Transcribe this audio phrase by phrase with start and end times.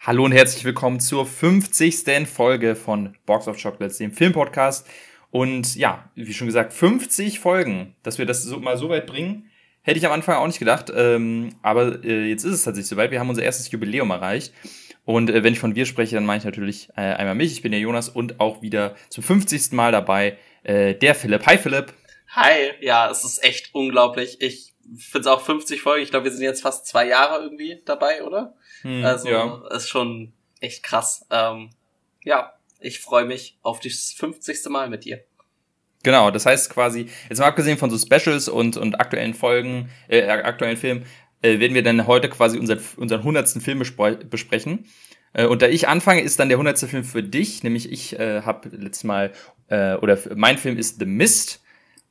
[0.00, 2.28] Hallo und herzlich willkommen zur 50.
[2.28, 4.86] Folge von Box of Chocolates, dem Filmpodcast.
[5.32, 9.50] Und ja, wie schon gesagt, 50 Folgen, dass wir das so, mal so weit bringen,
[9.82, 10.90] hätte ich am Anfang auch nicht gedacht.
[10.94, 13.10] Ähm, aber äh, jetzt ist es tatsächlich soweit.
[13.10, 14.54] Wir haben unser erstes Jubiläum erreicht.
[15.04, 17.50] Und äh, wenn ich von wir spreche, dann meine ich natürlich äh, einmal mich.
[17.50, 19.72] Ich bin der Jonas und auch wieder zum 50.
[19.72, 21.44] Mal dabei äh, der Philipp.
[21.44, 21.92] Hi Philipp.
[22.28, 24.40] Hi, ja, es ist echt unglaublich.
[24.40, 26.04] Ich finde es auch 50 Folgen.
[26.04, 28.54] Ich glaube, wir sind jetzt fast zwei Jahre irgendwie dabei, oder?
[28.82, 29.62] Hm, also ja.
[29.70, 31.26] ist schon echt krass.
[31.30, 31.70] Ähm,
[32.24, 34.68] ja, ich freue mich auf das 50.
[34.68, 35.24] Mal mit dir.
[36.02, 40.22] Genau, das heißt quasi, jetzt mal abgesehen von so Specials und, und aktuellen Folgen, äh,
[40.28, 41.04] aktuellen Filmen,
[41.42, 43.48] äh, werden wir dann heute quasi unseren, unseren 100.
[43.62, 44.86] Film besprechen.
[45.32, 46.78] Äh, und da ich anfange, ist dann der 100.
[46.78, 49.32] Film für dich, nämlich ich äh, habe letztes Mal,
[49.68, 51.62] äh, oder mein Film ist The Mist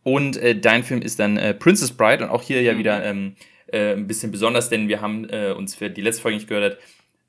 [0.03, 2.79] und äh, dein Film ist dann äh, Princess Bride und auch hier ja mhm.
[2.79, 3.35] wieder ähm,
[3.67, 6.77] äh, ein bisschen besonders, denn wir haben äh, uns für die letzte Folge nicht gehört,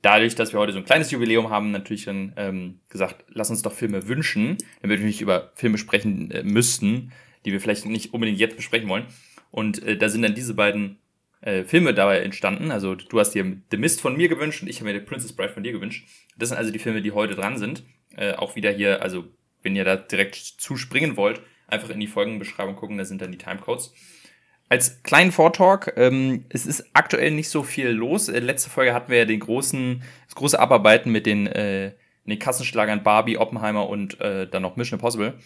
[0.03, 3.63] dadurch, dass wir heute so ein kleines Jubiläum haben, natürlich dann ähm, gesagt, lass uns
[3.63, 7.13] doch Filme wünschen, damit wir nicht über Filme sprechen äh, müssten,
[7.45, 9.07] die wir vielleicht nicht unbedingt jetzt besprechen wollen.
[9.51, 10.99] Und äh, da sind dann diese beiden
[11.41, 12.71] äh, Filme dabei entstanden.
[12.71, 15.33] Also du hast dir The Mist von mir gewünscht und ich habe mir The Princess
[15.33, 16.07] Bride von dir gewünscht.
[16.37, 17.85] Das sind also die Filme, die heute dran sind.
[18.17, 19.25] Äh, auch wieder hier, also
[19.63, 23.39] wenn ihr da direkt zuspringen wollt, einfach in die Folgenbeschreibung gucken, da sind dann die
[23.39, 23.93] Timecodes.
[24.71, 28.29] Als kleinen Vortalk, ähm, es ist aktuell nicht so viel los.
[28.29, 31.93] Äh, letzte Folge hatten wir ja den großen, das große Abarbeiten mit den, äh,
[32.27, 35.39] den Kassenschlagern Barbie, Oppenheimer und äh, dann noch Mission Impossible.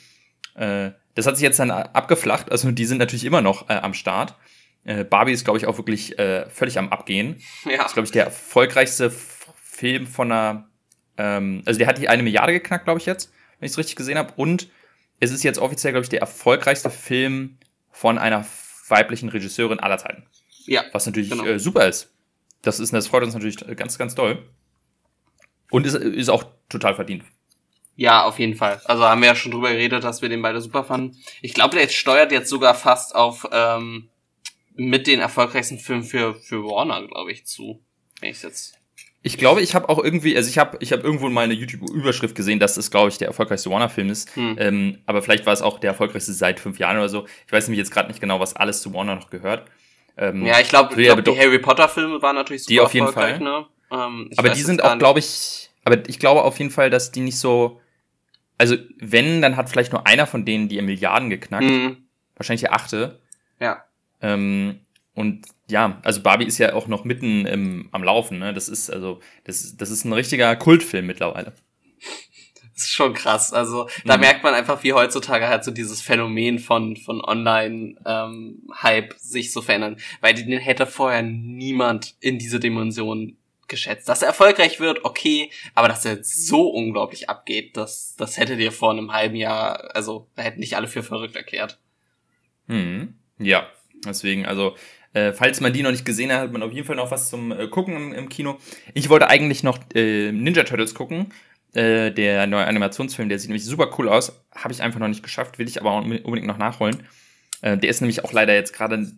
[0.56, 3.94] Äh, das hat sich jetzt dann abgeflacht, also die sind natürlich immer noch äh, am
[3.94, 4.34] Start.
[4.84, 7.40] Äh, Barbie ist, glaube ich, auch wirklich äh, völlig am Abgehen.
[7.64, 7.78] Ja.
[7.78, 10.68] Das ist, glaube ich, der erfolgreichste Film von einer,
[11.16, 13.94] ähm, also der hat die eine Milliarde geknackt, glaube ich, jetzt, wenn ich es richtig
[13.94, 14.32] gesehen habe.
[14.36, 14.68] Und
[15.20, 17.58] es ist jetzt offiziell, glaube ich, der erfolgreichste Film
[17.90, 18.42] von einer
[18.92, 20.24] weiblichen Regisseurin aller Zeiten.
[20.66, 20.84] Ja.
[20.92, 21.44] Was natürlich genau.
[21.44, 22.12] äh, super ist.
[22.62, 24.48] Das ist, das freut uns natürlich ganz, ganz doll.
[25.70, 27.24] Und ist, ist auch total verdient.
[27.96, 28.80] Ja, auf jeden Fall.
[28.84, 31.16] Also haben wir ja schon drüber geredet, dass wir den beide super fanden.
[31.40, 34.08] Ich glaube, der jetzt steuert jetzt sogar fast auf ähm,
[34.74, 37.82] mit den erfolgreichsten Filmen für, für Warner, glaube ich, zu.
[38.20, 38.78] Wenn ich jetzt
[39.24, 42.34] ich glaube, ich habe auch irgendwie, also ich habe ich hab irgendwo mal eine YouTube-Überschrift
[42.34, 44.34] gesehen, dass es, glaube ich, der erfolgreichste Warner-Film ist.
[44.34, 44.56] Hm.
[44.58, 47.26] Ähm, aber vielleicht war es auch der erfolgreichste seit fünf Jahren oder so.
[47.46, 49.70] Ich weiß nämlich jetzt gerade nicht genau, was alles zu Warner noch gehört.
[50.16, 53.38] Ähm, ja, ich glaube, glaub, die Harry Potter-Filme waren natürlich super Die auf jeden Fall.
[53.38, 53.66] Ne?
[53.92, 57.20] Ähm, aber die sind auch, glaube ich, aber ich glaube auf jeden Fall, dass die
[57.20, 57.80] nicht so,
[58.58, 61.64] also wenn, dann hat vielleicht nur einer von denen die Milliarden geknackt.
[61.64, 61.96] Hm.
[62.34, 63.20] Wahrscheinlich der achte.
[63.60, 63.84] Ja.
[64.20, 64.80] Ähm,
[65.14, 68.54] und ja, also Barbie ist ja auch noch mitten im, am Laufen, ne?
[68.54, 71.52] Das ist also, das, das ist ein richtiger Kultfilm mittlerweile.
[72.74, 73.52] Das ist schon krass.
[73.52, 74.22] Also da mhm.
[74.22, 79.60] merkt man einfach, wie heutzutage halt so dieses Phänomen von, von Online-Hype ähm, sich so
[79.60, 79.98] verändern.
[80.20, 83.36] Weil den hätte vorher niemand in diese Dimension
[83.68, 84.08] geschätzt.
[84.08, 88.72] Dass er erfolgreich wird, okay, aber dass er so unglaublich abgeht, das, das hätte dir
[88.72, 91.78] vor einem halben Jahr, also da hätten nicht alle für verrückt erklärt.
[92.66, 93.18] Mhm.
[93.38, 93.68] Ja,
[94.04, 94.76] deswegen, also
[95.14, 97.28] äh, falls man die noch nicht gesehen hat, hat man auf jeden Fall noch was
[97.28, 98.58] zum äh, Gucken im, im, Kino.
[98.94, 101.32] Ich wollte eigentlich noch äh, Ninja Turtles gucken.
[101.74, 104.44] Äh, der neue Animationsfilm, der sieht nämlich super cool aus.
[104.54, 107.02] Habe ich einfach noch nicht geschafft, will ich aber unbedingt noch nachholen.
[107.60, 109.10] Äh, der ist nämlich auch leider jetzt gerade,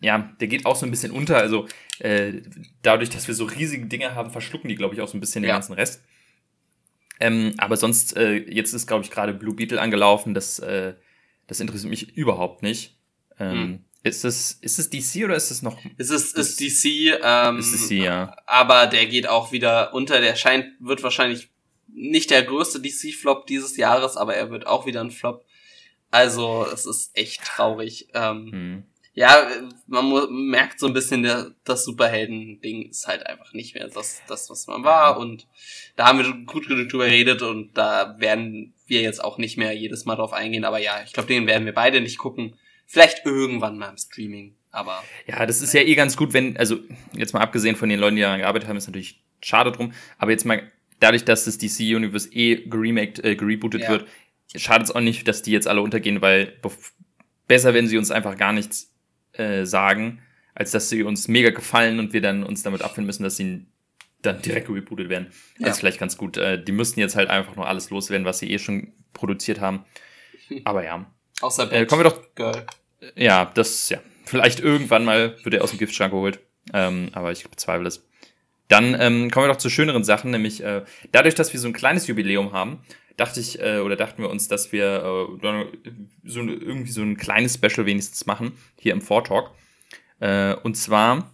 [0.00, 1.36] ja, der geht auch so ein bisschen unter.
[1.36, 1.66] Also
[2.00, 2.34] äh,
[2.82, 5.42] dadurch, dass wir so riesige Dinge haben, verschlucken die, glaube ich, auch so ein bisschen
[5.44, 5.50] ja.
[5.50, 6.02] den ganzen Rest.
[7.18, 10.34] Ähm, aber sonst, äh, jetzt ist, glaube ich, gerade Blue Beetle angelaufen.
[10.34, 10.94] Das, äh,
[11.46, 12.98] das interessiert mich überhaupt nicht.
[13.38, 13.84] Ähm, hm.
[14.06, 15.76] Ist es, ist es DC oder ist es noch?
[15.98, 18.36] Es ist, ist DC, ähm, ist DC, ja.
[18.46, 20.20] aber der geht auch wieder unter.
[20.20, 21.50] Der scheint, wird wahrscheinlich
[21.88, 25.44] nicht der größte DC-Flop dieses Jahres, aber er wird auch wieder ein Flop.
[26.10, 28.08] Also, es ist echt traurig.
[28.14, 28.84] Ähm, hm.
[29.14, 29.48] Ja,
[29.86, 34.50] man merkt so ein bisschen, der, das Superhelden-Ding ist halt einfach nicht mehr das, das,
[34.50, 35.18] was man war.
[35.18, 35.48] Und
[35.96, 39.72] da haben wir gut genug drüber geredet und da werden wir jetzt auch nicht mehr
[39.72, 40.64] jedes Mal drauf eingehen.
[40.64, 42.56] Aber ja, ich glaube, den werden wir beide nicht gucken.
[42.86, 45.02] Vielleicht irgendwann mal im Streaming, aber.
[45.26, 46.78] Ja, das ist ja eh ganz gut, wenn, also
[47.12, 50.30] jetzt mal abgesehen von den Leuten, die daran gearbeitet haben, ist natürlich schade drum, aber
[50.30, 50.62] jetzt mal
[51.00, 53.88] dadurch, dass das DC Universe eh geremaked, äh, gerebootet ja.
[53.90, 54.06] wird,
[54.54, 56.54] schadet es auch nicht, dass die jetzt alle untergehen, weil
[57.46, 58.92] besser, wenn sie uns einfach gar nichts
[59.32, 60.22] äh, sagen,
[60.54, 63.66] als dass sie uns mega gefallen und wir dann uns damit abfinden müssen, dass sie
[64.22, 65.28] dann direkt rebootet werden.
[65.58, 65.66] Ja.
[65.66, 66.36] Das ist vielleicht ganz gut.
[66.36, 69.84] Äh, die müssten jetzt halt einfach nur alles loswerden, was sie eh schon produziert haben.
[70.64, 71.06] Aber ja.
[71.42, 72.34] Außer Bad äh, kommen wir doch.
[72.34, 72.66] Girl.
[73.14, 73.98] Ja, das, ja.
[74.24, 76.40] Vielleicht irgendwann mal wird er aus dem Giftschrank geholt.
[76.72, 78.04] Ähm, aber ich bezweifle es.
[78.68, 80.82] Dann ähm, kommen wir doch zu schöneren Sachen, nämlich äh,
[81.12, 82.80] dadurch, dass wir so ein kleines Jubiläum haben,
[83.16, 85.66] dachte ich, äh, oder dachten wir uns, dass wir äh,
[86.24, 89.50] so irgendwie so ein kleines Special wenigstens machen, hier im Vortalk.
[90.18, 91.32] Äh, und zwar,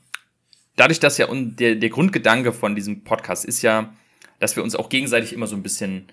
[0.76, 3.94] dadurch, dass ja und der, der Grundgedanke von diesem Podcast ist ja,
[4.38, 6.08] dass wir uns auch gegenseitig immer so ein bisschen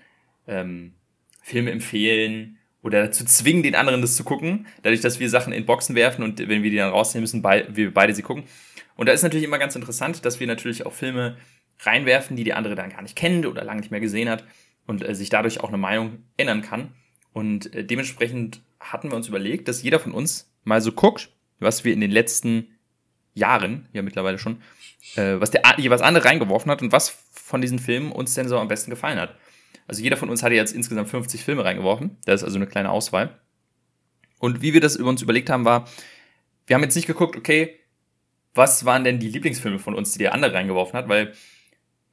[0.46, 0.94] ähm,
[1.42, 5.66] Filme empfehlen oder dazu zwingen, den anderen das zu gucken, dadurch, dass wir Sachen in
[5.66, 8.44] Boxen werfen und wenn wir die dann rausnehmen müssen, bei, wir beide sie gucken.
[8.96, 11.36] Und da ist natürlich immer ganz interessant, dass wir natürlich auch Filme
[11.80, 14.44] reinwerfen, die die andere dann gar nicht kennt oder lange nicht mehr gesehen hat
[14.86, 16.92] und äh, sich dadurch auch eine Meinung ändern kann.
[17.32, 21.84] Und äh, dementsprechend hatten wir uns überlegt, dass jeder von uns mal so guckt, was
[21.84, 22.78] wir in den letzten
[23.34, 24.60] Jahren, ja mittlerweile schon,
[25.16, 28.58] äh, was der jeweils andere reingeworfen hat und was von diesen Filmen uns denn so
[28.58, 29.36] am besten gefallen hat.
[29.90, 32.16] Also jeder von uns hatte jetzt insgesamt 50 Filme reingeworfen.
[32.24, 33.40] Das ist also eine kleine Auswahl.
[34.38, 35.88] Und wie wir das über uns überlegt haben, war,
[36.68, 37.74] wir haben jetzt nicht geguckt, okay,
[38.54, 41.32] was waren denn die Lieblingsfilme von uns, die der andere reingeworfen hat, weil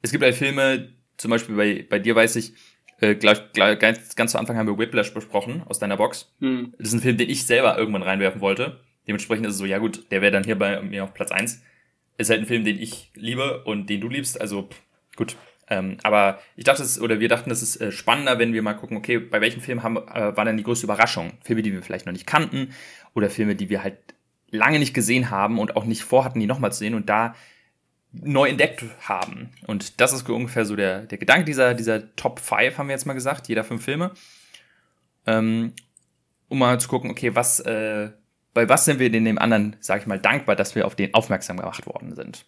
[0.02, 2.54] es gibt halt Filme, zum Beispiel bei, bei dir weiß ich,
[3.00, 6.34] äh, gleich, gleich, ganz, ganz zu Anfang haben wir Whiplash besprochen aus deiner Box.
[6.40, 6.74] Hm.
[6.78, 8.80] Das ist ein Film, den ich selber irgendwann reinwerfen wollte.
[9.06, 11.62] Dementsprechend ist es so, ja gut, der wäre dann hier bei mir auf Platz eins.
[12.16, 14.68] Ist halt ein Film, den ich liebe und den du liebst, also
[15.14, 15.36] gut.
[15.70, 18.74] Ähm, aber ich dachte, es, oder wir dachten, es ist äh, spannender, wenn wir mal
[18.74, 21.32] gucken, okay, bei welchen Filmen haben, äh, war dann die größte Überraschung?
[21.42, 22.72] Filme, die wir vielleicht noch nicht kannten
[23.14, 23.96] oder Filme, die wir halt
[24.50, 27.34] lange nicht gesehen haben und auch nicht vorhatten, die nochmal zu sehen und da
[28.12, 29.50] neu entdeckt haben.
[29.66, 33.06] Und das ist ungefähr so der, der Gedanke dieser, dieser Top 5, haben wir jetzt
[33.06, 34.12] mal gesagt, jeder fünf Filme.
[35.26, 35.74] Ähm,
[36.48, 38.10] um mal zu gucken, okay, was, äh,
[38.54, 41.12] bei was sind wir denn dem anderen, sag ich mal, dankbar, dass wir auf den
[41.12, 42.46] aufmerksam gemacht worden sind.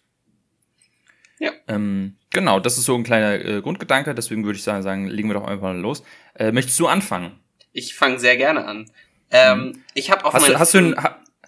[1.41, 1.51] Ja.
[1.67, 5.27] Ähm, genau, das ist so ein kleiner äh, Grundgedanke, deswegen würde ich sagen, sagen, legen
[5.27, 6.03] wir doch einfach mal los.
[6.35, 7.39] Äh, möchtest du anfangen?
[7.73, 8.91] Ich fange sehr gerne an.
[9.31, 9.83] Ähm, mhm.
[9.95, 10.95] Ich habe auf hast, du, hast, du ein,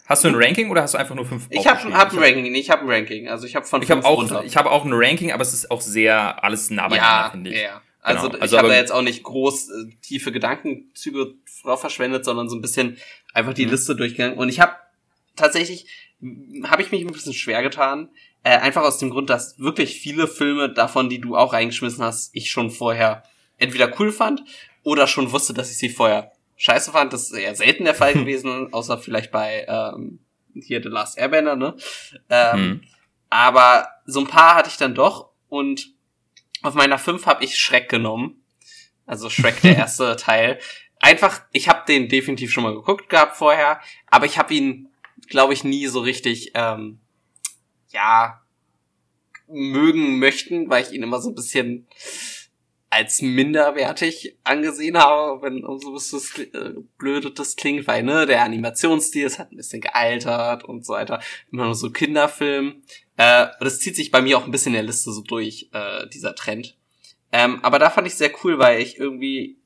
[0.06, 1.48] Hast du ein Ranking oder hast du einfach nur fünf?
[1.50, 3.30] Ich habe hab ein Ranking, ich habe ein Ranking.
[3.30, 4.44] Also ich habe von ich habe auch runter.
[4.44, 7.50] ich habe auch ein Ranking, aber es ist auch sehr alles nah beieinander, ja, finde
[7.52, 7.62] ich.
[7.62, 7.82] Ja.
[8.02, 8.42] Also, genau.
[8.42, 12.56] also ich habe da jetzt auch nicht groß äh, tiefe Gedankenzüge drauf verschwendet, sondern so
[12.58, 12.98] ein bisschen
[13.34, 13.72] einfach die mhm.
[13.72, 14.38] Liste durchgegangen.
[14.38, 14.74] Und ich habe
[15.36, 15.86] tatsächlich
[16.66, 18.10] habe ich mich ein bisschen schwer getan,
[18.44, 22.36] äh, einfach aus dem Grund, dass wirklich viele Filme davon, die du auch reingeschmissen hast,
[22.36, 23.24] ich schon vorher
[23.58, 24.44] entweder cool fand
[24.84, 27.14] oder schon wusste, dass ich sie vorher scheiße fand.
[27.14, 30.20] Das ist eher selten der Fall gewesen, außer vielleicht bei ähm,
[30.54, 31.76] hier The Last Airbender, ne?
[32.30, 32.82] Ähm, hm.
[33.30, 35.94] Aber so ein paar hatte ich dann doch und
[36.62, 38.44] auf meiner 5 habe ich Schreck genommen.
[39.06, 40.60] Also Shrek, der erste Teil.
[41.00, 44.90] Einfach, ich habe den definitiv schon mal geguckt gehabt vorher, aber ich habe ihn,
[45.28, 47.00] glaube ich, nie so richtig, ähm,
[47.94, 48.42] ja,
[49.48, 51.88] mögen möchten, weil ich ihn immer so ein bisschen
[52.94, 59.26] als minderwertig angesehen habe, wenn so was äh, blöde das klingt, weil ne, der Animationsstil
[59.26, 61.20] ist halt ein bisschen gealtert und so weiter.
[61.52, 62.84] Immer nur so Kinderfilm.
[63.18, 65.70] Äh, und das zieht sich bei mir auch ein bisschen in der Liste so durch,
[65.74, 66.78] äh, dieser Trend.
[67.32, 69.58] Ähm, aber da fand ich sehr cool, weil ich irgendwie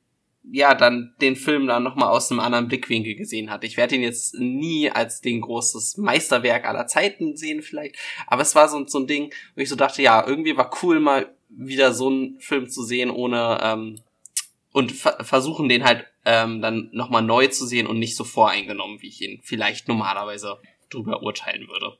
[0.50, 3.66] ja dann den Film dann nochmal aus einem anderen Blickwinkel gesehen hatte.
[3.66, 7.96] Ich werde ihn jetzt nie als den großes Meisterwerk aller Zeiten sehen vielleicht,
[8.26, 11.00] aber es war so, so ein Ding, wo ich so dachte, ja, irgendwie war cool
[11.00, 14.00] mal wieder so einen Film zu sehen, ohne ähm,
[14.72, 19.00] und ver versuchen den halt ähm, dann nochmal neu zu sehen und nicht so voreingenommen,
[19.00, 20.58] wie ich ihn vielleicht normalerweise
[20.90, 21.96] drüber urteilen würde.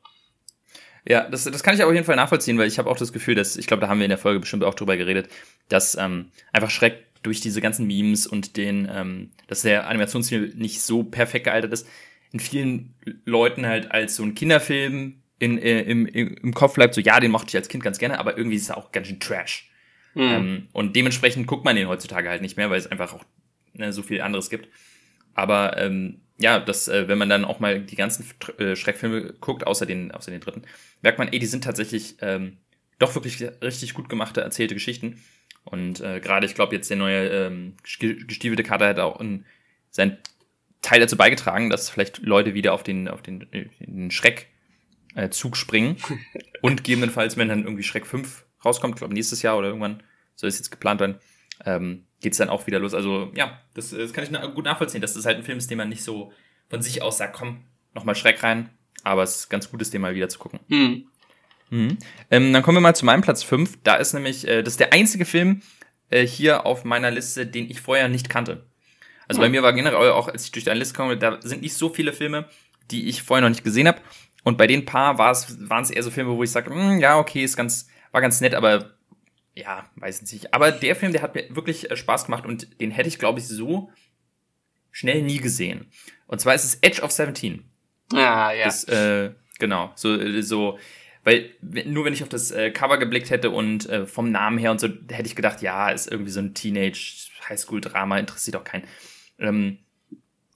[1.06, 3.34] Ja, das, das kann ich auf jeden Fall nachvollziehen, weil ich habe auch das Gefühl,
[3.34, 5.30] dass, ich glaube, da haben wir in der Folge bestimmt auch drüber geredet,
[5.70, 10.80] dass ähm, einfach Schreck durch diese ganzen Memes und den, ähm, dass der Animationsstil nicht
[10.80, 11.86] so perfekt gealtert ist,
[12.32, 12.94] in vielen
[13.24, 17.30] Leuten halt als so ein Kinderfilm in, äh, im, im Kopf bleibt, so ja, den
[17.30, 19.70] mochte ich als Kind ganz gerne, aber irgendwie ist er auch ganz schön Trash.
[20.14, 20.22] Mhm.
[20.22, 23.25] Ähm, und dementsprechend guckt man den heutzutage halt nicht mehr, weil es einfach auch
[23.75, 24.68] ne, so viel anderes gibt.
[25.34, 28.25] Aber ähm, ja, das, äh, wenn man dann auch mal die ganzen
[28.58, 30.62] äh, Schreckfilme guckt, außer den, außer den dritten,
[31.02, 32.58] merkt man, ey, die sind tatsächlich ähm,
[32.98, 35.22] doch wirklich richtig gut gemachte, erzählte Geschichten.
[35.70, 39.44] Und äh, gerade, ich glaube, jetzt der neue ähm, gestiefelte Kater hat auch in,
[39.90, 40.18] seinen
[40.82, 44.48] Teil dazu beigetragen, dass vielleicht Leute wieder auf den, auf den, äh, den Schreck
[45.14, 45.96] äh, springen.
[46.62, 50.02] und gegebenenfalls, wenn dann irgendwie Schreck 5 rauskommt, ich glaube nächstes Jahr oder irgendwann
[50.37, 51.16] soll es jetzt geplant werden,
[51.64, 52.94] ähm, geht es dann auch wieder los.
[52.94, 55.78] Also ja, das, das kann ich gut nachvollziehen, dass das halt ein Film ist, den
[55.78, 56.32] man nicht so
[56.68, 58.70] von sich aus sagt, komm, nochmal Schreck rein.
[59.04, 60.60] Aber es ist ganz gut, ist den mal wieder zu gucken.
[60.68, 61.06] Mhm.
[61.70, 61.98] Mhm.
[62.30, 63.78] Ähm, dann kommen wir mal zu meinem Platz 5.
[63.84, 65.62] Da ist nämlich, äh, das ist der einzige Film
[66.10, 68.66] äh, hier auf meiner Liste, den ich vorher nicht kannte.
[69.28, 69.44] Also mhm.
[69.44, 71.90] bei mir war generell auch, als ich durch deine Liste komme, da sind nicht so
[71.90, 72.48] viele Filme,
[72.90, 74.00] die ich vorher noch nicht gesehen habe.
[74.44, 76.98] Und bei den paar war es, waren es eher so Filme, wo ich sage, hm,
[77.00, 78.94] ja, okay, ist ganz, war ganz nett, aber
[79.54, 80.54] ja, weiß nicht.
[80.54, 83.40] Aber der Film, der hat mir wirklich äh, Spaß gemacht und den hätte ich, glaube
[83.40, 83.90] ich, so
[84.90, 85.90] schnell nie gesehen.
[86.26, 87.64] Und zwar ist es Edge of 17.
[88.12, 88.64] Ah, ja.
[88.64, 90.78] Das, äh, genau, so, äh, so,
[91.25, 94.70] weil nur wenn ich auf das äh, Cover geblickt hätte und äh, vom Namen her
[94.70, 98.84] und so, hätte ich gedacht, ja, ist irgendwie so ein Teenage Highschool-Drama, interessiert auch keinen.
[99.38, 99.78] Ähm,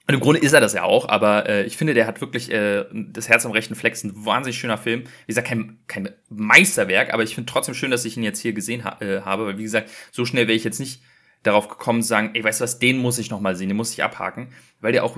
[0.09, 2.51] Und im Grunde ist er das ja auch, aber äh, ich finde, der hat wirklich
[2.51, 5.05] äh, das Herz am rechten Flex, ein wahnsinnig schöner Film.
[5.05, 8.53] Wie gesagt, kein, kein Meisterwerk, aber ich finde trotzdem schön, dass ich ihn jetzt hier
[8.53, 11.03] gesehen ha äh, habe, weil wie gesagt, so schnell wäre ich jetzt nicht
[11.45, 13.77] darauf gekommen zu sagen, ey, weißt du was, den muss ich noch mal sehen, den
[13.77, 14.49] muss ich abhaken,
[14.81, 15.17] weil der auch,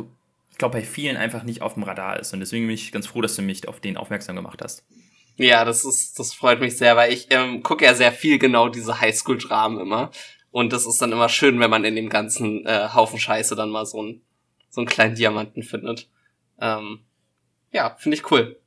[0.50, 2.32] ich glaube, bei vielen einfach nicht auf dem Radar ist.
[2.32, 4.84] Und deswegen bin ich ganz froh, dass du mich auf den aufmerksam gemacht hast.
[5.36, 8.68] Ja, das ist, das freut mich sehr, weil ich ähm, gucke ja sehr viel genau
[8.68, 10.10] diese Highschool-Dramen immer.
[10.50, 13.70] Und das ist dann immer schön, wenn man in dem ganzen äh, Haufen Scheiße dann
[13.70, 14.22] mal so, ein,
[14.70, 16.08] so einen kleinen Diamanten findet.
[16.60, 17.00] Ähm,
[17.72, 18.60] ja, finde ich cool.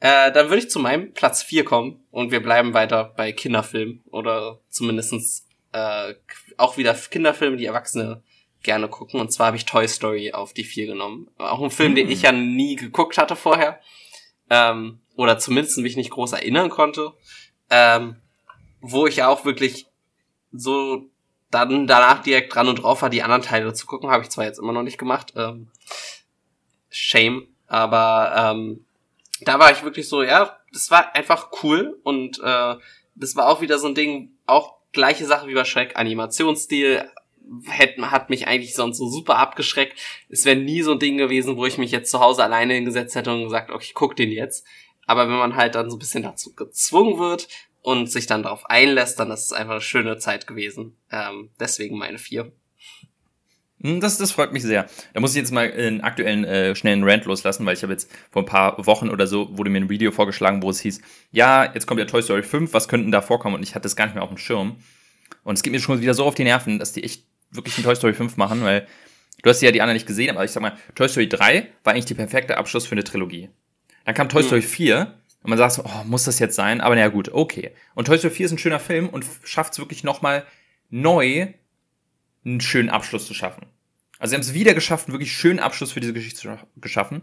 [0.00, 4.02] Äh, dann würde ich zu meinem Platz 4 kommen und wir bleiben weiter bei Kinderfilmen
[4.10, 6.14] oder zumindestens äh,
[6.56, 8.24] auch wieder Kinderfilme, die Erwachsene
[8.64, 9.20] gerne gucken.
[9.20, 11.30] Und zwar habe ich Toy Story auf die 4 genommen.
[11.38, 13.78] Auch ein Film, den ich ja nie geguckt hatte vorher.
[14.50, 17.12] Ähm, oder zumindest mich nicht groß erinnern konnte.
[17.70, 18.16] Ähm,
[18.80, 19.86] wo ich ja auch wirklich
[20.52, 21.06] so
[21.50, 24.44] dann danach direkt dran und drauf war, die anderen Teile zu gucken, habe ich zwar
[24.44, 25.32] jetzt immer noch nicht gemacht.
[25.36, 25.68] Ähm,
[26.90, 28.84] shame, aber ähm,
[29.42, 32.74] da war ich wirklich so, ja, das war einfach cool und äh,
[33.14, 37.10] das war auch wieder so ein Ding, auch gleiche Sache wie bei Shrek, Animationsstil
[37.68, 39.98] hat, hat mich eigentlich sonst so super abgeschreckt.
[40.28, 43.14] Es wäre nie so ein Ding gewesen, wo ich mich jetzt zu Hause alleine hingesetzt
[43.14, 44.64] hätte und gesagt, okay, ich guck den jetzt.
[45.06, 47.48] Aber wenn man halt dann so ein bisschen dazu gezwungen wird
[47.80, 50.96] und sich dann darauf einlässt, dann ist es einfach eine schöne Zeit gewesen.
[51.10, 52.52] Ähm, deswegen meine vier.
[53.82, 54.86] Hm, das, das freut mich sehr.
[55.12, 58.10] Da muss ich jetzt mal einen aktuellen äh, schnellen Rant loslassen, weil ich habe jetzt
[58.30, 61.00] vor ein paar Wochen oder so wurde mir ein Video vorgeschlagen, wo es hieß,
[61.32, 63.56] ja, jetzt kommt ja Toy Story 5, was könnten da vorkommen?
[63.56, 64.76] Und ich hatte das gar nicht mehr auf dem Schirm.
[65.42, 67.84] Und es geht mir schon wieder so auf die Nerven, dass die echt wirklich ein
[67.84, 68.86] Toy Story 5 machen, weil
[69.42, 71.92] du hast ja die anderen nicht gesehen, aber ich sag mal, Toy Story 3 war
[71.92, 73.50] eigentlich die perfekte Abschluss für eine Trilogie.
[74.04, 74.66] Dann kam Toy Story mhm.
[74.66, 76.80] 4 und man sagt so, oh, muss das jetzt sein?
[76.80, 77.72] Aber naja, gut, okay.
[77.94, 80.44] Und Toy Story 4 ist ein schöner Film und schafft es wirklich nochmal
[80.90, 81.48] neu
[82.44, 83.66] einen schönen Abschluss zu schaffen.
[84.18, 87.22] Also sie haben es wieder geschafft, einen wirklich schönen Abschluss für diese Geschichte zu geschaffen.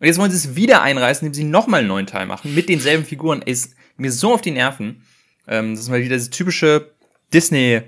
[0.00, 2.70] Und jetzt wollen sie es wieder einreißen, indem sie nochmal einen neuen Teil machen, mit
[2.70, 3.42] denselben Figuren.
[3.42, 5.04] Ist mir so auf die Nerven.
[5.46, 6.92] Ähm, das ist mal wieder das typische
[7.34, 7.82] Disney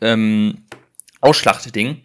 [0.00, 0.64] ähm,
[1.20, 2.02] Ausschlacht-Ding.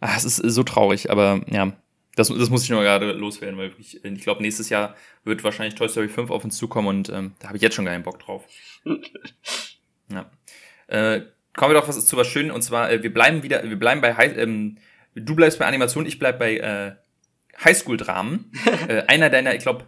[0.00, 1.72] Ah, es ist so traurig, aber ja,
[2.18, 5.74] das, das muss ich nur gerade loswerden, weil ich, ich glaube, nächstes Jahr wird wahrscheinlich
[5.74, 8.18] Toy Story 5 auf uns zukommen und ähm, da habe ich jetzt schon keinen Bock
[8.18, 8.44] drauf.
[10.10, 10.30] ja.
[10.88, 11.22] Äh,
[11.54, 14.00] kommen wir doch was, zu was Schönes und zwar, äh, wir bleiben wieder, wir bleiben
[14.00, 14.78] bei, ähm,
[15.14, 16.92] du bleibst bei Animation, ich bleib bei äh,
[17.64, 18.52] Highschool-Dramen.
[18.88, 19.84] äh, einer deiner, ich glaube,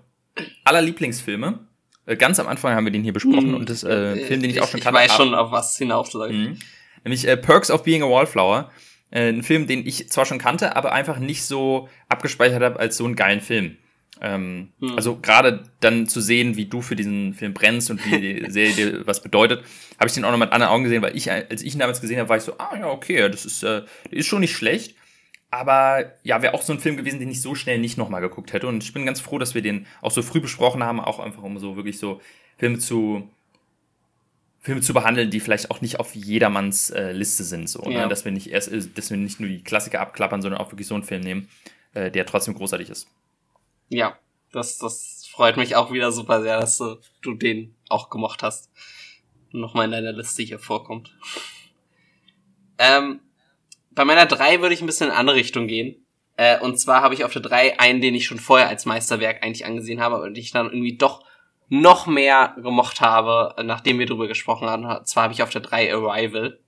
[0.65, 1.67] aller Lieblingsfilme.
[2.07, 4.51] Äh, ganz am Anfang haben wir den hier besprochen mm, und das äh, Film, den
[4.51, 5.01] ich, ich auch schon kannte.
[5.03, 6.35] Ich weiß schon, auf was hinausläuft.
[6.35, 6.59] Mhm.
[7.05, 8.71] Nämlich äh, Perks of Being a Wallflower.
[9.11, 12.97] Äh, ein Film, den ich zwar schon kannte, aber einfach nicht so abgespeichert habe als
[12.97, 13.77] so einen geilen Film.
[14.21, 14.97] Ähm, hm.
[14.97, 18.75] Also gerade dann zu sehen, wie du für diesen Film brennst und wie die Serie
[18.75, 19.65] dir was bedeutet,
[19.99, 22.01] habe ich den auch noch mit anderen Augen gesehen, weil ich, als ich ihn damals
[22.01, 24.95] gesehen habe, war ich so, ah ja, okay, das ist, äh, ist schon nicht schlecht.
[25.51, 28.53] Aber ja, wäre auch so ein Film gewesen, den ich so schnell nicht nochmal geguckt
[28.53, 28.69] hätte.
[28.69, 31.43] Und ich bin ganz froh, dass wir den auch so früh besprochen haben, auch einfach
[31.43, 32.21] um so wirklich so
[32.57, 33.29] Filme zu
[34.61, 37.95] Filme zu behandeln, die vielleicht auch nicht auf jedermanns äh, Liste sind, so, ne?
[37.95, 38.03] ja.
[38.03, 38.09] ne?
[38.09, 40.87] dass wir nicht erst, äh, dass wir nicht nur die Klassiker abklappern, sondern auch wirklich
[40.87, 41.49] so einen Film nehmen,
[41.95, 43.09] äh, der trotzdem großartig ist.
[43.89, 44.19] Ja,
[44.53, 48.71] das, das freut mich auch wieder super sehr, dass du, du den auch gemocht hast.
[49.53, 51.17] Nochmal in deiner Liste hier vorkommt.
[52.79, 53.21] Ähm,
[53.91, 56.07] bei meiner drei würde ich ein bisschen in eine andere Richtung gehen.
[56.37, 59.43] Äh, und zwar habe ich auf der drei einen, den ich schon vorher als Meisterwerk
[59.43, 61.25] eigentlich angesehen habe, aber den ich dann irgendwie doch
[61.71, 65.07] noch mehr gemocht habe, nachdem wir drüber gesprochen haben.
[65.07, 66.59] Zwar habe ich auf der 3 Arrival.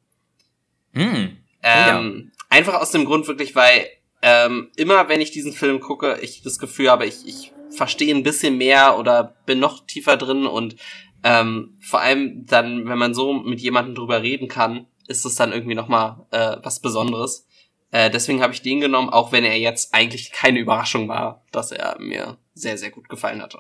[0.93, 1.03] Mm.
[1.03, 2.03] Ähm, ja.
[2.49, 3.87] Einfach aus dem Grund wirklich, weil
[4.23, 8.23] ähm, immer wenn ich diesen Film gucke, ich das Gefühl habe, ich, ich verstehe ein
[8.23, 10.77] bisschen mehr oder bin noch tiefer drin und
[11.25, 15.53] ähm, vor allem dann, wenn man so mit jemandem drüber reden kann, ist es dann
[15.53, 17.49] irgendwie nochmal äh, was Besonderes.
[17.91, 21.73] Äh, deswegen habe ich den genommen, auch wenn er jetzt eigentlich keine Überraschung war, dass
[21.73, 23.59] er mir sehr, sehr gut gefallen hatte.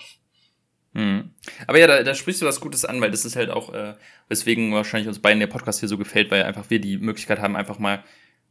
[0.95, 1.31] Mhm.
[1.67, 3.95] Aber ja, da, da sprichst du was Gutes an, weil das ist halt auch, äh,
[4.29, 7.57] weswegen wahrscheinlich uns beiden der Podcast hier so gefällt, weil einfach wir die Möglichkeit haben,
[7.57, 8.05] einfach mal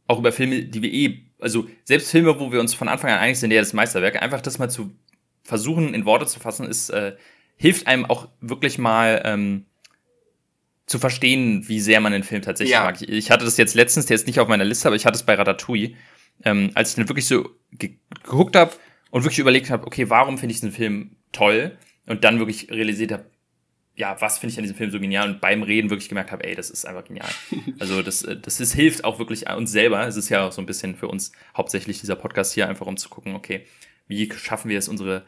[0.08, 3.18] auch über Filme, die wir eh, also selbst Filme, wo wir uns von Anfang an
[3.18, 4.92] einig sind, ja, das Meisterwerk, einfach das mal zu
[5.42, 7.16] versuchen, in Worte zu fassen, ist, äh,
[7.56, 9.66] hilft einem auch wirklich mal ähm,
[10.86, 12.84] zu verstehen, wie sehr man den Film tatsächlich ja.
[12.84, 13.00] mag.
[13.00, 15.16] Ich, ich hatte das jetzt letztens, der ist nicht auf meiner Liste, aber ich hatte
[15.16, 15.94] es bei Ratatouille,
[16.44, 18.72] ähm, als ich dann wirklich so ge geguckt habe
[19.10, 21.76] und wirklich überlegt habe, okay, warum finde ich diesen Film toll?
[22.06, 23.24] Und dann wirklich realisiert habe,
[23.94, 26.44] ja, was finde ich an diesem Film so genial und beim Reden wirklich gemerkt habe,
[26.44, 27.28] ey, das ist einfach genial.
[27.78, 30.06] Also das, äh, das ist, hilft auch wirklich uns selber.
[30.06, 32.96] Es ist ja auch so ein bisschen für uns hauptsächlich dieser Podcast hier, einfach um
[32.96, 33.66] zu gucken, okay,
[34.08, 35.24] wie schaffen wir es, unsere,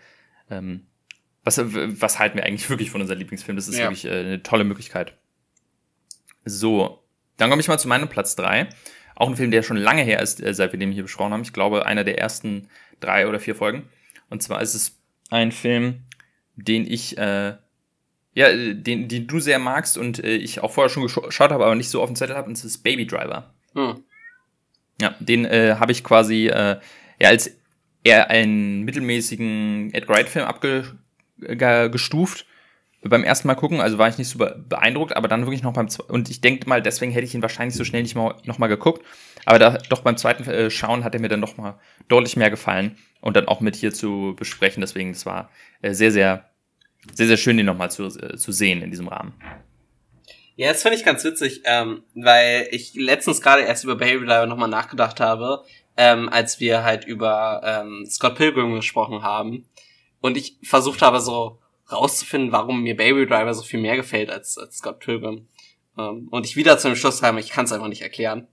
[0.51, 0.87] ähm,
[1.43, 3.57] was, was halten wir eigentlich wirklich von unserem Lieblingsfilm?
[3.57, 3.85] Das ist ja.
[3.85, 5.17] wirklich äh, eine tolle Möglichkeit.
[6.45, 7.03] So,
[7.37, 8.69] dann komme ich mal zu meinem Platz drei
[9.17, 11.43] auch ein Film, der schon lange her ist, äh, seit wir den hier besprochen haben.
[11.43, 12.69] Ich glaube, einer der ersten
[13.01, 13.89] drei oder vier Folgen.
[14.29, 14.99] Und zwar ist es
[15.31, 16.03] ein Film,
[16.57, 17.55] den ich, äh,
[18.35, 21.75] ja, den, den du sehr magst und äh, ich auch vorher schon geschaut habe, aber
[21.75, 23.53] nicht so auf dem Zettel habe, und es ist Baby Driver.
[23.75, 24.03] Hm.
[25.01, 26.79] Ja, den äh, habe ich quasi äh,
[27.21, 27.57] ja als
[28.03, 32.47] eher einen mittelmäßigen Edgar Wright-Film abgestuft
[33.09, 35.89] beim ersten Mal gucken, also war ich nicht so beeindruckt, aber dann wirklich noch beim
[36.09, 38.67] und ich denke mal, deswegen hätte ich ihn wahrscheinlich so schnell nicht mal noch mal
[38.67, 39.05] geguckt,
[39.45, 42.51] aber da, doch beim zweiten äh, Schauen hat er mir dann noch mal deutlich mehr
[42.51, 45.51] gefallen und dann auch mit hier zu besprechen, deswegen das war
[45.81, 46.51] äh, sehr sehr
[47.15, 49.33] sehr sehr schön den noch mal zu, äh, zu sehen in diesem Rahmen.
[50.57, 54.47] Ja, das finde ich ganz witzig, ähm, weil ich letztens gerade erst über Baby Driver
[54.47, 55.65] nochmal nachgedacht habe,
[55.97, 59.67] ähm, als wir halt über ähm, Scott Pilgrim gesprochen haben
[60.21, 61.59] und ich versucht habe so
[61.91, 65.49] rauszufinden, warum mir Baby Driver so viel mehr gefällt als, als Scott Pilgrim.
[65.97, 68.49] Ähm, und ich wieder zu dem Schluss kam, ich kann es einfach nicht erklären.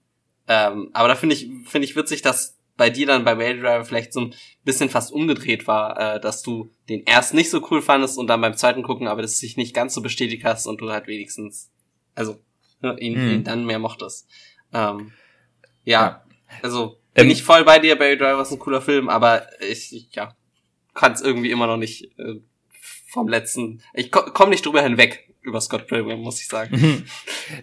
[0.47, 3.85] Ähm, aber da finde ich, finde ich witzig, dass bei dir dann bei Baby Driver
[3.85, 7.81] vielleicht so ein bisschen fast umgedreht war, äh, dass du den erst nicht so cool
[7.81, 10.81] fandest und dann beim zweiten gucken, aber das sich nicht ganz so bestätigt hast und
[10.81, 11.71] du halt wenigstens,
[12.15, 12.39] also
[12.81, 13.31] ne, ihn, hm.
[13.31, 14.27] ihn dann mehr mochtest.
[14.73, 15.11] Ähm,
[15.83, 16.23] ja,
[16.61, 19.93] also bin ähm, ich voll bei dir, Baby Driver ist ein cooler Film, aber ich,
[19.95, 20.35] ich ja,
[20.93, 22.39] kann es irgendwie immer noch nicht äh,
[23.07, 23.81] vom letzten.
[23.93, 26.75] Ich komme nicht drüber hinweg über Scott Pilgrim, muss ich sagen.
[26.75, 27.03] Mhm.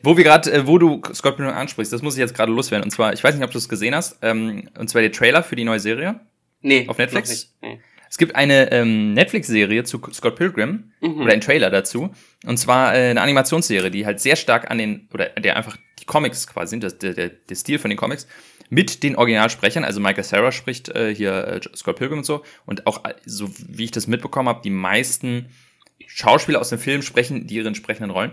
[0.03, 2.85] wo wir gerade, äh, wo du Scott Pilgrim ansprichst, das muss ich jetzt gerade loswerden.
[2.85, 5.43] Und zwar, ich weiß nicht, ob du es gesehen hast, ähm, und zwar der Trailer
[5.43, 6.21] für die neue Serie.
[6.61, 6.87] Nee.
[6.89, 7.55] Auf Netflix.
[7.63, 7.81] Nee.
[8.11, 11.21] Es gibt eine ähm, Netflix-Serie zu Scott Pilgrim mhm.
[11.21, 12.11] oder ein Trailer dazu.
[12.47, 16.07] Und zwar äh, eine Animationsserie, die halt sehr stark an den, oder der einfach die
[16.07, 18.27] Comics quasi sind, das, der, der, der Stil von den Comics,
[18.71, 19.85] mit den Originalsprechern.
[19.85, 22.43] Also Michael Sarah spricht äh, hier äh, Scott Pilgrim und so.
[22.65, 25.51] Und auch, äh, so wie ich das mitbekommen habe, die meisten
[26.07, 28.33] Schauspieler aus dem Film sprechen die ihre entsprechenden Rollen.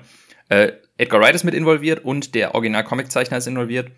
[0.50, 3.92] Äh, Edgar Wright ist mit involviert und der Original-Comic-Zeichner ist involviert.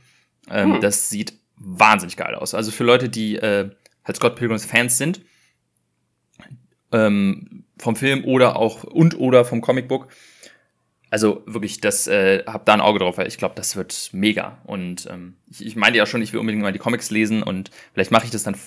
[0.50, 0.82] Ähm, hm.
[0.82, 2.54] Das sieht wahnsinnig geil aus.
[2.54, 3.70] Also für Leute, die äh,
[4.04, 5.22] halt Scott Pilgrims Fans sind,
[6.92, 10.08] ähm, vom Film oder auch und oder vom Comicbook,
[11.10, 14.62] also wirklich, das äh, hab da ein Auge drauf, weil ich glaube, das wird mega.
[14.66, 17.72] Und ähm, ich, ich meinte ja schon, ich will unbedingt mal die Comics lesen und
[17.94, 18.58] vielleicht mache ich das dann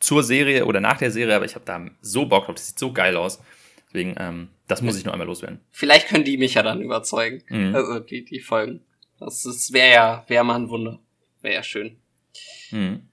[0.00, 2.78] zur Serie oder nach der Serie, aber ich habe da so Bock drauf, das sieht
[2.78, 3.40] so geil aus.
[3.88, 5.60] Deswegen, ähm, das muss ich noch einmal loswerden.
[5.70, 7.42] Vielleicht können die mich ja dann überzeugen.
[7.48, 7.74] Mhm.
[7.74, 8.80] Also die, die Folgen.
[9.18, 11.00] Das, das wäre ja, wäre mal ein Wunder.
[11.40, 11.96] Wäre ja schön.
[12.70, 13.08] Mhm.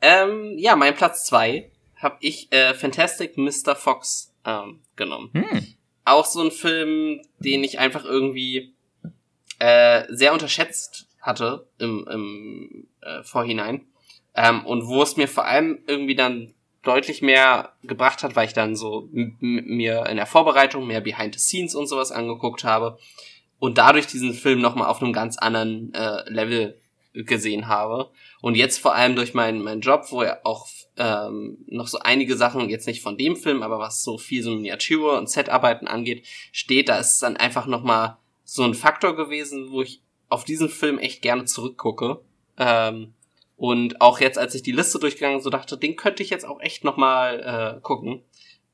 [0.00, 3.76] Ähm, ja, mein Platz zwei habe ich äh, Fantastic Mr.
[3.76, 5.30] Fox ähm, genommen.
[5.32, 5.74] Mhm
[6.10, 8.74] auch so ein Film, den ich einfach irgendwie
[9.58, 13.86] äh, sehr unterschätzt hatte im, im äh, Vorhinein.
[14.34, 18.54] Ähm, und wo es mir vor allem irgendwie dann deutlich mehr gebracht hat, weil ich
[18.54, 22.98] dann so mir in der Vorbereitung mehr Behind the Scenes und sowas angeguckt habe
[23.58, 26.80] und dadurch diesen Film nochmal auf einem ganz anderen äh, Level
[27.12, 28.10] gesehen habe.
[28.40, 30.66] Und jetzt vor allem durch meinen, meinen Job, wo er auch
[30.96, 34.50] ähm, noch so einige Sachen, jetzt nicht von dem Film, aber was so viel so
[34.50, 39.82] Miniatur und Set-Arbeiten angeht, steht, da ist dann einfach nochmal so ein Faktor gewesen, wo
[39.82, 42.20] ich auf diesen Film echt gerne zurückgucke.
[42.56, 43.14] Ähm,
[43.60, 46.62] und auch jetzt, als ich die Liste durchgegangen so dachte, den könnte ich jetzt auch
[46.62, 48.22] echt nochmal äh, gucken.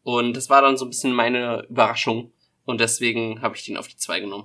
[0.05, 2.33] Und das war dann so ein bisschen meine Überraschung.
[2.65, 4.45] Und deswegen habe ich den auf die zwei genommen.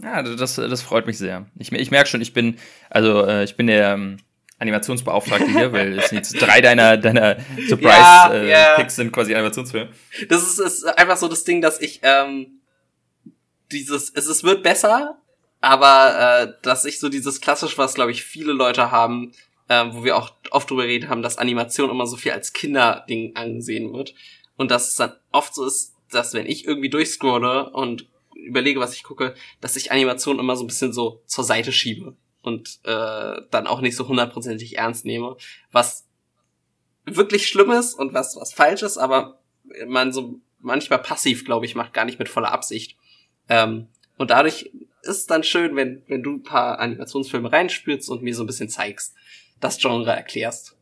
[0.00, 1.46] Ja, das, das freut mich sehr.
[1.56, 2.58] Ich, ich merke schon, ich bin,
[2.90, 4.16] also äh, ich bin der ähm,
[4.58, 7.36] Animationsbeauftragte hier, weil es jetzt drei deiner, deiner
[7.68, 8.88] Surprise-Picks ja, äh, ja.
[8.90, 9.92] sind quasi Animationsfilme.
[10.28, 12.62] Das ist, ist einfach so das Ding, dass ich ähm,
[13.70, 15.20] dieses, es, es wird besser,
[15.64, 19.32] aber äh, dass ich so dieses klassisch, was glaube ich viele Leute haben,
[19.68, 23.34] äh, wo wir auch oft drüber reden haben, dass Animation immer so viel als Kinderding
[23.34, 24.14] angesehen wird.
[24.58, 28.94] Und dass es dann oft so ist, dass wenn ich irgendwie durchscrolle und überlege, was
[28.94, 33.40] ich gucke, dass ich Animation immer so ein bisschen so zur Seite schiebe und äh,
[33.50, 35.38] dann auch nicht so hundertprozentig ernst nehme,
[35.72, 36.06] was
[37.06, 39.40] wirklich schlimm ist und was was falsch ist, aber
[39.86, 42.98] man so manchmal passiv, glaube ich, macht gar nicht mit voller Absicht.
[43.48, 44.70] Ähm, und dadurch
[45.06, 48.68] ist dann schön, wenn wenn du ein paar Animationsfilme reinspürst und mir so ein bisschen
[48.68, 49.14] zeigst,
[49.60, 50.76] das Genre erklärst.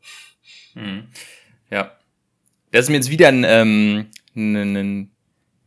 [0.73, 1.07] Hm.
[1.69, 1.97] Ja.
[2.71, 5.12] Das ist mir jetzt wieder ein, ähm, ein, ein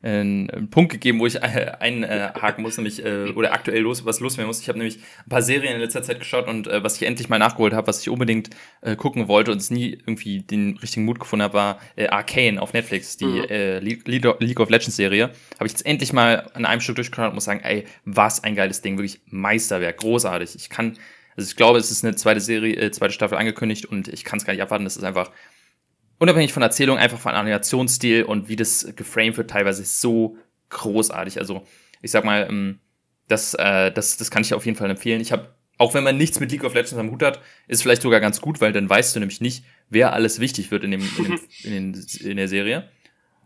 [0.06, 4.46] einen Punkt gegeben, wo ich äh, einhaken muss, nämlich äh, oder aktuell los was loswerden
[4.46, 4.60] muss.
[4.60, 7.28] Ich habe nämlich ein paar Serien in letzter Zeit geschaut und äh, was ich endlich
[7.28, 8.50] mal nachgeholt habe, was ich unbedingt
[8.82, 12.60] äh, gucken wollte und es nie irgendwie den richtigen Mut gefunden habe, war äh, Arcane
[12.60, 13.44] auf Netflix, die mhm.
[13.48, 15.30] äh, League of Legends Serie.
[15.54, 18.54] Habe ich jetzt endlich mal an einem Stück durchgeschaut und muss sagen, ey, was ein
[18.54, 20.54] geiles Ding, wirklich Meisterwerk, großartig.
[20.54, 20.96] Ich kann,
[21.36, 24.38] also ich glaube, es ist eine zweite Serie, äh, zweite Staffel angekündigt und ich kann
[24.38, 24.84] es gar nicht abwarten.
[24.84, 25.30] Das ist einfach
[26.18, 30.36] unabhängig von Erzählung, einfach von Animationsstil und wie das geframed wird, teilweise ist so
[30.70, 31.38] großartig.
[31.38, 31.66] Also,
[32.02, 32.80] ich sag mal, ähm,
[33.28, 35.20] das, äh, das, das kann ich auf jeden Fall empfehlen.
[35.20, 35.48] Ich habe
[35.78, 38.40] auch wenn man nichts mit League of Legends am Hut hat, ist vielleicht sogar ganz
[38.40, 41.40] gut, weil dann weißt du nämlich nicht, wer alles wichtig wird in, dem, in, dem,
[41.64, 42.88] in, den, in der Serie.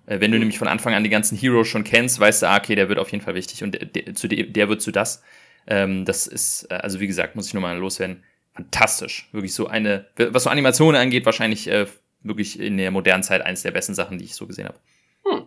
[0.06, 2.56] Äh, wenn du nämlich von Anfang an die ganzen Heroes schon kennst, weißt du, ah,
[2.56, 4.92] okay, der wird auf jeden Fall wichtig und der, der, zu der, der wird zu
[4.92, 5.22] das.
[5.66, 8.22] Ähm, das ist, äh, also wie gesagt, muss ich nur mal loswerden.
[8.54, 9.28] Fantastisch.
[9.32, 11.86] Wirklich so eine, was so Animationen angeht, wahrscheinlich äh,
[12.22, 14.78] wirklich in der modernen Zeit eines der besten Sachen, die ich so gesehen habe.
[15.24, 15.46] Hm.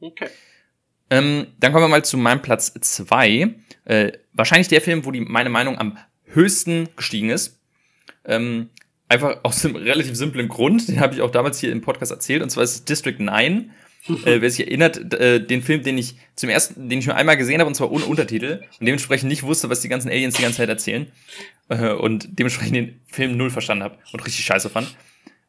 [0.00, 0.28] Okay.
[1.10, 3.54] Ähm, dann kommen wir mal zu meinem Platz zwei.
[3.84, 7.60] Äh, wahrscheinlich der Film, wo die meine Meinung am höchsten gestiegen ist.
[8.24, 8.70] Ähm,
[9.08, 12.42] einfach aus einem relativ simplen Grund, den habe ich auch damals hier im Podcast erzählt,
[12.42, 13.70] und zwar ist es District 9.
[14.26, 17.38] äh, wer sich erinnert, äh, den Film, den ich zum ersten, den ich nur einmal
[17.38, 20.42] gesehen habe, und zwar ohne Untertitel, und dementsprechend nicht wusste, was die ganzen Aliens die
[20.42, 21.06] ganze Zeit erzählen,
[21.68, 24.94] äh, und dementsprechend den Film null verstanden habe und richtig scheiße fand.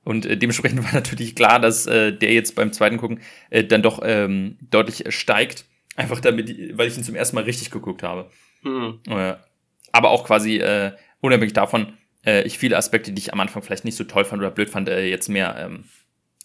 [0.05, 3.81] Und äh, dementsprechend war natürlich klar, dass äh, der jetzt beim zweiten Gucken äh, dann
[3.81, 5.65] doch ähm, deutlich steigt.
[5.97, 8.29] Einfach damit, weil ich ihn zum ersten Mal richtig geguckt habe.
[8.63, 8.99] Mhm.
[9.09, 9.35] Äh,
[9.91, 10.91] aber auch quasi äh,
[11.21, 11.93] unabhängig davon,
[12.25, 14.69] äh, ich viele Aspekte, die ich am Anfang vielleicht nicht so toll fand oder blöd
[14.69, 15.85] fand, äh, jetzt mehr, ähm,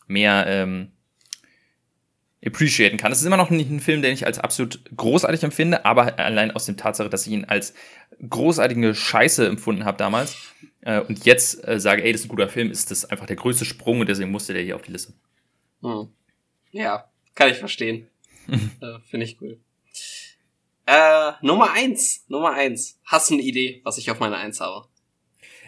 [0.07, 0.93] mehr ähm,
[2.45, 3.13] appreciaten kann.
[3.13, 6.53] Es ist immer noch nicht ein Film, den ich als absolut großartig empfinde, aber allein
[6.53, 7.75] aus dem Tatsache, dass ich ihn als
[8.27, 10.37] großartige Scheiße empfunden habe damals
[10.83, 13.37] äh, und jetzt äh, sage, ey, das ist ein guter Film, ist das einfach der
[13.37, 15.13] größte Sprung und deswegen musste der hier auf die Liste.
[15.83, 16.09] Hm.
[16.73, 18.09] Ja, kann ich verstehen.
[18.49, 19.59] äh, Finde ich cool.
[20.87, 22.99] Äh, Nummer eins, Nummer eins.
[23.05, 24.87] Hast du eine Idee, was ich auf meiner eins habe?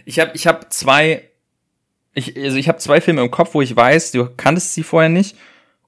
[0.04, 1.30] Ich habe ich hab zwei,
[2.14, 5.08] ich, also ich habe zwei Filme im Kopf, wo ich weiß, du kanntest sie vorher
[5.08, 5.36] nicht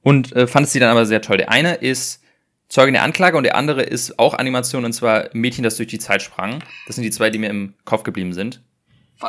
[0.03, 1.39] und äh, fandest sie dann aber sehr toll.
[1.39, 2.23] Der eine ist
[2.69, 5.99] Zeugen der Anklage und der andere ist auch Animation und zwar Mädchen, das durch die
[5.99, 6.63] Zeit sprang.
[6.87, 8.63] Das sind die zwei, die mir im Kopf geblieben sind.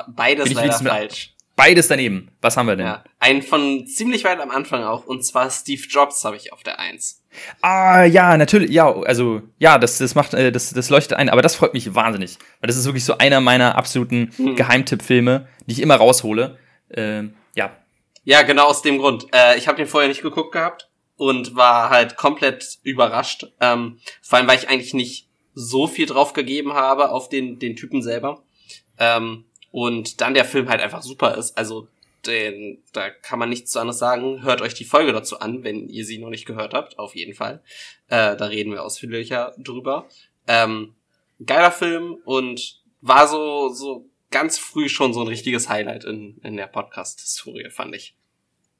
[0.07, 1.33] Beides leider falsch.
[1.55, 2.31] Beides daneben.
[2.41, 2.85] Was haben wir denn?
[2.85, 6.63] Ja, einen von ziemlich weit am Anfang auch und zwar Steve Jobs habe ich auf
[6.63, 7.23] der Eins.
[7.61, 11.41] Ah, ja, natürlich, ja, also, ja, das, das macht, äh, das, das leuchtet ein, aber
[11.41, 12.37] das freut mich wahnsinnig.
[12.59, 14.55] Weil das ist wirklich so einer meiner absoluten hm.
[14.55, 16.57] Geheimtippfilme, die ich immer raushole.
[16.89, 17.23] Äh,
[17.55, 17.71] ja,
[18.25, 19.27] ja, genau aus dem Grund.
[19.33, 23.45] Äh, ich habe den vorher nicht geguckt gehabt und war halt komplett überrascht.
[23.61, 27.75] Ähm, vor allem, weil ich eigentlich nicht so viel drauf gegeben habe auf den, den
[27.75, 28.43] Typen selber.
[28.97, 31.57] Ähm, und dann der Film halt einfach super ist.
[31.57, 31.89] Also
[32.25, 34.41] den, da kann man nichts zu anderes sagen.
[34.41, 37.33] Hört euch die Folge dazu an, wenn ihr sie noch nicht gehört habt, auf jeden
[37.33, 37.61] Fall.
[38.07, 40.07] Äh, da reden wir ausführlicher drüber.
[40.47, 40.95] Ähm,
[41.45, 46.55] geiler Film und war so, so ganz früh schon so ein richtiges Highlight in, in
[46.55, 48.15] der Podcast-Historie, fand ich.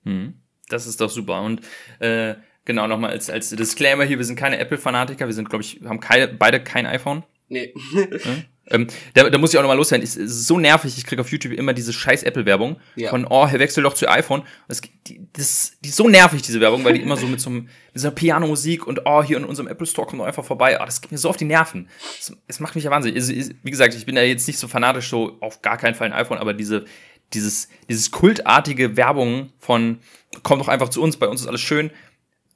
[0.04, 1.42] Hm, das ist doch super.
[1.42, 1.60] Und
[2.00, 5.82] äh, genau, nochmal als, als Disclaimer hier, wir sind keine Apple-Fanatiker, wir sind, glaube ich,
[5.84, 7.24] haben keine, beide kein iPhone.
[7.50, 7.74] Nee.
[8.68, 10.04] ähm, da, da muss ich auch nochmal loswerden.
[10.04, 13.10] Es ist so nervig, ich kriege auf YouTube immer diese scheiß Apple-Werbung ja.
[13.10, 14.44] von, oh, wechsel doch zu iPhone.
[14.68, 17.52] Das, die, das, die ist so nervig, diese Werbung, weil die immer so mit so
[17.52, 20.80] einem, dieser Piano-Musik und, oh, hier in unserem Apple Store kommt doch einfach vorbei.
[20.82, 21.90] Oh, das geht mir so auf die Nerven.
[22.18, 23.18] Das, das macht mich ja wahnsinnig.
[23.22, 26.08] Also, wie gesagt, ich bin ja jetzt nicht so fanatisch, so auf gar keinen Fall
[26.08, 26.86] ein iPhone, aber diese,
[27.34, 30.00] dieses, dieses kultartige Werbung von,
[30.42, 31.92] komm doch einfach zu uns, bei uns ist alles schön.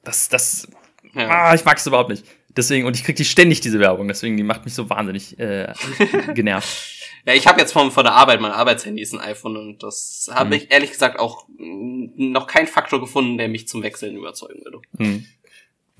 [0.02, 0.66] Das, das,
[1.14, 1.28] ja.
[1.28, 2.24] ah, ich mag es überhaupt nicht.
[2.56, 5.72] Deswegen, und ich kriege die ständig, diese Werbung, deswegen, die macht mich so wahnsinnig äh,
[6.34, 6.68] genervt.
[7.24, 10.28] ja, ich habe jetzt von, von der Arbeit, mein Arbeitshandy ist ein iPhone und das
[10.32, 10.52] habe mhm.
[10.54, 14.80] ich ehrlich gesagt auch noch kein Faktor gefunden, der mich zum Wechseln überzeugen würde.
[14.98, 15.26] Mhm.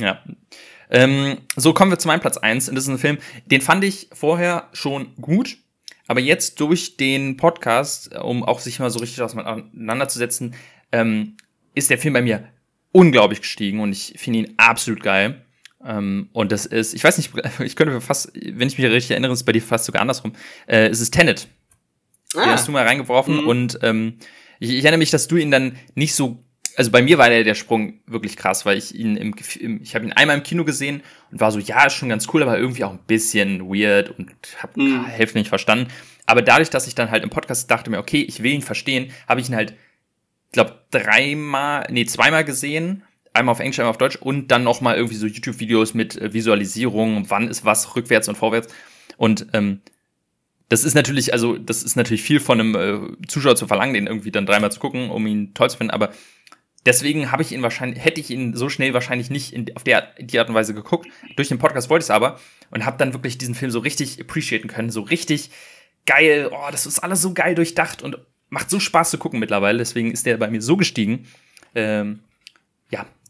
[0.00, 0.22] Ja.
[0.90, 2.68] Ähm, so kommen wir zu meinem Platz eins.
[2.68, 5.58] Und das ist ein Film, den fand ich vorher schon gut,
[6.08, 10.56] aber jetzt durch den Podcast, um auch sich mal so richtig auseinanderzusetzen,
[10.90, 11.36] ähm,
[11.74, 12.48] ist der Film bei mir
[12.90, 15.44] unglaublich gestiegen und ich finde ihn absolut geil.
[15.84, 19.32] Ähm, und das ist, ich weiß nicht, ich könnte fast, wenn ich mich richtig erinnere,
[19.32, 20.32] ist es bei dir fast sogar andersrum.
[20.66, 21.48] Äh, es ist Tenet.
[22.34, 22.44] Ah.
[22.44, 23.46] Den hast du mal reingeworfen mhm.
[23.46, 24.18] und ähm,
[24.58, 26.44] ich, ich erinnere mich, dass du ihn dann nicht so
[26.76, 29.94] also bei mir war der, der Sprung wirklich krass, weil ich ihn im, im ich
[29.94, 32.58] habe ihn einmal im Kino gesehen und war so, ja, ist schon ganz cool, aber
[32.58, 35.04] irgendwie auch ein bisschen weird und habe mhm.
[35.04, 35.88] Hälfte nicht verstanden.
[36.26, 39.12] Aber dadurch, dass ich dann halt im Podcast dachte mir, okay, ich will ihn verstehen,
[39.28, 39.74] habe ich ihn halt,
[40.52, 45.16] glaube dreimal, nee, zweimal gesehen einmal auf Englisch, einmal auf Deutsch und dann nochmal irgendwie
[45.16, 48.72] so YouTube-Videos mit äh, Visualisierung, wann ist was rückwärts und vorwärts.
[49.16, 49.80] Und ähm,
[50.68, 54.06] das ist natürlich, also das ist natürlich viel von einem äh, Zuschauer zu verlangen, den
[54.06, 56.10] irgendwie dann dreimal zu gucken, um ihn toll zu finden, aber
[56.86, 60.14] deswegen habe ich ihn wahrscheinlich, hätte ich ihn so schnell wahrscheinlich nicht in, auf der
[60.18, 61.08] die Art und Weise geguckt.
[61.36, 62.38] Durch den Podcast wollte ich es aber
[62.70, 65.50] und habe dann wirklich diesen Film so richtig appreciaten können, so richtig
[66.06, 69.78] geil, oh, das ist alles so geil durchdacht und macht so Spaß zu gucken mittlerweile,
[69.78, 71.26] deswegen ist der bei mir so gestiegen.
[71.74, 72.20] Ähm,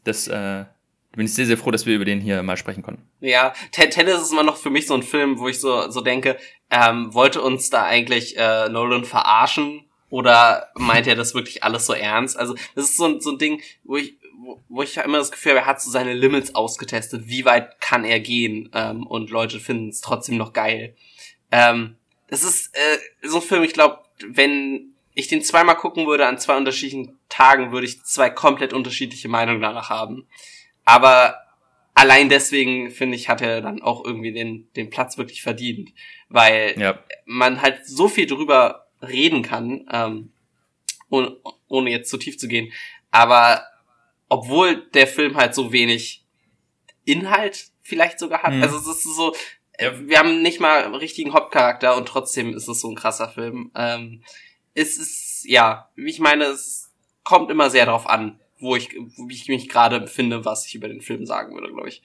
[0.04, 0.64] das äh,
[1.12, 3.08] bin ich sehr, sehr froh, dass wir über den hier mal sprechen konnten.
[3.20, 6.38] Ja, Tennis ist immer noch für mich so ein Film, wo ich so, so denke,
[6.70, 11.92] ähm, wollte uns da eigentlich äh, Nolan verarschen oder meint er das wirklich alles so
[11.92, 12.36] ernst?
[12.36, 15.52] Also, das ist so, so ein Ding, wo ich, wo, wo ich immer das Gefühl
[15.52, 17.22] habe, er hat so seine Limits ausgetestet.
[17.26, 18.70] Wie weit kann er gehen?
[18.72, 20.94] Ähm, und Leute finden es trotzdem noch geil.
[21.50, 21.96] Ähm,
[22.28, 26.38] das ist äh, so ein Film, ich glaube, wenn ich den zweimal gucken würde an
[26.38, 30.26] zwei unterschiedlichen Tagen, würde ich zwei komplett unterschiedliche Meinungen danach haben.
[30.84, 31.36] Aber
[31.94, 35.90] allein deswegen, finde ich, hat er dann auch irgendwie den, den Platz wirklich verdient.
[36.28, 36.98] Weil ja.
[37.26, 40.32] man halt so viel drüber reden kann, ähm,
[41.08, 41.36] ohne,
[41.68, 42.72] ohne jetzt zu tief zu gehen.
[43.10, 43.64] Aber
[44.28, 46.24] obwohl der Film halt so wenig
[47.04, 48.62] Inhalt vielleicht sogar hat, mhm.
[48.62, 49.34] also es ist so,
[49.78, 53.72] wir haben nicht mal einen richtigen Hauptcharakter und trotzdem ist es so ein krasser Film.
[53.74, 54.22] Ähm,
[54.74, 56.90] es ist, ja, wie ich meine, es
[57.24, 60.88] kommt immer sehr darauf an, wo ich, wie ich mich gerade befinde, was ich über
[60.88, 62.02] den Film sagen würde, glaube ich.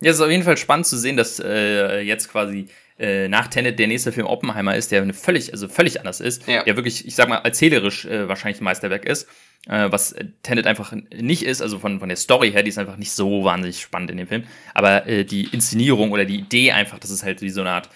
[0.00, 3.48] Ja, es ist auf jeden Fall spannend zu sehen, dass äh, jetzt quasi äh, nach
[3.48, 6.62] Tenet der nächste Film Oppenheimer ist, der eine völlig, also völlig anders ist, ja.
[6.62, 9.28] der wirklich, ich sag mal, erzählerisch äh, wahrscheinlich ein Meisterwerk ist,
[9.68, 12.96] äh, was Tenet einfach nicht ist, also von, von der Story her, die ist einfach
[12.96, 16.98] nicht so wahnsinnig spannend in dem Film, aber äh, die Inszenierung oder die Idee einfach,
[16.98, 17.88] das ist halt wie so eine Art,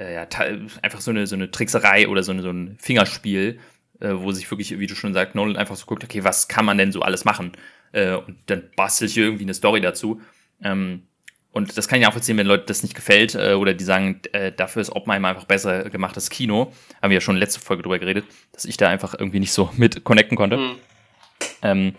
[0.00, 0.26] äh, ja,
[0.82, 3.60] einfach so eine, so eine Trickserei oder so, eine, so ein Fingerspiel,
[4.00, 6.64] äh, wo sich wirklich, wie du schon sagst, Nolan einfach so guckt, okay, was kann
[6.64, 7.52] man denn so alles machen?
[7.92, 10.20] Äh, und dann bastelt hier irgendwie eine Story dazu.
[10.62, 11.02] Ähm,
[11.52, 14.20] und das kann ich auch erzählen, wenn Leute das nicht gefällt äh, oder die sagen,
[14.32, 16.72] äh, dafür ist Oppenheimer einfach besser gemacht als Kino.
[17.02, 19.70] Haben wir ja schon letzte Folge drüber geredet, dass ich da einfach irgendwie nicht so
[19.76, 20.56] mit connecten konnte.
[20.56, 20.76] Mhm.
[21.62, 21.94] Ähm,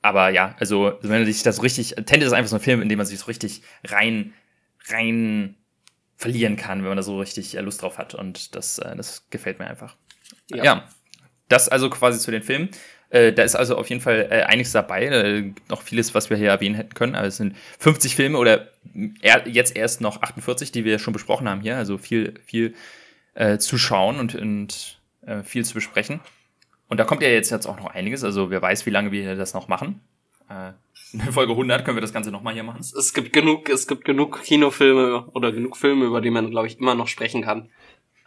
[0.00, 2.82] aber ja, also wenn man sich das so richtig, Tenet ist einfach so ein Film,
[2.82, 4.34] in dem man sich so richtig rein,
[4.88, 5.56] rein
[6.24, 8.14] verlieren kann, wenn man da so richtig äh, Lust drauf hat.
[8.14, 9.94] Und das, äh, das gefällt mir einfach.
[10.48, 10.64] Ja.
[10.64, 10.88] ja.
[11.50, 12.70] Das also quasi zu den Filmen.
[13.10, 15.04] Äh, da ist also auf jeden Fall äh, einiges dabei.
[15.04, 17.14] Äh, noch vieles, was wir hier erwähnen hätten können.
[17.14, 18.68] Aber es sind 50 Filme oder
[19.20, 21.76] er, jetzt erst noch 48, die wir schon besprochen haben hier.
[21.76, 22.74] Also viel, viel
[23.34, 25.00] äh, zu schauen und, und
[25.44, 26.20] viel zu besprechen.
[26.88, 28.24] Und da kommt ja jetzt, jetzt auch noch einiges.
[28.24, 30.00] Also wer weiß, wie lange wir das noch machen.
[30.48, 30.72] Äh,
[31.12, 32.80] in Folge 100 können wir das Ganze nochmal hier machen.
[32.80, 36.78] Es gibt genug, es gibt genug Kinofilme oder genug Filme, über die man, glaube ich,
[36.78, 37.70] immer noch sprechen kann.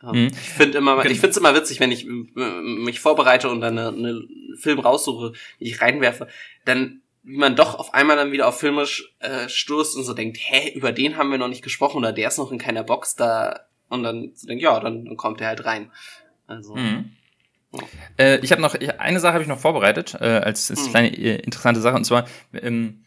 [0.02, 0.28] Mhm.
[0.28, 4.06] Ich finde immer, ich finde es immer witzig, wenn ich mich vorbereite und dann einen
[4.06, 4.28] eine
[4.58, 6.28] Film raussuche, die ich reinwerfe,
[6.66, 8.86] dann wie man doch auf einmal dann wieder auf Filme
[9.20, 12.30] äh, stoßt und so denkt, hä, über den haben wir noch nicht gesprochen oder der
[12.30, 15.48] ist noch in keiner Box da und dann so denkt, ja, dann, dann kommt der
[15.48, 15.92] halt rein.
[16.48, 16.76] Also.
[16.76, 17.12] Mhm.
[18.18, 20.90] Äh, ich habe noch eine Sache habe ich noch vorbereitet äh, als, als mhm.
[20.90, 23.04] kleine äh, interessante Sache und zwar ähm,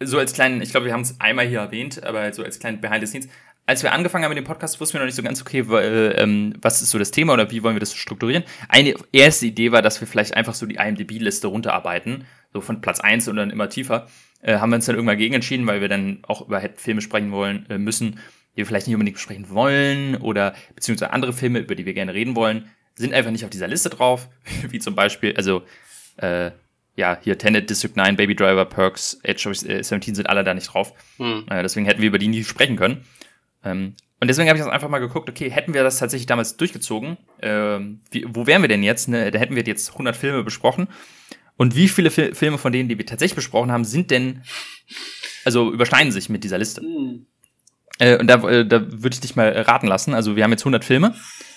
[0.00, 2.80] so als kleinen, ich glaube, wir haben es einmal hier erwähnt, aber so als kleinen
[2.80, 3.28] Behind the Scenes
[3.66, 6.14] als wir angefangen haben mit dem Podcast, wussten wir noch nicht so ganz, okay, weil,
[6.18, 8.44] ähm, was ist so das Thema oder wie wollen wir das strukturieren.
[8.68, 13.00] Eine erste Idee war, dass wir vielleicht einfach so die IMDb-Liste runterarbeiten, so von Platz
[13.00, 14.06] eins und dann immer tiefer.
[14.42, 17.32] Äh, haben wir uns dann irgendwann gegen entschieden, weil wir dann auch über Filme sprechen
[17.32, 18.20] wollen äh, müssen,
[18.52, 22.12] die wir vielleicht nicht unbedingt besprechen wollen oder beziehungsweise andere Filme, über die wir gerne
[22.12, 24.28] reden wollen, sind einfach nicht auf dieser Liste drauf,
[24.68, 25.62] wie zum Beispiel, also
[26.16, 26.50] äh,
[26.96, 30.72] ja, hier Tenet, District 9, Baby Driver, Perks, Age of 17 sind alle da nicht
[30.72, 30.92] drauf.
[31.16, 31.44] Hm.
[31.50, 33.04] Äh, deswegen hätten wir über die nie sprechen können.
[33.64, 36.56] Ähm, und deswegen habe ich das einfach mal geguckt, okay, hätten wir das tatsächlich damals
[36.56, 39.08] durchgezogen, ähm, wie, wo wären wir denn jetzt?
[39.08, 39.30] Ne?
[39.30, 40.88] Da hätten wir jetzt 100 Filme besprochen.
[41.56, 44.42] Und wie viele Fi Filme von denen, die wir tatsächlich besprochen haben, sind denn,
[45.44, 46.82] also überschneiden sich mit dieser Liste?
[46.82, 47.26] Mhm.
[47.98, 50.14] Äh, und da, äh, da würde ich dich mal raten lassen.
[50.14, 51.14] Also wir haben jetzt 100 Filme,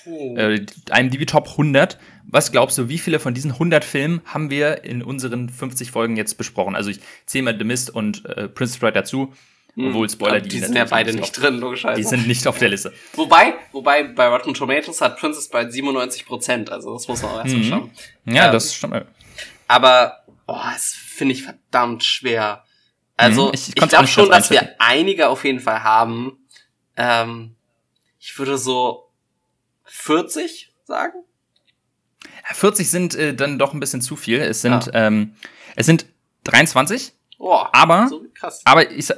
[0.07, 0.35] oh.
[0.37, 1.97] äh, IMDb Top 100.
[2.29, 6.17] Was glaubst du, wie viele von diesen 100 Filmen haben wir in unseren 50 Folgen
[6.17, 6.75] jetzt besprochen?
[6.75, 9.33] Also ich zähle mal The Mist und äh, Prince Bride dazu.
[9.75, 9.89] Hm.
[9.89, 12.01] Obwohl Spoiler, die, die sind ja beide nicht, nicht drin, logischerweise.
[12.01, 12.91] Die sind nicht auf der Liste.
[13.13, 17.37] Wobei, wobei bei Rotten Tomatoes hat Princess Bride 97 Prozent, also das muss man auch
[17.39, 17.69] erstmal mhm.
[17.69, 17.91] schauen.
[18.25, 19.05] Ja, ähm, das stimmt.
[19.67, 22.63] Aber, boah, das finde ich verdammt schwer.
[23.17, 26.39] Also, mhm, ich, ich, ich glaube schon, dass wir einige auf jeden Fall haben.
[26.95, 27.55] Ähm,
[28.19, 29.06] ich würde so
[29.87, 31.23] 40 sagen.
[32.53, 34.39] 40 sind äh, dann doch ein bisschen zu viel.
[34.39, 35.07] Es sind, ja.
[35.07, 35.35] ähm,
[35.75, 36.05] es sind
[36.45, 37.13] 23.
[37.39, 38.25] Oh, aber, so
[38.65, 39.11] aber ich,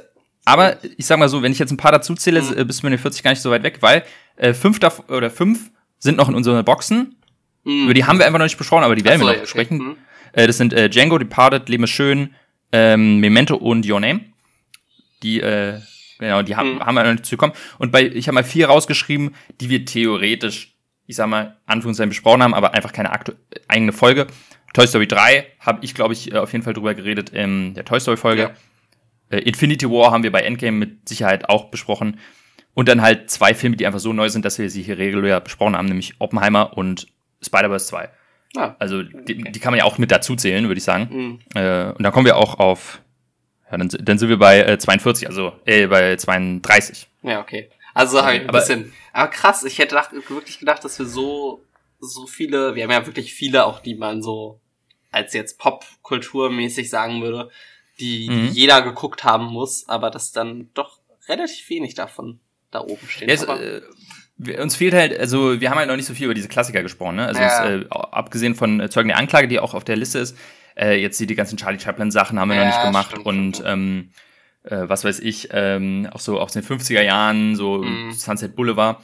[0.44, 2.66] aber ich sag mal so, wenn ich jetzt ein paar dazu zähle, mhm.
[2.66, 4.04] bist du mit den 40 gar nicht so weit weg, weil
[4.36, 7.16] äh, fünf davon, oder fünf sind noch in unseren Boxen.
[7.64, 7.84] Mhm.
[7.84, 9.42] Über die haben wir einfach noch nicht besprochen, aber die werden so, wir noch okay.
[9.42, 9.78] besprechen.
[9.78, 9.96] Mhm.
[10.32, 12.34] Äh, das sind äh, Django, Departed, Leben ist schön,
[12.72, 14.20] ähm, Memento und Your Name.
[15.22, 15.80] Die, äh,
[16.20, 16.80] genau, die haben, mhm.
[16.80, 17.56] haben wir noch nicht zugekommen.
[17.78, 20.74] Und bei, ich habe mal vier rausgeschrieben, die wir theoretisch,
[21.06, 23.10] ich sag mal, Anführungszeichen besprochen haben, aber einfach keine
[23.68, 24.26] eigene Folge.
[24.72, 27.98] Toy Story 3 habe ich, glaube ich, auf jeden Fall drüber geredet in der Toy
[27.98, 28.42] Story Folge.
[29.30, 29.36] Ja.
[29.36, 32.18] Äh, Infinity War haben wir bei Endgame mit Sicherheit auch besprochen.
[32.74, 35.40] Und dann halt zwei Filme, die einfach so neu sind, dass wir sie hier regulär
[35.40, 37.08] besprochen haben, nämlich Oppenheimer und
[37.42, 38.08] Spider-Verse 2.
[38.56, 39.52] Ah, also die, okay.
[39.52, 41.08] die, kann man ja auch mit dazu zählen, würde ich sagen.
[41.10, 41.38] Mhm.
[41.54, 43.00] Äh, und dann kommen wir auch auf,
[43.70, 47.08] ja, dann, dann sind wir bei äh, 42, also äh, bei 32.
[47.22, 47.70] Ja, okay.
[47.94, 48.92] Also halt ein bisschen.
[49.12, 51.64] Aber krass, ich hätte gedacht, wirklich gedacht, dass wir so,
[51.98, 54.60] so viele, wir haben ja wirklich viele, auch die man so
[55.10, 57.50] als jetzt Popkulturmäßig sagen würde,
[57.98, 58.48] die, mhm.
[58.52, 63.28] jeder geguckt haben muss, aber das dann doch relativ wenig davon da oben stehen.
[63.28, 63.82] Jetzt, äh,
[64.60, 67.16] uns fehlt halt, also wir haben halt noch nicht so viel über diese Klassiker gesprochen,
[67.16, 67.26] ne?
[67.26, 67.68] Also ja.
[67.68, 70.36] es, äh, abgesehen von Zeugen der Anklage, die auch auf der Liste ist,
[70.80, 73.26] äh, jetzt die, die ganzen Charlie Chaplin Sachen haben wir ja, noch nicht gemacht stimmt,
[73.26, 73.68] und stimmt.
[73.68, 74.10] ähm,
[74.64, 78.12] äh, was weiß ich, ähm, auch so aus den 50er Jahren, so mm.
[78.12, 79.00] Sunset Boulevard.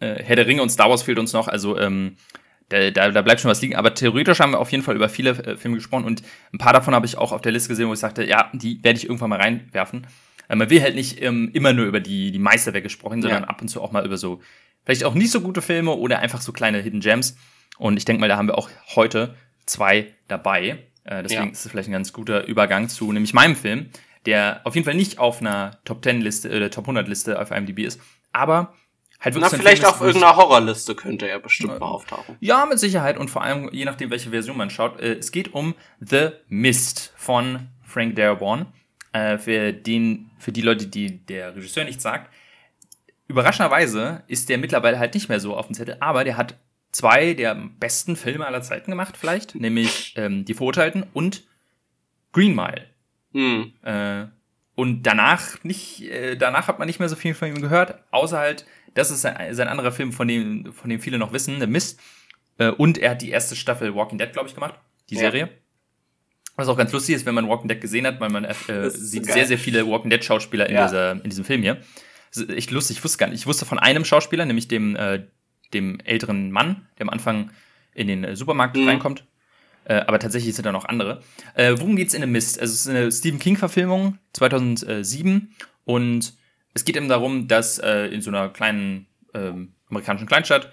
[0.00, 2.16] Äh, Herr der Ringe und Star Wars fehlt uns noch, also ähm,
[2.68, 3.76] da, da, da bleibt schon was liegen.
[3.76, 6.72] Aber theoretisch haben wir auf jeden Fall über viele äh, Filme gesprochen und ein paar
[6.72, 9.04] davon habe ich auch auf der Liste gesehen, wo ich sagte, ja, die werde ich
[9.04, 10.06] irgendwann mal reinwerfen.
[10.48, 13.48] Äh, man will halt nicht ähm, immer nur über die, die Meisterwerke gesprochen, sondern ja.
[13.48, 14.40] ab und zu auch mal über so,
[14.84, 17.36] vielleicht auch nicht so gute Filme oder einfach so kleine Hidden Gems.
[17.78, 19.34] Und ich denke mal, da haben wir auch heute
[19.66, 20.86] zwei dabei.
[21.04, 21.50] Äh, deswegen ja.
[21.50, 23.90] ist es vielleicht ein ganz guter Übergang zu nämlich meinem Film,
[24.26, 27.50] der auf jeden Fall nicht auf einer Top 10 Liste oder Top 100 Liste auf
[27.50, 28.00] IMDb ist,
[28.32, 28.74] aber
[29.20, 29.52] halt wirklich.
[29.52, 32.36] Na, vielleicht auf irgendeiner Horrorliste könnte er bestimmt mal auftauchen.
[32.40, 35.00] Ja, mit Sicherheit und vor allem, je nachdem, welche Version man schaut.
[35.00, 38.66] Äh, es geht um The Mist von Frank Darabont.
[39.12, 42.32] Äh, für den, für die Leute, die der Regisseur nicht sagt.
[43.26, 46.56] Überraschenderweise ist der mittlerweile halt nicht mehr so auf dem Zettel, aber der hat
[46.92, 51.44] zwei der besten Filme aller Zeiten gemacht, vielleicht, nämlich ähm, Die Verurteilten und
[52.32, 52.86] Green Mile.
[53.32, 53.72] Hm.
[53.82, 54.26] Äh,
[54.74, 58.38] und danach nicht, äh, danach hat man nicht mehr so viel von ihm gehört, außer
[58.38, 61.66] halt, das ist sein, sein anderer Film, von dem, von dem viele noch wissen, The
[61.66, 62.00] Mist.
[62.58, 64.74] Äh, und er hat die erste Staffel Walking Dead, glaube ich, gemacht,
[65.10, 65.20] die ja.
[65.20, 65.50] Serie.
[66.56, 68.54] Was auch ganz lustig ist, wenn man Walking Dead gesehen hat, weil man äh,
[68.90, 70.86] sieht so sehr, sehr viele Walking Dead Schauspieler in, ja.
[70.86, 71.80] dieser, in diesem Film hier.
[72.32, 73.40] Das ist echt lustig, ich wusste gar nicht.
[73.40, 75.26] Ich wusste von einem Schauspieler, nämlich dem, äh,
[75.72, 77.50] dem älteren Mann, der am Anfang
[77.94, 78.88] in den äh, Supermarkt mhm.
[78.88, 79.24] reinkommt.
[79.84, 81.22] Äh, aber tatsächlich sind da noch andere.
[81.54, 82.60] Äh, worum geht's in The Mist?
[82.60, 85.54] Also es ist eine Stephen King-Verfilmung 2007
[85.84, 86.34] und
[86.74, 90.72] es geht eben darum, dass äh, in so einer kleinen ähm, amerikanischen Kleinstadt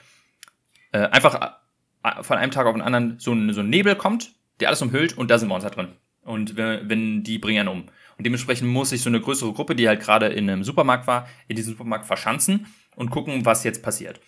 [0.92, 1.56] äh, einfach
[2.04, 4.82] äh, von einem Tag auf den anderen so ein, so ein Nebel kommt, der alles
[4.82, 5.90] umhüllt und da sind Monster drin.
[6.22, 7.86] Und wenn, wenn die bringen um.
[8.18, 11.28] Und dementsprechend muss sich so eine größere Gruppe, die halt gerade in einem Supermarkt war,
[11.48, 14.20] in diesem Supermarkt verschanzen und gucken, was jetzt passiert.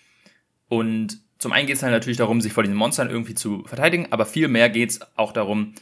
[0.70, 4.08] Und zum einen geht es halt natürlich darum, sich vor diesen Monstern irgendwie zu verteidigen,
[4.12, 5.74] aber viel mehr geht es auch darum,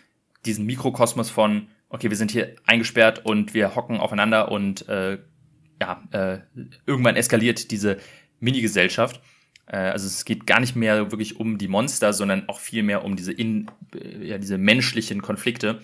[0.46, 5.20] diesen Mikrokosmos von, okay, wir sind hier eingesperrt und wir hocken aufeinander und äh,
[5.80, 6.40] ja, äh,
[6.86, 7.98] irgendwann eskaliert diese
[8.40, 9.22] Mini-Gesellschaft.
[9.66, 13.04] Äh, also es geht gar nicht mehr wirklich um die Monster, sondern auch viel mehr
[13.04, 15.82] um diese, in, äh, ja, diese menschlichen Konflikte,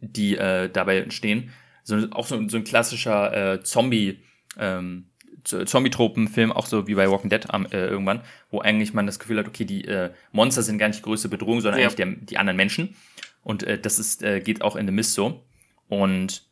[0.00, 1.50] die äh, dabei entstehen.
[1.84, 4.22] So, auch so, so ein klassischer äh, Zombie-
[4.58, 5.06] ähm,
[5.44, 9.48] Zombie-Tropen-Film, auch so wie bei Walking Dead äh, irgendwann, wo eigentlich man das Gefühl hat,
[9.48, 11.86] okay, die äh, Monster sind gar nicht die größte Bedrohung, sondern ja.
[11.86, 12.94] eigentlich der, die anderen Menschen.
[13.42, 15.44] Und äh, das ist, äh, geht auch in The Mist so.
[15.88, 16.44] Und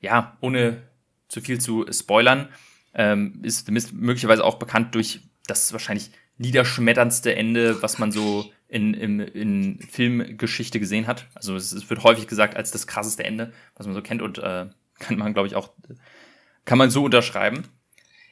[0.00, 0.82] ja, ohne
[1.28, 2.48] zu viel zu spoilern,
[2.94, 8.50] ähm, ist The Mist möglicherweise auch bekannt durch das wahrscheinlich niederschmetterndste Ende, was man so
[8.68, 11.26] in, in, in Filmgeschichte gesehen hat.
[11.34, 14.38] Also es, es, wird häufig gesagt als das krasseste Ende, was man so kennt und
[14.38, 14.66] äh,
[14.98, 15.72] kann man, glaube ich, auch,
[16.64, 17.64] kann man so unterschreiben.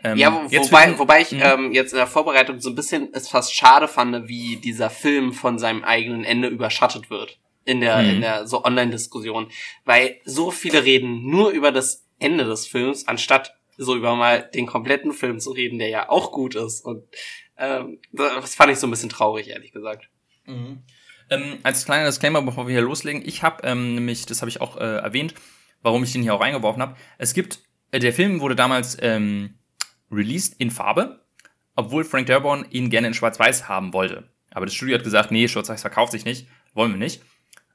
[0.05, 1.43] Ähm, ja, wo, wobei, wobei ich mhm.
[1.43, 5.33] ähm, jetzt in der Vorbereitung so ein bisschen es fast schade fand, wie dieser Film
[5.33, 8.11] von seinem eigenen Ende überschattet wird in der mhm.
[8.11, 9.51] in der so Online-Diskussion,
[9.85, 14.67] weil so viele reden nur über das Ende des Films, anstatt so über mal den
[14.67, 16.85] kompletten Film zu reden, der ja auch gut ist.
[16.85, 17.05] Und
[17.57, 20.09] ähm, das fand ich so ein bisschen traurig, ehrlich gesagt.
[20.47, 20.83] Mhm.
[21.31, 24.61] Ähm, als kleiner Disclaimer, bevor wir hier loslegen, ich habe ähm, nämlich, das habe ich
[24.61, 25.35] auch äh, erwähnt,
[25.83, 26.97] warum ich den hier auch reingeworfen habe.
[27.19, 29.58] Es gibt, äh, der Film wurde damals ähm,
[30.11, 31.21] released in Farbe,
[31.77, 34.29] obwohl Frank Darabont ihn gerne in Schwarz-Weiß haben wollte.
[34.51, 37.23] Aber das Studio hat gesagt, nee, Schwarz-Weiß verkauft sich nicht, wollen wir nicht.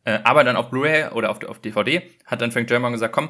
[0.05, 3.29] Äh, aber dann auf Blu-ray oder auf, auf, DVD hat dann Frank Darabont gesagt, komm,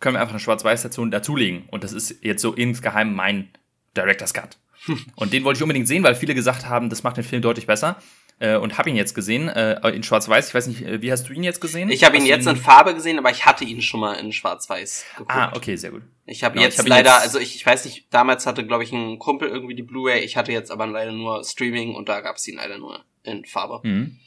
[0.00, 1.64] können wir einfach eine Schwarz-Weiß dazu dazulegen.
[1.70, 3.50] Und das ist jetzt so insgeheim mein
[3.96, 4.58] Director's Cut.
[5.16, 7.66] Und den wollte ich unbedingt sehen, weil viele gesagt haben, das macht den Film deutlich
[7.66, 7.96] besser
[8.40, 10.48] äh, und habe ihn jetzt gesehen äh, in Schwarz-Weiß.
[10.48, 11.90] Ich weiß nicht, äh, wie hast du ihn jetzt gesehen?
[11.90, 15.04] Ich habe ihn jetzt in Farbe gesehen, aber ich hatte ihn schon mal in Schwarz-Weiß
[15.16, 15.32] geguckt.
[15.34, 16.02] Ah, okay, sehr gut.
[16.26, 18.66] Ich habe genau, jetzt ich hab leider, jetzt also ich, ich weiß nicht, damals hatte,
[18.66, 20.20] glaube ich, ein Kumpel irgendwie die Blu-ray.
[20.20, 23.44] Ich hatte jetzt aber leider nur Streaming und da gab es ihn leider nur in
[23.44, 23.80] Farbe.
[23.86, 24.18] Mhm.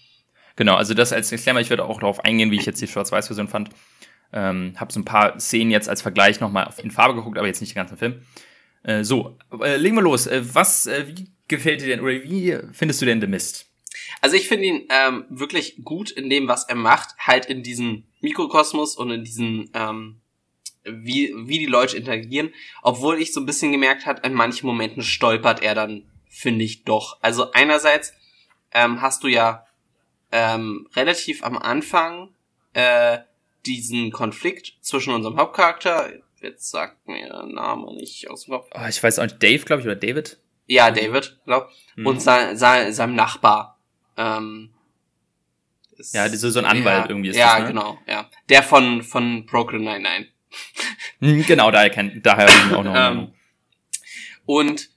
[0.57, 3.47] Genau, also das als Disclaimer, ich werde auch darauf eingehen, wie ich jetzt die Schwarz-Weiß-Version
[3.47, 3.69] fand.
[4.33, 7.61] Ähm, habe so ein paar Szenen jetzt als Vergleich nochmal in Farbe geguckt, aber jetzt
[7.61, 8.21] nicht den ganzen Film.
[8.83, 10.27] Äh, so, äh, legen wir los.
[10.27, 13.70] Äh, was, äh, wie gefällt dir denn oder wie findest du denn The Mist?
[14.21, 18.03] Also ich finde ihn ähm, wirklich gut in dem, was er macht, halt in diesem
[18.21, 20.21] Mikrokosmos und in diesem, ähm,
[20.83, 22.53] wie, wie die Leute interagieren.
[22.81, 26.83] Obwohl ich so ein bisschen gemerkt hat, in manchen Momenten stolpert er dann, finde ich
[26.83, 27.17] doch.
[27.21, 28.13] Also einerseits
[28.73, 29.65] ähm, hast du ja
[30.31, 32.29] ähm, relativ am Anfang
[32.73, 33.19] äh,
[33.65, 36.11] diesen Konflikt zwischen unserem Hauptcharakter,
[36.41, 38.69] jetzt sagt mir der Name nicht aus dem Kopf.
[38.73, 40.39] Oh, ich weiß auch nicht, Dave, glaube ich, oder David?
[40.67, 41.69] Ja, David, glaub.
[41.95, 42.07] Mhm.
[42.07, 43.77] Und sein, sein, seinem Nachbar.
[44.17, 44.69] Ähm,
[46.13, 47.67] ja, so, so ein Anwalt ja, irgendwie ist ja, das, Ja, ne?
[47.67, 48.29] genau, ja.
[48.49, 50.27] Der von, von Brooklyn Nine-Nine.
[51.19, 52.93] Hm, genau, daher kennt, daher auch noch.
[52.97, 53.33] ähm,
[54.45, 54.89] und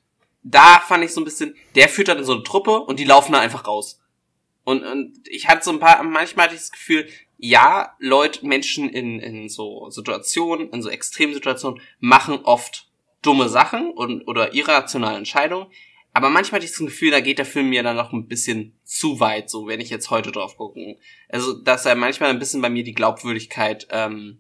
[0.43, 3.33] da fand ich so ein bisschen, der führt dann so eine Truppe und die laufen
[3.33, 4.01] da einfach raus.
[4.65, 8.89] Und, und ich hatte so ein paar, manchmal hatte ich das Gefühl, ja, Leute, Menschen
[8.89, 12.89] in, in so Situationen, in so Extremsituationen machen oft
[13.23, 15.67] dumme Sachen und, oder irrationale Entscheidungen.
[16.15, 18.79] Aber manchmal hatte ich das Gefühl, da geht der Film mir dann noch ein bisschen
[18.85, 20.97] zu weit, so wenn ich jetzt heute drauf gucke.
[21.29, 24.39] Also, dass er manchmal ein bisschen bei mir die Glaubwürdigkeit ähm,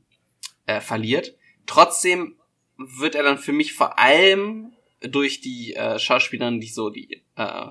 [0.67, 1.35] äh, verliert.
[1.67, 2.37] Trotzdem
[2.77, 7.67] wird er dann für mich vor allem durch die äh, Schauspielerin, die so die äh,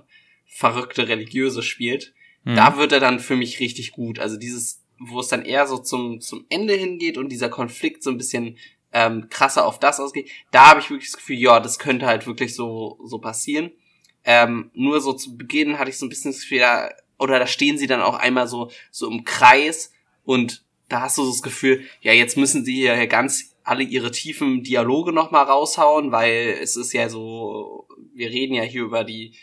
[0.46, 2.56] verrückte Religiöse spielt, mhm.
[2.56, 4.20] da wird er dann für mich richtig gut.
[4.20, 8.12] Also dieses, wo es dann eher so zum, zum Ende hingeht und dieser Konflikt so
[8.12, 8.58] ein bisschen
[8.92, 12.28] ähm, krasser auf das ausgeht, da habe ich wirklich das Gefühl, ja, das könnte halt
[12.28, 13.72] wirklich so, so passieren.
[14.26, 16.64] Ähm, nur so zu Beginn hatte ich so ein bisschen das Gefühl,
[17.20, 19.92] oder da stehen sie dann auch einmal so, so im Kreis
[20.24, 24.12] und da hast du so das Gefühl, ja, jetzt müssen sie hier ganz alle ihre
[24.12, 29.34] tiefen Dialoge nochmal raushauen, weil es ist ja so, wir reden ja hier über die,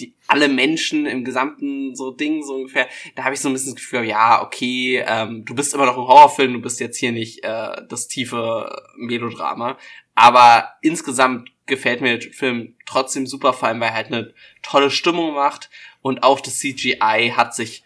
[0.00, 2.86] die alle Menschen im gesamten so Ding so ungefähr.
[3.14, 5.96] Da habe ich so ein bisschen das Gefühl, ja, okay, ähm, du bist immer noch
[5.96, 9.78] im Horrorfilm, du bist jetzt hier nicht äh, das tiefe Melodrama.
[10.14, 14.90] Aber insgesamt gefällt mir der Film trotzdem super, vor allem weil er halt eine tolle
[14.90, 15.70] Stimmung macht
[16.02, 17.82] und auch das CGI hat sich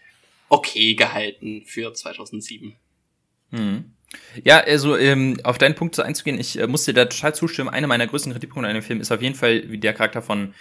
[0.49, 2.77] okay gehalten für 2007.
[3.51, 3.93] Hm.
[4.45, 7.69] Ja, also ähm, auf deinen Punkt so einzugehen, ich äh, muss dir da total zustimmen.
[7.69, 10.55] Einer meiner größten Kritikpunkte an dem Film ist auf jeden Fall wie der Charakter von,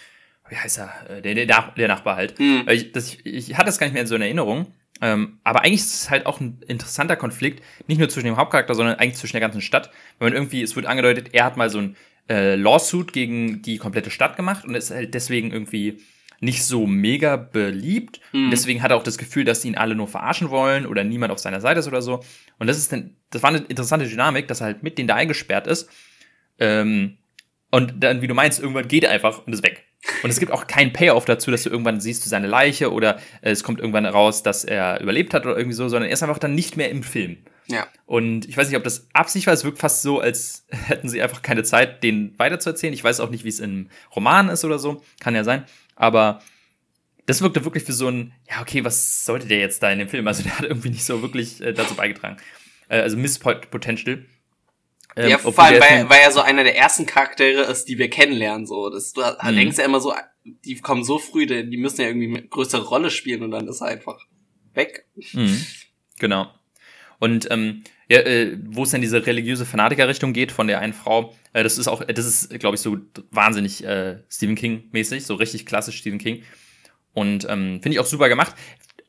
[0.49, 2.39] wie heißt er, äh, der, der, der Nachbar halt.
[2.39, 2.65] Mhm.
[2.69, 4.67] Ich, das, ich, ich hatte das gar nicht mehr in so in Erinnerung.
[5.01, 8.75] Ähm, aber eigentlich ist es halt auch ein interessanter Konflikt, nicht nur zwischen dem Hauptcharakter,
[8.75, 9.89] sondern eigentlich zwischen der ganzen Stadt.
[10.19, 11.95] Weil man irgendwie, es wird angedeutet, er hat mal so ein
[12.29, 15.99] äh, Lawsuit gegen die komplette Stadt gemacht und ist halt deswegen irgendwie
[16.41, 18.21] nicht so mega beliebt.
[18.31, 18.49] Mhm.
[18.51, 21.39] deswegen hat er auch das Gefühl, dass ihn alle nur verarschen wollen oder niemand auf
[21.39, 22.23] seiner Seite ist oder so.
[22.59, 25.15] Und das ist dann, das war eine interessante Dynamik, dass er halt mit denen da
[25.15, 25.89] eingesperrt ist.
[26.59, 27.17] Ähm,
[27.71, 29.85] und dann, wie du meinst, irgendwann geht er einfach und ist weg.
[30.23, 33.17] Und es gibt auch keinen Payoff dazu, dass du irgendwann siehst du seine Leiche oder
[33.41, 36.23] äh, es kommt irgendwann raus, dass er überlebt hat oder irgendwie so, sondern er ist
[36.23, 37.37] einfach dann nicht mehr im Film.
[37.69, 37.87] Ja.
[38.05, 39.53] Und ich weiß nicht, ob das Absicht war.
[39.53, 42.93] Es wirkt fast so, als hätten sie einfach keine Zeit, den weiterzuerzählen.
[42.93, 45.01] Ich weiß auch nicht, wie es im Roman ist oder so.
[45.19, 45.65] Kann ja sein.
[45.95, 46.41] Aber
[47.25, 50.09] das wirkte wirklich für so ein, ja, okay, was sollte der jetzt da in dem
[50.09, 50.27] Film?
[50.27, 52.37] Also der hat irgendwie nicht so wirklich äh, dazu beigetragen.
[52.87, 54.25] Äh, also Miss Potential.
[55.15, 58.09] Ähm, ja, vor allem, weil, weil er so einer der ersten Charaktere ist, die wir
[58.09, 58.65] kennenlernen.
[58.65, 59.55] So, das, du mhm.
[59.55, 60.13] denkst ja immer so,
[60.43, 63.81] die kommen so früh, die müssen ja irgendwie eine größere Rolle spielen und dann ist
[63.81, 64.19] er einfach
[64.73, 65.05] weg.
[65.33, 65.65] Mhm.
[66.19, 66.51] Genau.
[67.19, 71.35] Und ähm, ja, äh, wo es dann diese religiöse Fanatikerrichtung geht von der einen Frau,
[71.53, 72.97] äh, das ist auch, das ist, glaube ich, so
[73.31, 76.43] wahnsinnig äh, Stephen King-mäßig, so richtig klassisch Stephen King.
[77.13, 78.55] Und ähm, finde ich auch super gemacht.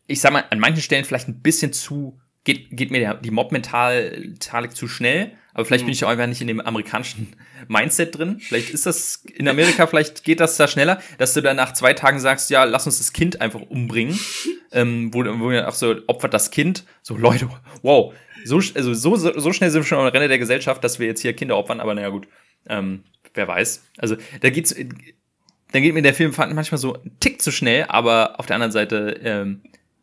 [0.06, 3.30] Ich sag mal, an manchen Stellen vielleicht ein bisschen zu, geht, geht mir der, die
[3.30, 5.86] Mob-Mentalik zu schnell, aber vielleicht mhm.
[5.86, 7.34] bin ich auch einfach nicht in dem amerikanischen
[7.68, 8.38] Mindset drin.
[8.40, 11.92] Vielleicht ist das in Amerika, vielleicht geht das da schneller, dass du dann nach zwei
[11.92, 14.18] Tagen sagst, ja, lass uns das Kind einfach umbringen.
[14.72, 16.84] ähm, wo, wo auch so opfert das Kind.
[17.02, 17.48] So, Leute,
[17.82, 18.14] wow.
[18.44, 21.20] So, also so, so schnell sind wir schon am Renne der Gesellschaft, dass wir jetzt
[21.20, 22.28] hier Kinder opfern, aber naja, gut.
[22.68, 23.84] Ähm, wer weiß.
[23.98, 28.38] Also, da geht's, dann geht mir der Film manchmal so ein Tick zu schnell, aber
[28.38, 29.62] auf der anderen Seite ähm,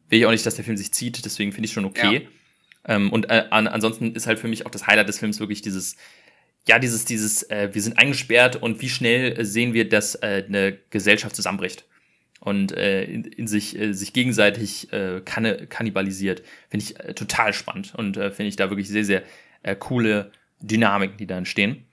[0.09, 2.13] will ich auch nicht, dass der Film sich zieht, deswegen finde ich schon okay.
[2.23, 2.29] Ja.
[2.87, 5.61] Ähm, und äh, an, ansonsten ist halt für mich auch das Highlight des Films wirklich
[5.61, 5.97] dieses,
[6.67, 10.77] ja, dieses, dieses, äh, wir sind eingesperrt und wie schnell sehen wir, dass äh, eine
[10.89, 11.85] Gesellschaft zusammenbricht
[12.39, 16.43] und äh, in, in sich, äh, sich gegenseitig äh, kann, kannibalisiert.
[16.69, 19.23] Finde ich äh, total spannend und äh, finde ich da wirklich sehr, sehr
[19.63, 20.31] äh, coole
[20.61, 21.85] Dynamiken, die da entstehen.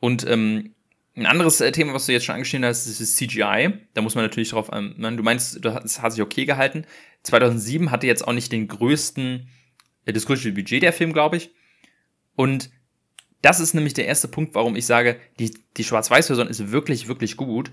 [0.00, 0.74] Und ähm,
[1.16, 3.74] ein anderes äh, Thema, was du jetzt schon angeschnitten hast, ist das CGI.
[3.94, 6.84] Da muss man natürlich drauf, ähm, du meinst, das hat sich okay gehalten.
[7.22, 9.63] 2007 hatte jetzt auch nicht den größten äh,
[10.12, 11.50] das größte Budget der Film, glaube ich.
[12.36, 12.70] Und
[13.42, 17.36] das ist nämlich der erste Punkt, warum ich sage, die, die Schwarz-Weiß-Version ist wirklich, wirklich
[17.36, 17.72] gut.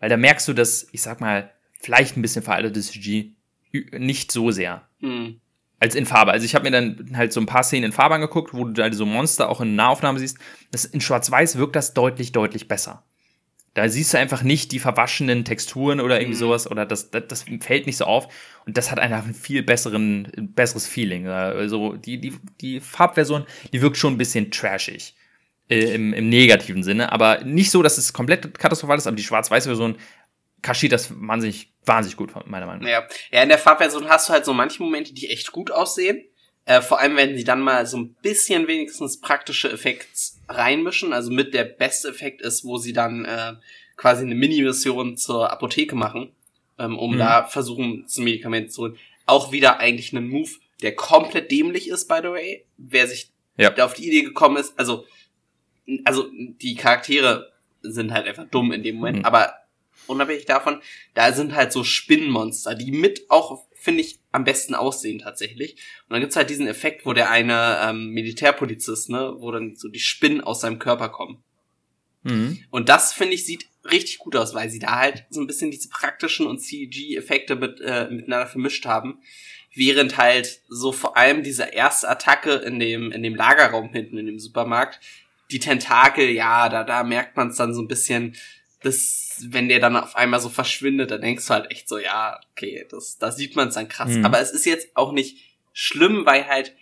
[0.00, 3.32] Weil da merkst du, dass, ich sag mal, vielleicht ein bisschen veraltetes CG
[3.92, 4.88] nicht so sehr.
[5.00, 5.40] Mhm.
[5.78, 6.32] Als in Farbe.
[6.32, 8.82] Also ich habe mir dann halt so ein paar Szenen in Farbe angeguckt, wo du
[8.82, 10.38] halt so Monster auch in Nahaufnahme siehst.
[10.70, 13.04] Das, in Schwarz-Weiß wirkt das deutlich, deutlich besser.
[13.76, 16.40] Da siehst du einfach nicht die verwaschenen Texturen oder irgendwie mhm.
[16.40, 18.26] sowas oder das, das, das, fällt nicht so auf
[18.64, 21.28] und das hat einfach ein viel besseren, besseres Feeling.
[21.28, 25.14] Also die, die, die Farbversion, die wirkt schon ein bisschen trashig.
[25.68, 29.24] Äh, im, Im negativen Sinne, aber nicht so, dass es komplett katastrophal ist, aber die
[29.24, 29.98] schwarz-weiße Version
[30.62, 32.88] kaschiert das wahnsinnig, wahnsinnig gut, meiner Meinung nach.
[32.88, 33.06] Ja.
[33.30, 36.24] ja, in der Farbversion hast du halt so manche Momente, die echt gut aussehen.
[36.66, 40.08] Äh, vor allem, wenn sie dann mal so ein bisschen wenigstens praktische Effekte
[40.48, 41.12] reinmischen.
[41.12, 43.54] Also mit der beste Effekt ist, wo sie dann äh,
[43.96, 46.32] quasi eine Mini-Mission zur Apotheke machen,
[46.78, 47.18] ähm, um mhm.
[47.18, 48.98] da versuchen, zum Medikament zu holen.
[49.26, 50.50] Auch wieder eigentlich ein Move,
[50.82, 52.64] der komplett dämlich ist, by the way.
[52.76, 53.70] Wer sich ja.
[53.70, 55.06] der auf die Idee gekommen ist, also,
[56.04, 57.52] also die Charaktere
[57.82, 59.24] sind halt einfach dumm in dem Moment, mhm.
[59.24, 59.54] aber
[60.08, 60.80] unabhängig davon,
[61.14, 65.72] da sind halt so Spinnenmonster, die mit auch, finde ich, am besten aussehen tatsächlich.
[65.72, 69.88] Und dann gibt's halt diesen Effekt, wo der eine ähm, Militärpolizist, ne, wo dann so
[69.88, 71.42] die Spinnen aus seinem Körper kommen.
[72.22, 72.58] Mhm.
[72.70, 75.70] Und das, finde ich, sieht richtig gut aus, weil sie da halt so ein bisschen
[75.70, 79.20] diese praktischen und CG-Effekte mit, äh, miteinander vermischt haben.
[79.74, 84.26] Während halt so vor allem diese erste Attacke in dem, in dem Lagerraum hinten in
[84.26, 85.00] dem Supermarkt,
[85.50, 88.36] die Tentakel, ja, da, da merkt man es dann so ein bisschen,
[88.86, 92.40] dass, wenn der dann auf einmal so verschwindet, dann denkst du halt echt so, ja,
[92.52, 94.10] okay, das, da sieht man es dann krass.
[94.10, 94.24] Mhm.
[94.24, 95.38] Aber es ist jetzt auch nicht
[95.72, 96.72] schlimm, weil halt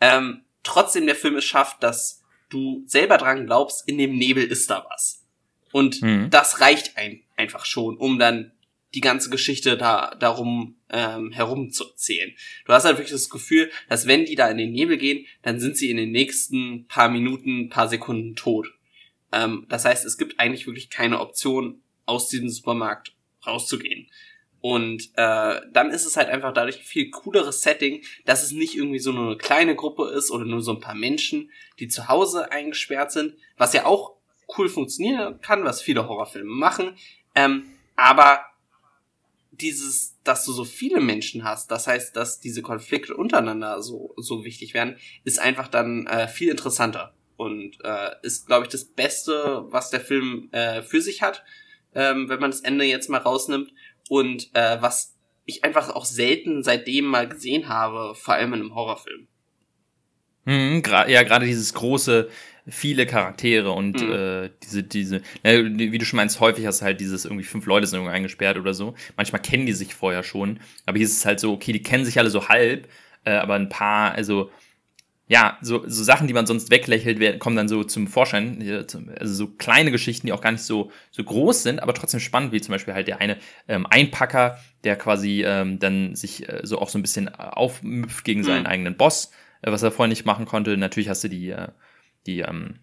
[0.00, 4.70] ähm, trotzdem der Film es schafft, dass du selber dran glaubst, in dem Nebel ist
[4.70, 5.24] da was.
[5.72, 6.28] Und mhm.
[6.30, 8.52] das reicht ein, einfach schon, um dann
[8.94, 12.32] die ganze Geschichte da darum ähm, herumzuzählen.
[12.66, 15.58] Du hast halt wirklich das Gefühl, dass wenn die da in den Nebel gehen, dann
[15.58, 18.72] sind sie in den nächsten paar Minuten, paar Sekunden tot.
[19.34, 23.14] Ähm, das heißt, es gibt eigentlich wirklich keine Option, aus diesem Supermarkt
[23.46, 24.08] rauszugehen.
[24.60, 28.76] Und äh, dann ist es halt einfach dadurch ein viel cooleres Setting, dass es nicht
[28.76, 32.08] irgendwie so nur eine kleine Gruppe ist oder nur so ein paar Menschen, die zu
[32.08, 34.16] Hause eingesperrt sind, was ja auch
[34.56, 36.96] cool funktionieren kann, was viele Horrorfilme machen.
[37.34, 37.66] Ähm,
[37.96, 38.40] aber
[39.50, 44.44] dieses, dass du so viele Menschen hast, das heißt, dass diese Konflikte untereinander so, so
[44.44, 49.64] wichtig werden, ist einfach dann äh, viel interessanter und äh, ist, glaube ich, das Beste,
[49.68, 51.44] was der Film äh, für sich hat,
[51.94, 53.72] ähm, wenn man das Ende jetzt mal rausnimmt
[54.08, 55.16] und äh, was
[55.46, 59.28] ich einfach auch selten seitdem mal gesehen habe, vor allem in einem Horrorfilm.
[60.46, 62.28] Mhm, ja, gerade dieses große,
[62.66, 64.12] viele Charaktere und mhm.
[64.12, 67.66] äh, diese, diese, na, wie du schon meinst, häufig hast du halt dieses irgendwie fünf
[67.66, 68.94] Leute sind irgendwo eingesperrt oder so.
[69.16, 72.04] Manchmal kennen die sich vorher schon, aber hier ist es halt so, okay, die kennen
[72.04, 72.88] sich alle so halb,
[73.24, 74.50] äh, aber ein paar, also
[75.26, 78.62] ja, so, so Sachen, die man sonst weglächelt, werden, kommen dann so zum Vorschein.
[79.18, 82.52] Also so kleine Geschichten, die auch gar nicht so, so groß sind, aber trotzdem spannend,
[82.52, 86.78] wie zum Beispiel halt der eine ähm, Einpacker, der quasi ähm, dann sich äh, so
[86.78, 88.68] auch so ein bisschen aufmüpft gegen seinen mhm.
[88.68, 89.30] eigenen Boss,
[89.62, 90.76] äh, was er vorher nicht machen konnte.
[90.76, 91.68] Natürlich hast du die, äh,
[92.26, 92.80] die ähm,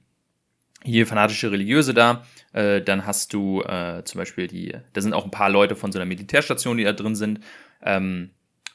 [0.83, 2.25] hier fanatische Religiöse da.
[2.53, 5.91] Äh, dann hast du äh, zum Beispiel die, da sind auch ein paar Leute von
[5.91, 7.41] so einer Militärstation, die da drin sind.
[7.83, 8.31] Ähm,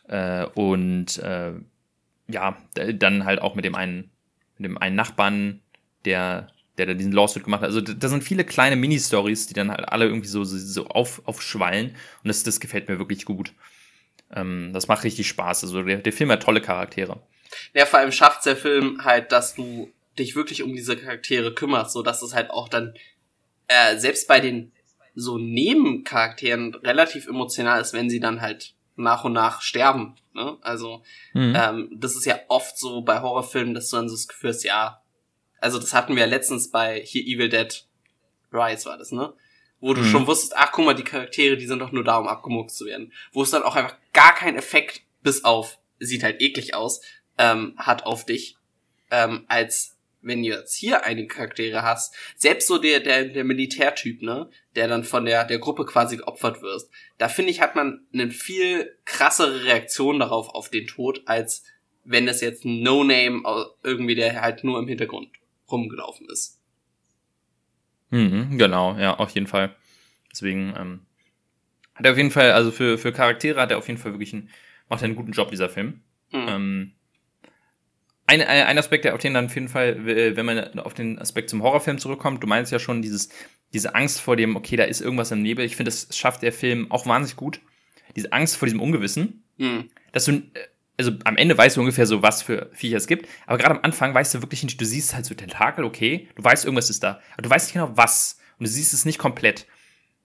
[0.07, 1.55] äh, und äh,
[2.29, 4.11] ja, dann halt auch mit dem einen,
[4.59, 5.61] mit dem einen Nachbarn,
[6.05, 6.49] der,
[6.79, 7.69] der da diesen Lawsuit gemacht hat.
[7.69, 11.91] Also da sind viele kleine Mini-Stories, die dann halt alle irgendwie so, so auf, aufschwallen.
[11.91, 13.53] Und das, das gefällt mir wirklich gut.
[14.35, 15.65] Ähm, das macht richtig Spaß.
[15.65, 17.21] Also der, der Film hat tolle Charaktere.
[17.75, 21.93] Ja, vor allem schafft der Film halt, dass du dich wirklich um diese Charaktere kümmerst,
[21.93, 22.95] so dass es halt auch dann
[23.69, 24.73] äh, selbst bei den
[25.15, 30.17] so Nebencharakteren relativ emotional ist, wenn sie dann halt nach und nach sterben.
[30.35, 30.57] Ne?
[30.63, 31.55] Also mhm.
[31.57, 34.65] ähm, das ist ja oft so bei Horrorfilmen, dass du dann so das Gefühl hast,
[34.65, 35.03] ja,
[35.61, 37.87] also das hatten wir ja letztens bei hier Evil Dead
[38.53, 39.33] Rise war das, ne?
[39.81, 40.07] Wo du mhm.
[40.07, 42.87] schon wusstest, ach guck mal, die Charaktere, die sind doch nur da, um abgemuckt zu
[42.87, 43.13] werden.
[43.33, 47.03] Wo es dann auch einfach gar keinen Effekt, bis auf, sieht halt eklig aus,
[47.37, 48.57] ähm, hat auf dich,
[49.11, 49.96] ähm, als
[50.27, 54.89] wenn du jetzt hier einige Charaktere hast, selbst so der, der, der Militärtyp, ne, der
[54.89, 58.99] dann von der, der Gruppe quasi geopfert wirst, da finde ich, hat man eine viel
[59.05, 61.65] krassere Reaktion darauf, auf den Tod, als
[62.05, 63.43] wenn es jetzt ein No-Name
[63.83, 65.29] irgendwie, der halt nur im Hintergrund
[65.71, 66.61] rumgelaufen ist.
[68.11, 69.75] Mhm, genau, ja, auf jeden Fall.
[70.31, 71.07] Deswegen, ähm,
[71.95, 74.33] hat er auf jeden Fall, also für, für Charaktere hat er auf jeden Fall wirklich
[74.33, 74.51] einen,
[74.89, 76.03] macht er einen guten Job, dieser Film.
[76.33, 76.47] Mhm.
[76.49, 76.93] Ähm,
[78.27, 81.49] ein, ein Aspekt, der auf den dann auf jeden Fall, wenn man auf den Aspekt
[81.51, 83.29] zum Horrorfilm zurückkommt, du meinst ja schon dieses,
[83.73, 85.65] diese Angst vor dem, okay, da ist irgendwas im Nebel.
[85.65, 87.61] Ich finde, das schafft der Film auch wahnsinnig gut.
[88.17, 89.91] Diese Angst vor diesem Ungewissen, mhm.
[90.13, 90.43] dass du,
[90.97, 93.85] also am Ende weißt du ungefähr so, was für Viecher es gibt, aber gerade am
[93.85, 97.03] Anfang weißt du wirklich nicht, du siehst halt so Tentakel, okay, du weißt, irgendwas ist
[97.03, 99.67] da, aber du weißt nicht genau was und du siehst es nicht komplett.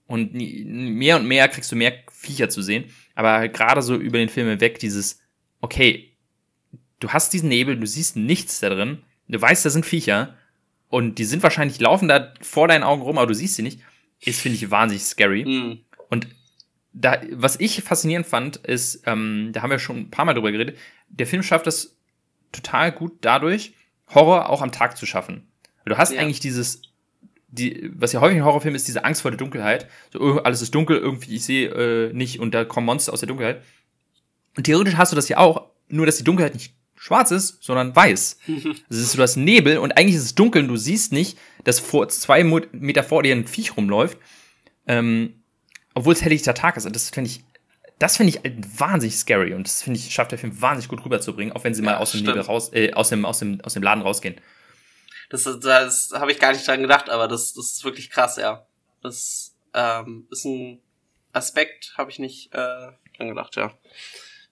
[0.07, 2.85] Und mehr und mehr kriegst du mehr Viecher zu sehen,
[3.15, 5.21] aber gerade so über den Film hinweg dieses,
[5.61, 6.10] okay,
[7.01, 10.35] du hast diesen Nebel, du siehst nichts da drin, du weißt, da sind Viecher
[10.87, 13.81] und die sind wahrscheinlich laufen da vor deinen Augen rum, aber du siehst sie nicht,
[14.21, 15.45] ist, finde ich, wahnsinnig scary.
[15.45, 15.79] Mhm.
[16.09, 16.27] Und
[16.93, 20.51] da, was ich faszinierend fand, ist, ähm, da haben wir schon ein paar Mal drüber
[20.51, 20.77] geredet,
[21.09, 21.97] der Film schafft es
[22.51, 23.73] total gut dadurch,
[24.13, 25.47] Horror auch am Tag zu schaffen.
[25.85, 26.21] Du hast ja.
[26.21, 26.81] eigentlich dieses,
[27.47, 29.87] die, was ja häufig in Horrorfilmen ist, diese Angst vor der Dunkelheit.
[30.13, 33.21] So, oh, alles ist dunkel, irgendwie, ich sehe äh, nicht und da kommen Monster aus
[33.21, 33.63] der Dunkelheit.
[34.55, 37.95] Und theoretisch hast du das ja auch, nur dass die Dunkelheit nicht schwarz ist, sondern
[37.95, 38.37] weiß.
[38.89, 41.79] Das ist, du hast Nebel und eigentlich ist es dunkel und du siehst nicht, dass
[41.79, 44.19] vor zwei Meter vor dir ein Viech rumläuft,
[44.85, 45.41] ähm,
[45.95, 46.85] obwohl es helllichter Tag ist.
[46.85, 47.43] Und das finde ich,
[47.97, 51.55] das finde ich wahnsinnig scary und das finde ich, schafft der Film wahnsinnig gut rüberzubringen,
[51.55, 53.73] auch wenn sie ja, mal aus dem Nebel raus, äh, aus dem, aus dem, aus
[53.73, 54.39] dem Laden rausgehen.
[55.31, 58.67] Das, das habe ich gar nicht dran gedacht, aber das, das ist wirklich krass, ja.
[59.01, 60.81] Das ähm, ist ein
[61.33, 63.73] Aspekt, habe ich nicht äh, dran gedacht, ja.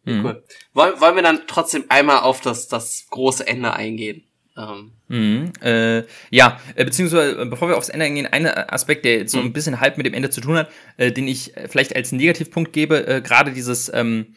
[0.04, 0.26] Mhm.
[0.26, 0.44] Cool.
[0.74, 4.24] Wollen, wollen wir dann trotzdem einmal auf das, das große Ende eingehen?
[4.58, 4.92] Ähm.
[5.08, 9.32] Mhm, äh, ja, äh, beziehungsweise äh, bevor wir aufs Ende eingehen, ein Aspekt, der jetzt
[9.32, 9.54] so ein mhm.
[9.54, 12.74] bisschen halb mit dem Ende zu tun hat, äh, den ich äh, vielleicht als Negativpunkt
[12.74, 14.36] gebe, äh, gerade dieses ähm,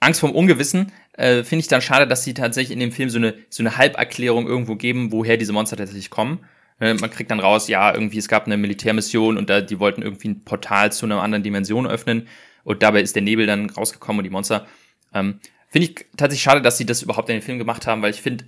[0.00, 3.18] Angst vorm Ungewissen, äh, finde ich dann schade, dass sie tatsächlich in dem Film so
[3.18, 6.40] eine, so eine Halberklärung irgendwo geben, woher diese Monster tatsächlich kommen.
[6.80, 10.00] Äh, man kriegt dann raus, ja, irgendwie, es gab eine Militärmission und da, die wollten
[10.00, 12.26] irgendwie ein Portal zu einer anderen Dimension öffnen
[12.64, 14.66] und dabei ist der Nebel dann rausgekommen und die Monster.
[15.12, 18.10] Ähm, finde ich tatsächlich schade, dass sie das überhaupt in den Film gemacht haben, weil
[18.10, 18.44] ich finde,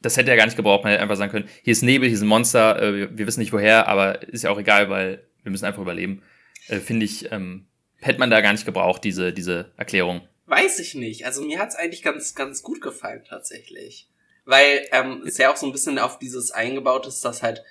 [0.00, 0.84] das hätte er gar nicht gebraucht.
[0.84, 3.40] Man hätte einfach sagen können, hier ist Nebel, hier ist ein Monster, äh, wir, wissen
[3.40, 6.22] nicht woher, aber ist ja auch egal, weil wir müssen einfach überleben.
[6.68, 7.66] Äh, Finde ich, ähm,
[8.00, 10.26] hätte man da gar nicht gebraucht, diese, diese Erklärung.
[10.46, 11.26] Weiß ich nicht.
[11.26, 14.08] Also mir hat's eigentlich ganz, ganz gut gefallen tatsächlich.
[14.44, 17.62] Weil ähm, es ja auch so ein bisschen auf dieses eingebaut ist, dass halt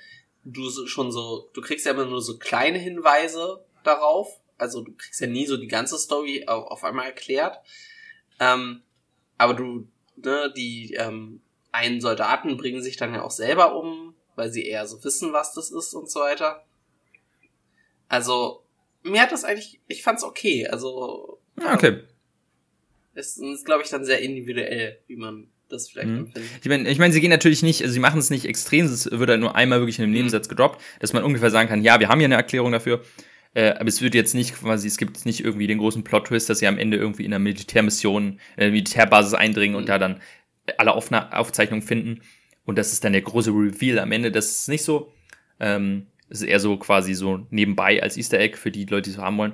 [0.43, 4.39] du schon so, du kriegst ja immer nur so kleine Hinweise darauf.
[4.57, 7.59] Also du kriegst ja nie so die ganze Story auf, einmal erklärt.
[8.39, 8.81] Ähm,
[9.37, 11.41] aber du, ne, die ähm,
[11.71, 15.53] einen Soldaten bringen sich dann ja auch selber um, weil sie eher so wissen, was
[15.53, 16.65] das ist und so weiter.
[18.07, 18.63] Also,
[19.03, 20.67] mir hat das eigentlich, ich fand's okay.
[20.67, 22.03] Also, ah, okay.
[23.13, 26.19] Es ist, glaube ich, dann sehr individuell, wie man das vielleicht mhm.
[26.19, 26.51] empfindet.
[26.61, 29.09] Ich meine, ich mein, sie gehen natürlich nicht, also sie machen es nicht extrem, es
[29.11, 30.19] wird halt nur einmal wirklich in einem mhm.
[30.19, 33.03] Nebensatz gedroppt, dass man ungefähr sagen kann, ja, wir haben hier eine Erklärung dafür.
[33.57, 36.59] Äh, aber es wird jetzt nicht quasi, es gibt nicht irgendwie den großen Plot-Twist, dass
[36.59, 39.79] sie am Ende irgendwie in einer Militärmission, in einer Militärbasis eindringen mhm.
[39.79, 40.21] und da dann
[40.77, 42.21] alle Aufna Aufzeichnungen finden.
[42.65, 44.31] Und das ist dann der große Reveal am Ende.
[44.31, 45.11] Das ist nicht so.
[45.59, 49.15] Ähm, es ist eher so quasi so nebenbei als Easter Egg für die Leute, die
[49.15, 49.53] es haben wollen.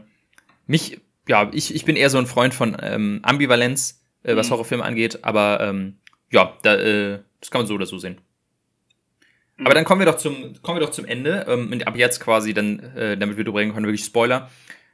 [0.67, 0.99] Mich,
[1.29, 4.51] ja, ich, ich bin eher so ein Freund von ähm, Ambivalenz, äh, was mhm.
[4.55, 5.95] Horrorfilme angeht, aber ähm,
[6.29, 8.17] ja, da, äh, das kann man so oder so sehen.
[9.57, 9.65] Mhm.
[9.65, 11.45] Aber dann kommen wir doch zum, kommen wir doch zum Ende.
[11.47, 14.49] Ähm, und ab jetzt quasi dann, äh, damit wir drüber reden können, wirklich Spoiler.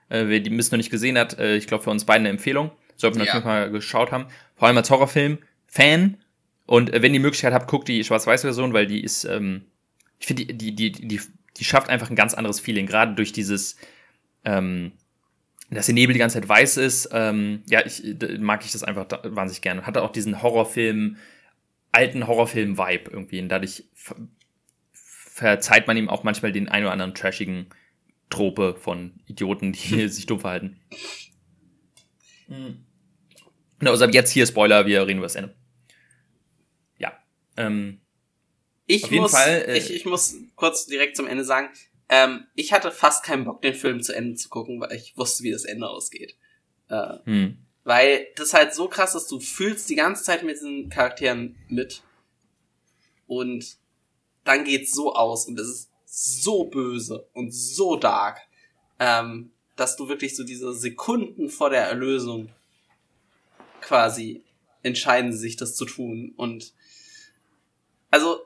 [0.09, 2.29] Äh, wer die Mist noch nicht gesehen hat, äh, ich glaube für uns beide eine
[2.29, 2.71] Empfehlung.
[2.95, 3.33] Sollten wir ja.
[3.33, 4.25] jeden Fall geschaut haben.
[4.55, 5.37] Vor allem als Horrorfilm.
[5.67, 6.17] Fan.
[6.65, 9.65] Und äh, wenn ihr die Möglichkeit habt, guckt die Schwarz-Weiß-Version, weil die ist, ähm,
[10.19, 11.21] ich finde, die, die, die, die,
[11.57, 13.77] die schafft einfach ein ganz anderes Feeling, gerade durch dieses,
[14.45, 14.91] ähm,
[15.69, 17.09] dass der Nebel die ganze Zeit weiß ist.
[17.11, 18.03] Ähm, ja, ich
[18.39, 19.85] mag ich das einfach da, wahnsinnig gerne.
[19.85, 21.17] Hatte auch diesen Horrorfilm,
[21.91, 23.39] alten Horrorfilm-Vibe irgendwie.
[23.41, 23.85] Und dadurch
[25.39, 27.67] verzeiht man ihm auch manchmal den ein oder anderen trashigen
[28.29, 30.79] Trope von Idioten, die sich dumm verhalten.
[32.47, 32.85] Mhm.
[33.81, 35.55] Also ab jetzt hier Spoiler, wir reden über das Ende.
[37.59, 37.99] Ähm,
[38.85, 41.69] ich, muss, Fall, äh, ich, ich muss kurz direkt zum Ende sagen,
[42.07, 45.43] ähm, ich hatte fast keinen Bock, den Film zu Ende zu gucken, weil ich wusste,
[45.43, 46.35] wie das Ende ausgeht.
[46.87, 47.57] Äh, hm.
[47.83, 52.01] Weil das halt so krass ist, du fühlst die ganze Zeit mit diesen Charakteren mit.
[53.27, 53.77] Und
[54.43, 58.39] dann geht's so aus und es ist so böse und so dark,
[58.99, 62.49] ähm, dass du wirklich so diese Sekunden vor der Erlösung
[63.81, 64.43] quasi
[64.83, 66.33] entscheiden sich, das zu tun.
[66.35, 66.73] Und
[68.11, 68.39] also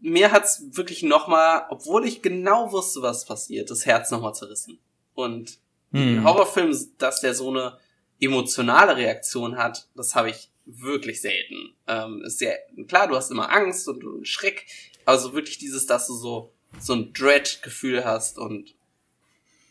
[0.00, 4.78] mir hat's wirklich nochmal, obwohl ich genau wusste, was passiert, das Herz nochmal zerrissen.
[5.14, 5.58] Und
[5.92, 6.18] hm.
[6.18, 7.78] ein Horrorfilm, dass der so eine
[8.20, 11.74] emotionale Reaktion hat, das habe ich wirklich selten.
[11.86, 12.52] Ähm, ist ja,
[12.86, 14.66] klar, du hast immer Angst und, und Schreck,
[15.10, 18.74] aber so wirklich dieses, dass du so, so ein Dread-Gefühl hast und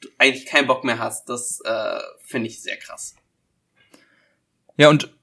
[0.01, 3.15] du eigentlich keinen Bock mehr hast, das äh, finde ich sehr krass.
[4.75, 5.13] Ja, und,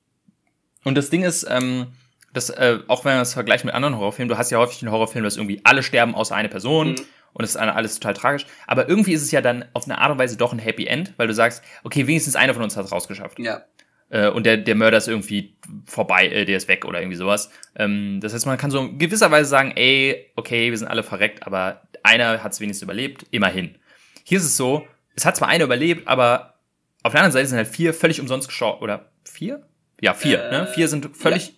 [0.85, 1.89] und das Ding ist, ähm,
[2.33, 4.91] das, äh, auch wenn man das vergleicht mit anderen Horrorfilmen, du hast ja häufig den
[4.91, 7.07] Horrorfilm, dass irgendwie alle sterben außer eine Person mhm.
[7.35, 8.47] und es ist alles total tragisch.
[8.67, 11.13] Aber irgendwie ist es ja dann auf eine Art und Weise doch ein Happy End,
[11.19, 13.39] weil du sagst, okay, wenigstens einer von uns hat es rausgeschafft.
[13.39, 13.65] Ja.
[14.09, 17.51] Äh, und der, der Mörder ist irgendwie vorbei, äh, der ist weg oder irgendwie sowas.
[17.77, 21.03] Ähm, das heißt, man kann so in gewisser Weise sagen, ey, okay, wir sind alle
[21.03, 23.77] verreckt, aber einer hat es wenigstens überlebt, immerhin.
[24.25, 26.55] Hier ist es so, es hat zwar einer überlebt, aber
[27.03, 29.67] auf der anderen Seite sind halt vier völlig umsonst geschaut, oder vier?
[30.01, 30.45] Ja, vier, ne?
[30.45, 30.67] äh, ne?
[30.67, 31.57] Vier sind völlig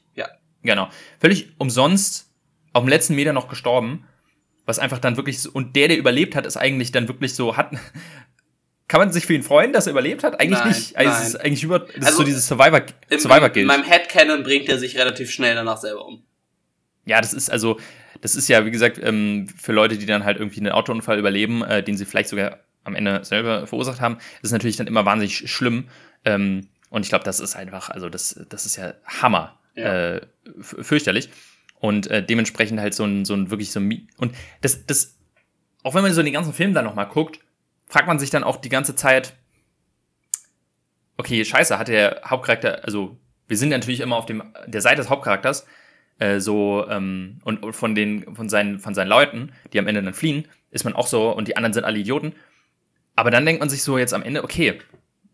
[0.62, 0.88] Genau.
[1.20, 2.32] Völlig umsonst
[2.72, 4.04] auf dem letzten Meter noch gestorben.
[4.66, 7.56] Was einfach dann wirklich so, und der, der überlebt hat, ist eigentlich dann wirklich so,
[7.56, 7.70] hat,
[8.88, 10.40] kann man sich für ihn freuen, dass er überlebt hat?
[10.40, 10.96] Eigentlich nein, nicht.
[10.96, 11.22] Also nein.
[11.22, 13.62] Es ist eigentlich über, das also, ist so dieses Survivor, Survivor Guild.
[13.62, 16.24] In meinem Headcanon bringt er sich relativ schnell danach selber um.
[17.04, 17.78] Ja, das ist also,
[18.20, 21.62] das ist ja, wie gesagt, ähm, für Leute, die dann halt irgendwie einen Autounfall überleben,
[21.62, 25.50] äh, den sie vielleicht sogar am Ende selber verursacht haben, ist natürlich dann immer wahnsinnig
[25.50, 25.88] schlimm.
[26.24, 30.16] Ähm, und ich glaube, das ist einfach, also das, das ist ja Hammer ja.
[30.16, 30.20] äh,
[30.60, 31.28] fürchterlich.
[31.78, 34.08] Und äh, dementsprechend halt so ein, so ein wirklich so ein.
[34.16, 35.16] Und das, das,
[35.82, 37.40] auch wenn man so den ganzen Film dann nochmal guckt,
[37.88, 39.34] fragt man sich dann auch die ganze Zeit,
[41.16, 45.10] okay, scheiße, hat der Hauptcharakter, also wir sind natürlich immer auf dem der Seite des
[45.10, 45.66] Hauptcharakters,
[46.18, 50.02] äh, so ähm, und, und von den von seinen von seinen Leuten, die am Ende
[50.02, 52.34] dann fliehen, ist man auch so und die anderen sind alle Idioten.
[53.16, 54.78] Aber dann denkt man sich so jetzt am Ende, okay,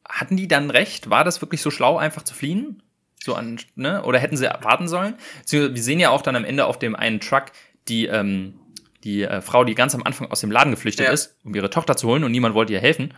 [0.09, 1.11] hatten die dann recht?
[1.11, 2.83] War das wirklich so schlau, einfach zu fliehen?
[3.23, 4.03] So an, ne?
[4.05, 5.15] Oder hätten sie warten sollen?
[5.49, 7.47] Wir sehen ja auch dann am Ende auf dem einen Truck
[7.89, 8.55] die, ähm,
[9.05, 11.13] die äh, Frau, die ganz am Anfang aus dem Laden geflüchtet ja.
[11.13, 13.15] ist, um ihre Tochter zu holen und niemand wollte ihr helfen.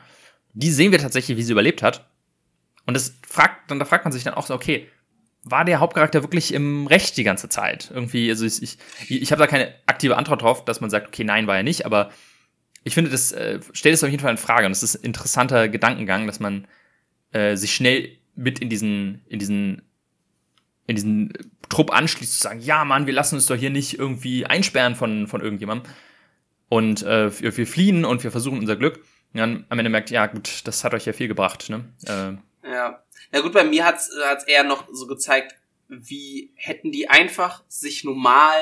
[0.53, 2.09] Die sehen wir tatsächlich, wie sie überlebt hat.
[2.87, 4.89] Und das fragt, dann da fragt man sich dann auch so, okay,
[5.43, 7.91] war der Hauptcharakter wirklich im Recht die ganze Zeit?
[7.95, 8.79] Irgendwie, also ich, ich,
[9.09, 11.87] ich habe da keine aktive Antwort drauf, dass man sagt, okay, nein, war er nicht,
[11.87, 12.11] aber
[12.83, 15.05] ich finde, das äh, stellt es auf jeden Fall in Frage und es ist ein
[15.05, 16.67] interessanter Gedankengang, dass man
[17.33, 19.86] äh, sich schnell mit in diesen, in diesen,
[20.87, 21.33] in diesen
[21.69, 25.27] Trupp anschließt, zu sagen, ja, Mann, wir lassen uns doch hier nicht irgendwie einsperren von,
[25.27, 25.91] von irgendjemandem.
[26.69, 29.05] Und äh, wir, wir fliehen und wir versuchen unser Glück.
[29.33, 31.85] Und dann am Ende merkt, ja, gut, das hat euch ja viel gebracht, ne?
[32.05, 33.03] Äh, ja.
[33.33, 35.57] Ja gut, bei mir hat's, hat's eher noch so gezeigt,
[35.89, 38.55] wie hätten die einfach sich normal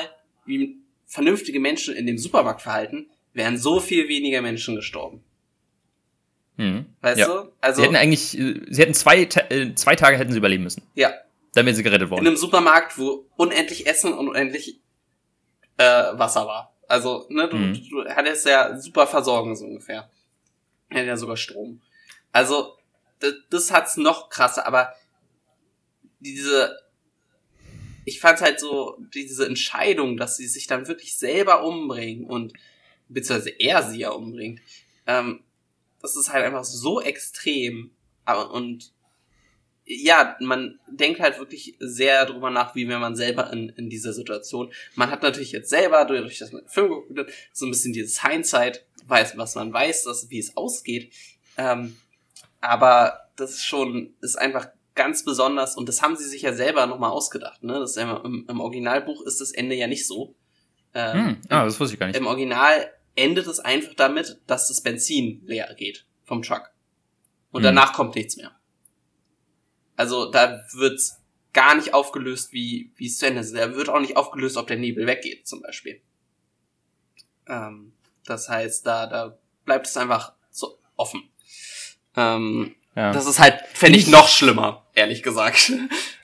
[0.45, 5.23] wie vernünftige Menschen in dem Supermarkt verhalten, wären so viel weniger Menschen gestorben.
[6.57, 6.85] Mhm.
[7.01, 7.27] Weißt ja.
[7.27, 7.51] du?
[7.61, 7.81] Also.
[7.81, 10.83] Sie hätten eigentlich, sie hätten zwei, äh, zwei Tage hätten sie überleben müssen.
[10.95, 11.13] Ja.
[11.55, 12.21] Dann wären sie gerettet worden.
[12.21, 14.81] In einem Supermarkt, wo unendlich Essen und unendlich
[15.77, 16.75] äh, Wasser war.
[16.87, 17.89] Also, ne, du, mhm.
[17.89, 20.09] du hattest ja super Versorgung so ungefähr.
[20.93, 21.81] Hat ja sogar Strom.
[22.33, 22.77] Also,
[23.19, 24.93] das, das hat's noch krasser, aber
[26.19, 26.77] diese,
[28.03, 32.53] ich fand halt so, diese Entscheidung, dass sie sich dann wirklich selber umbringen und,
[33.07, 34.59] beziehungsweise er sie ja umbringt,
[35.07, 35.43] ähm,
[36.01, 37.91] das ist halt einfach so extrem.
[38.25, 38.91] Aber, und
[39.85, 44.13] ja, man denkt halt wirklich sehr drüber nach, wie wenn man selber in, in dieser
[44.13, 44.71] Situation.
[44.95, 47.93] Man hat natürlich jetzt selber, durch das man den Film geguckt hat, so ein bisschen
[47.93, 51.13] dieses Hindsight, weiß, was man weiß, dass, wie es ausgeht.
[51.57, 51.95] Ähm,
[52.61, 56.87] aber das ist schon, ist einfach ganz besonders und das haben sie sich ja selber
[56.87, 57.63] nochmal ausgedacht.
[57.63, 57.73] Ne?
[57.73, 60.35] Das ja, im, im, Originalbuch ist das Ende ja nicht so.
[60.93, 62.15] Ähm, hm, ah, das wusste ich gar nicht.
[62.15, 66.71] Im Original endet es einfach damit, dass das Benzin leer geht vom Truck.
[67.51, 67.65] Und hm.
[67.65, 68.51] danach kommt nichts mehr.
[69.95, 71.21] Also da wird's
[71.53, 73.55] gar nicht aufgelöst, wie, wie es zu Ende ist.
[73.55, 76.01] Da wird auch nicht aufgelöst, ob der Nebel weggeht, zum Beispiel.
[77.47, 77.93] Ähm,
[78.25, 81.29] das heißt, da, da bleibt es einfach so offen.
[82.15, 83.11] Ähm, ja.
[83.11, 85.71] Das ist halt, fände ich, noch schlimmer, ehrlich gesagt.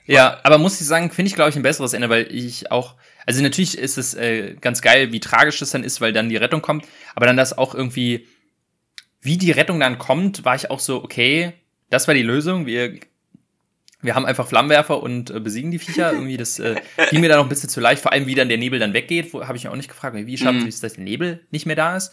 [0.04, 2.96] Ja, aber muss ich sagen, finde ich, glaube ich, ein besseres Ende, weil ich auch,
[3.24, 6.36] also natürlich ist es äh, ganz geil, wie tragisch es dann ist, weil dann die
[6.36, 8.26] Rettung kommt, aber dann das auch irgendwie,
[9.20, 11.52] wie die Rettung dann kommt, war ich auch so, okay,
[11.88, 12.98] das war die Lösung, wir
[14.02, 16.12] wir haben einfach Flammenwerfer und äh, besiegen die Viecher.
[16.12, 16.76] Irgendwie, das äh,
[17.10, 18.02] ging mir da noch ein bisschen zu leicht.
[18.02, 20.16] Vor allem, wie dann der Nebel dann weggeht, habe ich mir auch nicht gefragt.
[20.16, 20.66] Wie schafft mhm.
[20.66, 22.12] es, dass der Nebel nicht mehr da ist?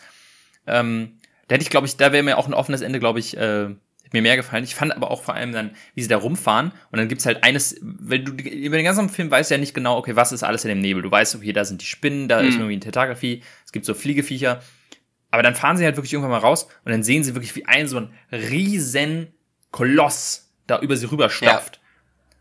[0.68, 1.18] Ähm,
[1.48, 3.70] da hätte ich, glaube ich, da wäre mir auch ein offenes Ende, glaube ich, äh,
[4.14, 4.64] mir mehr gefallen.
[4.64, 7.44] Ich fand aber auch vor allem dann, wie sie da rumfahren und dann gibt's halt
[7.44, 10.66] eines, weil du über den ganzen Film weißt ja nicht genau, okay, was ist alles
[10.66, 11.02] in dem Nebel.
[11.04, 12.48] Du weißt, okay, da sind die Spinnen, da mhm.
[12.48, 14.62] ist irgendwie ein Tetagraphie, es gibt so Fliegeviecher.
[15.32, 17.66] Aber dann fahren sie halt wirklich irgendwann mal raus und dann sehen sie wirklich, wie
[17.66, 19.28] ein so ein riesen
[19.72, 21.76] Koloss da über sie rüber stapft.
[21.76, 21.79] Ja.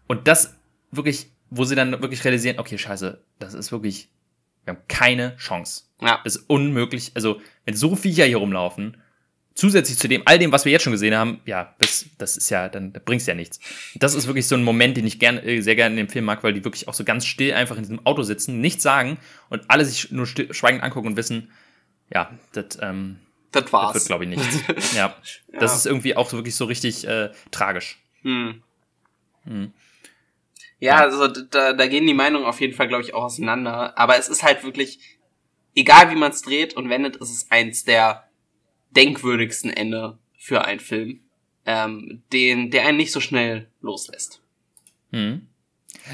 [0.09, 0.57] Und das
[0.91, 4.09] wirklich, wo sie dann wirklich realisieren, okay, scheiße, das ist wirklich,
[4.65, 5.85] wir haben keine Chance.
[6.01, 6.21] Ja.
[6.25, 7.13] Das ist unmöglich.
[7.15, 8.97] Also, wenn so Viecher hier rumlaufen,
[9.55, 12.49] zusätzlich zu dem, all dem, was wir jetzt schon gesehen haben, ja, das, das ist
[12.49, 13.59] ja, dann bringt's ja nichts.
[13.97, 16.25] Das ist wirklich so ein Moment, den ich gern, äh, sehr gerne in dem Film
[16.25, 19.19] mag, weil die wirklich auch so ganz still einfach in diesem Auto sitzen, nichts sagen
[19.51, 21.51] und alle sich nur still, schweigend angucken und wissen,
[22.15, 23.19] ja, das, ähm,
[23.51, 23.95] das war's.
[23.95, 24.95] Das wird, glaube ich, nichts.
[24.95, 25.17] ja.
[25.53, 25.59] ja.
[25.59, 27.99] Das ist irgendwie auch wirklich so richtig äh, tragisch.
[28.23, 28.63] Hm.
[29.45, 29.73] Hm.
[30.81, 33.99] Ja, also da, da gehen die Meinungen auf jeden Fall, glaube ich, auch auseinander.
[33.99, 35.18] Aber es ist halt wirklich,
[35.74, 38.29] egal wie man es dreht und wendet, ist es eins der
[38.91, 41.20] denkwürdigsten Ende für einen Film,
[41.66, 44.41] ähm, den, der einen nicht so schnell loslässt.
[45.11, 45.49] Hm.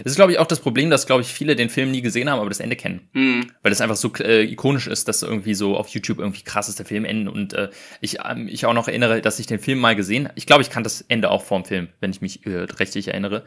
[0.03, 2.29] Das ist, glaube ich, auch das Problem, dass, glaube ich, viele den Film nie gesehen
[2.29, 3.09] haben, aber das Ende kennen.
[3.13, 3.51] Mhm.
[3.63, 6.79] Weil das einfach so äh, ikonisch ist, dass irgendwie so auf YouTube irgendwie krass ist
[6.79, 7.29] der Film enden.
[7.29, 7.71] Und äh,
[8.01, 10.71] ich, ähm, ich auch noch erinnere, dass ich den Film mal gesehen Ich glaube, ich
[10.71, 13.45] kannte das Ende auch vorm Film, wenn ich mich äh, richtig erinnere.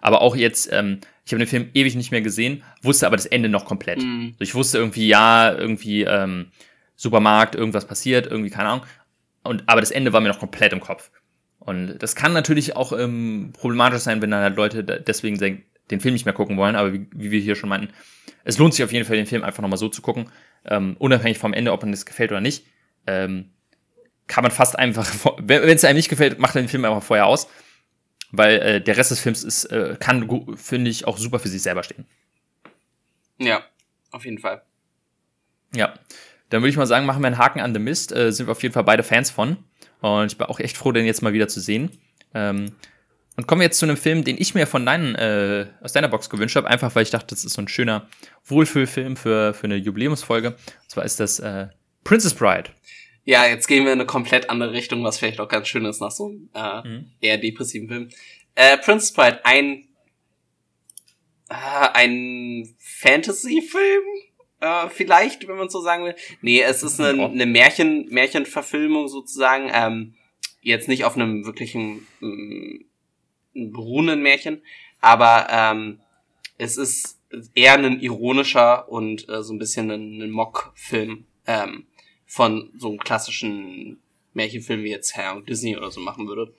[0.00, 3.26] Aber auch jetzt, ähm, ich habe den Film ewig nicht mehr gesehen, wusste aber das
[3.26, 4.02] Ende noch komplett.
[4.02, 4.30] Mhm.
[4.32, 6.46] Also ich wusste irgendwie, ja, irgendwie ähm,
[6.96, 8.86] Supermarkt, irgendwas passiert, irgendwie, keine Ahnung.
[9.42, 11.10] Und, aber das Ende war mir noch komplett im Kopf.
[11.58, 15.36] Und das kann natürlich auch ähm, problematisch sein, wenn dann halt Leute deswegen
[15.90, 17.92] den Film nicht mehr gucken wollen, aber wie, wie wir hier schon meinten,
[18.44, 20.30] es lohnt sich auf jeden Fall, den Film einfach nochmal so zu gucken,
[20.64, 22.66] ähm, unabhängig vom Ende, ob man das gefällt oder nicht.
[23.06, 23.50] Ähm,
[24.26, 27.48] kann man fast einfach, wenn es einem nicht gefällt, macht den Film einfach vorher aus,
[28.30, 31.62] weil äh, der Rest des Films ist, äh, kann, finde ich, auch super für sich
[31.62, 32.06] selber stehen.
[33.38, 33.62] Ja,
[34.10, 34.62] auf jeden Fall.
[35.74, 35.94] Ja,
[36.50, 38.52] dann würde ich mal sagen, machen wir einen Haken an The Mist, äh, sind wir
[38.52, 39.56] auf jeden Fall beide Fans von
[40.00, 41.90] und ich bin auch echt froh, den jetzt mal wieder zu sehen.
[42.34, 42.72] Ähm,
[43.36, 46.08] und kommen wir jetzt zu einem Film, den ich mir von deinen, äh, aus deiner
[46.08, 48.08] Box gewünscht habe, einfach weil ich dachte, das ist so ein schöner
[48.44, 50.50] Wohlfühlfilm für, für eine Jubiläumsfolge.
[50.50, 51.68] Und zwar ist das äh,
[52.04, 52.70] Princess Bride.
[53.24, 56.00] Ja, jetzt gehen wir in eine komplett andere Richtung, was vielleicht auch ganz schön ist
[56.00, 57.10] nach so einem äh, mhm.
[57.20, 58.08] eher depressiven Film.
[58.54, 59.84] Äh, Princess Bride, ein
[61.50, 64.04] äh, ein Fantasy-Film,
[64.60, 66.14] äh, vielleicht, wenn man so sagen will.
[66.42, 69.70] Nee, es ist eine, eine Märchen, Märchenverfilmung sozusagen.
[69.72, 70.14] Ähm,
[70.62, 72.84] jetzt nicht auf einem wirklichen ähm,
[73.54, 74.62] beruhenden Märchen,
[75.00, 76.00] aber ähm,
[76.58, 77.20] es ist
[77.54, 81.86] eher ein ironischer und äh, so ein bisschen ein, ein Mock-Film ähm,
[82.26, 84.00] von so einem klassischen
[84.34, 86.54] Märchenfilm wie jetzt Herr und Disney oder so machen würde.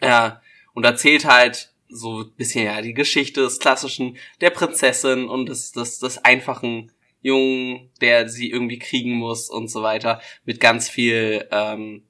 [0.00, 0.30] Äh,
[0.74, 5.72] und erzählt halt so ein bisschen ja die Geschichte des klassischen, der Prinzessin und des,
[5.72, 11.48] des, des einfachen Jungen, der sie irgendwie kriegen muss und so weiter, mit ganz viel
[11.50, 12.04] ähm,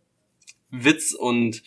[0.71, 1.63] Witz und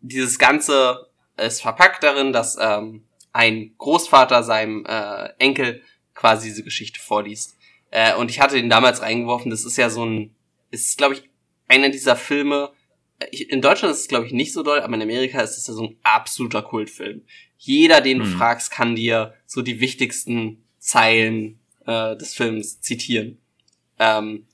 [0.00, 5.82] dieses Ganze ist verpackt darin, dass ähm, ein Großvater seinem äh, Enkel
[6.14, 7.56] quasi diese Geschichte vorliest.
[7.90, 10.34] Äh, und ich hatte den damals reingeworfen, das ist ja so ein,
[10.70, 11.30] ist glaube ich
[11.68, 12.72] einer dieser Filme,
[13.30, 15.74] in Deutschland ist es, glaube ich, nicht so doll, aber in Amerika ist es ja
[15.74, 17.22] so ein absoluter Kultfilm.
[17.56, 18.32] Jeder, den du hm.
[18.32, 23.38] fragst, kann dir so die wichtigsten Zeilen äh, des Films zitieren.
[23.98, 24.46] Ähm,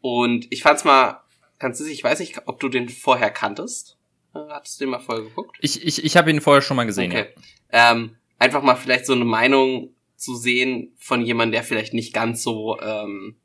[0.00, 1.22] und ich fand's mal
[1.58, 3.96] ganz süß, ich weiß nicht, ob du den vorher kanntest.
[4.34, 5.56] Hattest du den mal vorher geguckt?
[5.60, 7.26] Ich, ich, ich habe ihn vorher schon mal gesehen, okay.
[7.72, 7.92] ja.
[7.92, 12.42] Ähm, einfach mal vielleicht so eine Meinung zu sehen von jemandem, der vielleicht nicht ganz
[12.42, 13.36] so ähm,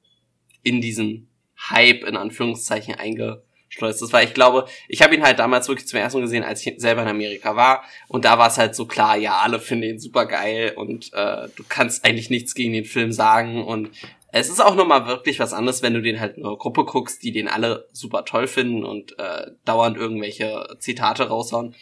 [0.63, 1.29] in diesen
[1.69, 5.87] Hype in Anführungszeichen einge stolz ist, weil ich glaube, ich habe ihn halt damals wirklich
[5.87, 8.73] zum ersten Mal gesehen, als ich selber in Amerika war und da war es halt
[8.75, 12.73] so klar, ja, alle finden ihn super geil und äh, du kannst eigentlich nichts gegen
[12.73, 13.91] den Film sagen und
[14.31, 17.23] es ist auch nochmal wirklich was anderes, wenn du den halt in einer Gruppe guckst,
[17.23, 21.75] die den alle super toll finden und äh, dauernd irgendwelche Zitate raushauen.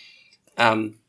[0.58, 1.00] Ähm,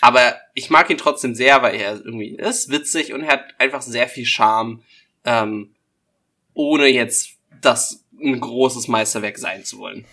[0.00, 3.82] aber ich mag ihn trotzdem sehr, weil er irgendwie ist witzig und er hat einfach
[3.82, 4.82] sehr viel Charme,
[5.24, 5.74] ähm,
[6.54, 10.06] ohne jetzt das ein großes Meisterwerk sein zu wollen.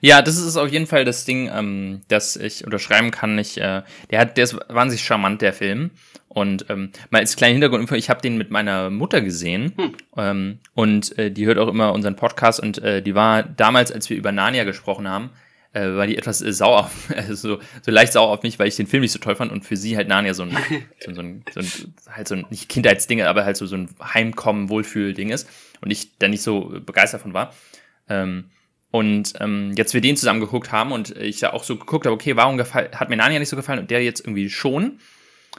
[0.00, 3.38] Ja, das ist auf jeden Fall das Ding, ähm, das ich unterschreiben kann.
[3.38, 5.90] Ich, äh, der hat, der ist wahnsinnig charmant, der Film.
[6.32, 9.94] Und ähm, mal als kleine Hintergrund, ich habe den mit meiner Mutter gesehen hm.
[10.16, 14.08] ähm, und äh, die hört auch immer unseren Podcast und äh, die war damals, als
[14.08, 15.30] wir über Narnia gesprochen haben,
[15.72, 18.68] äh, war die etwas äh, sauer, auf, also so, so leicht sauer auf mich, weil
[18.68, 20.56] ich den Film nicht so toll fand und für sie halt Narnia so ein,
[21.04, 23.88] so, so, ein, so ein halt so ein, nicht Kindheitsding, aber halt so, so ein
[24.00, 25.48] Heimkommen, Wohlfühl-Ding ist
[25.80, 27.52] und ich da nicht so begeistert von war.
[28.08, 28.50] Ähm,
[28.92, 32.14] und ähm, jetzt wir den zusammen geguckt haben und ich da auch so geguckt habe,
[32.14, 35.00] okay, warum hat mir Narnia nicht so gefallen und der jetzt irgendwie schon,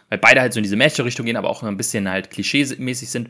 [0.10, 3.30] weil beide halt so in diese Märchenrichtung gehen, aber auch ein bisschen halt klischee-mäßig sind.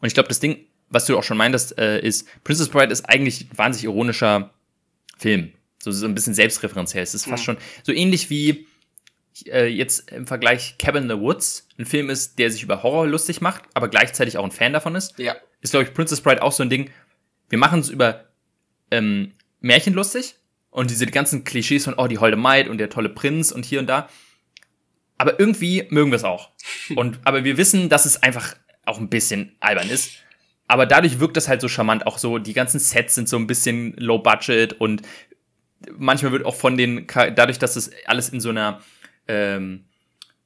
[0.00, 3.08] Und ich glaube, das Ding, was du auch schon meintest, äh, ist, Princess Bride ist
[3.08, 4.50] eigentlich ein wahnsinnig ironischer
[5.18, 5.52] Film.
[5.82, 7.02] So, so ein bisschen selbstreferenziell.
[7.02, 7.54] Es ist fast ja.
[7.54, 8.66] schon so ähnlich wie
[9.46, 13.06] äh, jetzt im Vergleich Cabin in the Woods ein Film ist, der sich über Horror
[13.06, 15.18] lustig macht, aber gleichzeitig auch ein Fan davon ist.
[15.18, 15.36] Ja.
[15.60, 16.90] Ist, glaube ich, Princess Bride auch so ein Ding.
[17.48, 18.24] Wir machen es über
[18.90, 20.36] ähm, Märchen lustig
[20.70, 23.80] und diese ganzen Klischees von, oh, die holde Maid und der tolle Prinz und hier
[23.80, 24.08] und da.
[25.20, 26.48] Aber irgendwie mögen wir es auch.
[26.96, 28.54] und, aber wir wissen, dass es einfach
[28.86, 30.12] auch ein bisschen albern ist.
[30.66, 32.06] Aber dadurch wirkt das halt so charmant.
[32.06, 35.02] Auch so, die ganzen Sets sind so ein bisschen low budget und
[35.98, 38.80] manchmal wird auch von den, dadurch, dass das alles in so einer
[39.28, 39.84] ähm,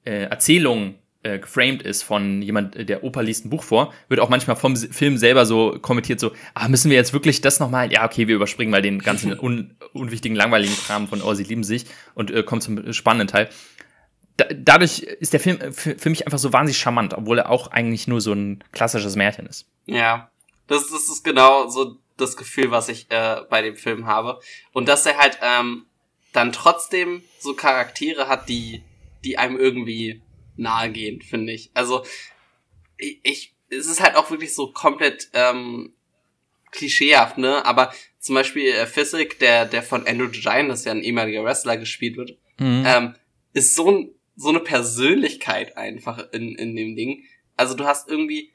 [0.05, 4.29] äh, Erzählung äh, geframed ist von jemand, der Opa liest ein Buch vor, wird auch
[4.29, 7.93] manchmal vom Film selber so kommentiert so, ah, müssen wir jetzt wirklich das nochmal?
[7.93, 11.63] Ja, okay, wir überspringen mal den ganzen un unwichtigen, langweiligen Kram von Oh, sie lieben
[11.63, 13.49] sich und äh, kommen zum spannenden Teil.
[14.37, 17.69] Da, dadurch ist der Film für, für mich einfach so wahnsinnig charmant, obwohl er auch
[17.69, 19.67] eigentlich nur so ein klassisches Märchen ist.
[19.87, 20.31] Ja,
[20.67, 24.41] das, das ist genau so das Gefühl, was ich äh, bei dem Film habe.
[24.73, 25.87] Und dass er halt ähm,
[26.33, 28.83] dann trotzdem so Charaktere hat, die,
[29.25, 30.23] die einem irgendwie
[30.57, 31.71] nahe gehen, finde ich.
[31.75, 32.05] Also
[32.97, 35.93] ich, ich, es ist halt auch wirklich so komplett ähm,
[36.71, 37.65] klischeehaft, ne?
[37.65, 41.77] Aber zum Beispiel äh, Physik, der, der von Andrew Giant, das ja ein ehemaliger Wrestler
[41.77, 42.85] gespielt wird, mhm.
[42.87, 43.15] ähm,
[43.53, 47.25] ist so, ein, so eine Persönlichkeit einfach in, in dem Ding.
[47.57, 48.51] Also du hast irgendwie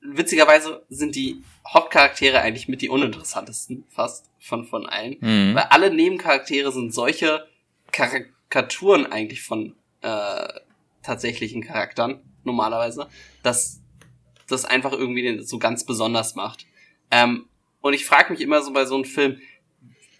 [0.00, 5.16] witzigerweise sind die Hauptcharaktere eigentlich mit die uninteressantesten fast von, von allen.
[5.20, 5.54] Mhm.
[5.54, 7.46] Weil alle Nebencharaktere sind solche
[7.92, 10.48] Karikaturen eigentlich von äh,
[11.02, 13.08] tatsächlichen Charakteren, normalerweise,
[13.42, 13.80] dass
[14.48, 16.66] das einfach irgendwie den so ganz besonders macht.
[17.10, 17.46] Ähm,
[17.80, 19.40] und ich frage mich immer so bei so einem Film,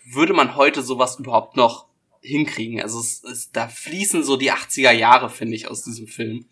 [0.04, 1.86] würde man heute sowas überhaupt noch
[2.28, 2.80] hinkriegen?
[2.80, 6.46] Also es, es, da fließen so die 80er Jahre, finde ich, aus diesem Film.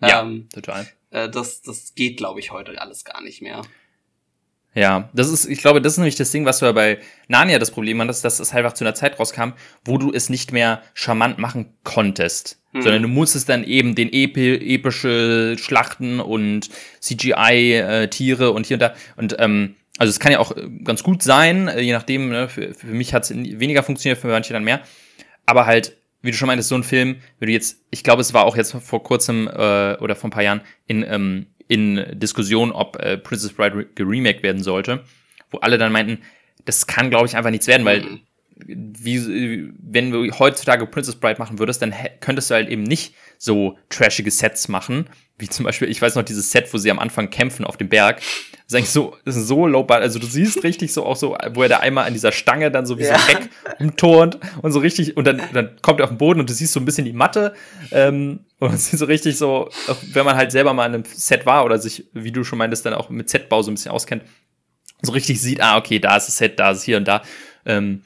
[0.00, 0.88] Ja, ähm, total.
[1.10, 3.62] Äh, das, das geht, glaube ich, heute alles gar nicht mehr.
[4.74, 7.70] Ja, das ist, ich glaube, das ist nämlich das Ding, was ja bei Narnia das
[7.70, 9.54] Problem hattest, dass es einfach zu einer Zeit rauskam,
[9.84, 12.60] wo du es nicht mehr charmant machen konntest.
[12.72, 12.82] Hm.
[12.82, 16.68] Sondern du musstest dann eben den epi epische Schlachten und
[17.00, 18.94] CGI-Tiere äh, und hier und da.
[19.16, 22.48] Und ähm, also es kann ja auch äh, ganz gut sein, äh, je nachdem, ne,
[22.48, 24.80] für, für mich hat es weniger funktioniert, für manche dann mehr.
[25.48, 28.34] Aber halt, wie du schon meintest, so ein Film, wenn du jetzt, ich glaube, es
[28.34, 32.72] war auch jetzt vor kurzem äh, oder vor ein paar Jahren in ähm, in Diskussion,
[32.72, 35.04] ob äh, Princess Bride geremaked werden sollte,
[35.50, 36.22] wo alle dann meinten,
[36.64, 38.20] das kann, glaube ich, einfach nichts werden, weil mhm.
[38.66, 43.78] wie, wenn du heutzutage Princess Bride machen würdest, dann könntest du halt eben nicht so
[43.90, 47.30] trashige Sets machen, wie zum Beispiel, ich weiß noch, dieses Set, wo sie am Anfang
[47.30, 48.20] kämpfen auf dem Berg.
[48.68, 50.02] Das ist eigentlich so, ist so low budget.
[50.02, 52.84] Also du siehst richtig so auch so, wo er da einmal an dieser Stange dann
[52.84, 53.18] so wie ja.
[53.18, 53.50] so ein Heck
[53.80, 56.74] umturnt und so richtig, und dann, dann kommt er auf den Boden und du siehst
[56.74, 57.54] so ein bisschen die Matte.
[57.92, 59.70] Ähm, und es ist so richtig so,
[60.12, 62.84] wenn man halt selber mal in einem Set war oder sich, wie du schon meintest,
[62.84, 64.24] dann auch mit Setbau so ein bisschen auskennt,
[65.00, 67.22] so richtig sieht, ah, okay, da ist das Set, da ist es hier und da.
[67.64, 68.02] Ähm,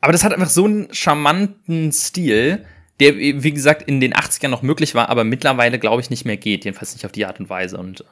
[0.00, 2.64] aber das hat einfach so einen charmanten Stil,
[3.00, 6.36] der, wie gesagt, in den 80ern noch möglich war, aber mittlerweile, glaube ich, nicht mehr
[6.38, 6.64] geht.
[6.64, 7.76] Jedenfalls nicht auf die Art und Weise.
[7.76, 8.04] Und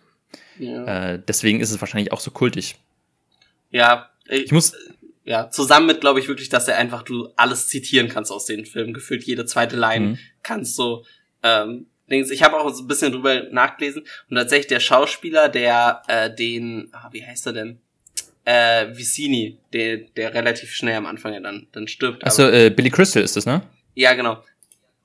[0.59, 1.12] ja.
[1.12, 2.76] äh, deswegen ist es wahrscheinlich auch so kultig.
[3.70, 4.72] Ja, ich, ich muss.
[5.24, 8.66] Ja, zusammen mit, glaube ich, wirklich, dass er einfach du alles zitieren kannst aus den
[8.66, 8.92] Filmen.
[8.92, 10.18] Gefühlt jede zweite Line mhm.
[10.42, 11.05] kannst du.
[11.44, 16.34] Ähm, ich habe auch so ein bisschen drüber nachgelesen und tatsächlich der Schauspieler, der äh,
[16.34, 17.80] den, ah, wie heißt er denn?
[18.44, 22.24] Äh, Vicini, der, der relativ schnell am Anfang ja dann, dann stirbt.
[22.26, 23.62] Achso, äh, Billy Crystal ist das, ne?
[23.94, 24.42] Ja, genau.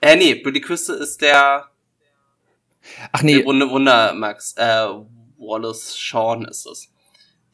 [0.01, 1.69] Äh, nee, Billy Crystal ist der.
[3.11, 3.45] Ach nee.
[3.45, 4.55] Wunder, Wunder Max.
[4.57, 4.87] Äh,
[5.37, 6.91] Wallace Shawn ist es.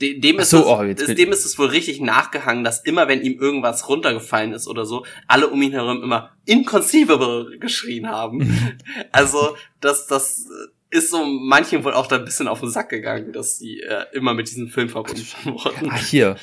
[0.01, 3.07] De dem, ist so, es, oh, ist, dem ist es wohl richtig nachgehangen, dass immer,
[3.07, 8.77] wenn ihm irgendwas runtergefallen ist oder so, alle um ihn herum immer inconceivable geschrien haben.
[9.11, 10.47] also, das, das
[10.89, 14.05] ist so manchen wohl auch da ein bisschen auf den Sack gegangen, dass die äh,
[14.13, 15.89] immer mit diesem Film verbunden wurden.
[15.89, 16.37] Ah, hier.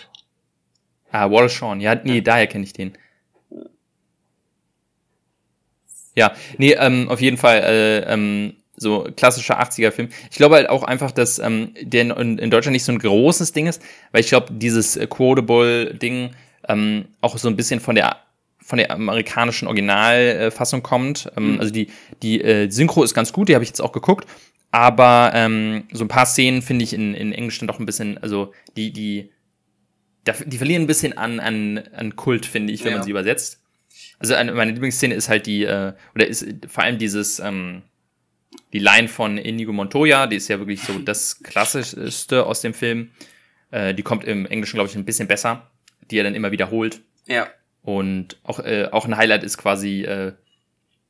[1.11, 1.80] Ah, Wallace Shawn.
[1.80, 2.97] Ja, nee, daher kenne ich den.
[6.16, 10.08] Ja, nee, ähm, auf jeden Fall äh, ähm, so klassischer 80er-Film.
[10.30, 13.52] Ich glaube halt auch einfach, dass ähm, der in, in, Deutschland nicht so ein großes
[13.52, 16.30] Ding ist, weil ich glaube, dieses äh, Quotable-Ding
[16.66, 18.16] ähm, auch so ein bisschen von der
[18.62, 21.30] von der amerikanischen Originalfassung kommt.
[21.36, 21.60] Ähm, mhm.
[21.60, 21.88] Also die,
[22.22, 24.28] die äh, Synchro ist ganz gut, die habe ich jetzt auch geguckt.
[24.70, 28.16] Aber ähm, so ein paar Szenen finde ich in, in Englisch dann doch ein bisschen,
[28.18, 29.32] also die, die,
[30.46, 32.98] die verlieren ein bisschen an, an, an Kult, finde ich, wenn ja.
[32.98, 33.60] man sie übersetzt.
[34.20, 37.82] Also eine, meine Lieblingsszene ist halt die, äh, oder ist vor allem dieses, ähm,
[38.72, 43.10] die Line von Inigo Montoya, die ist ja wirklich so das Klassischste aus dem Film.
[43.70, 45.70] Äh, die kommt im Englischen, glaube ich, ein bisschen besser,
[46.10, 47.00] die er dann immer wiederholt.
[47.26, 47.48] Ja.
[47.82, 50.32] Und auch, äh, auch ein Highlight ist quasi äh,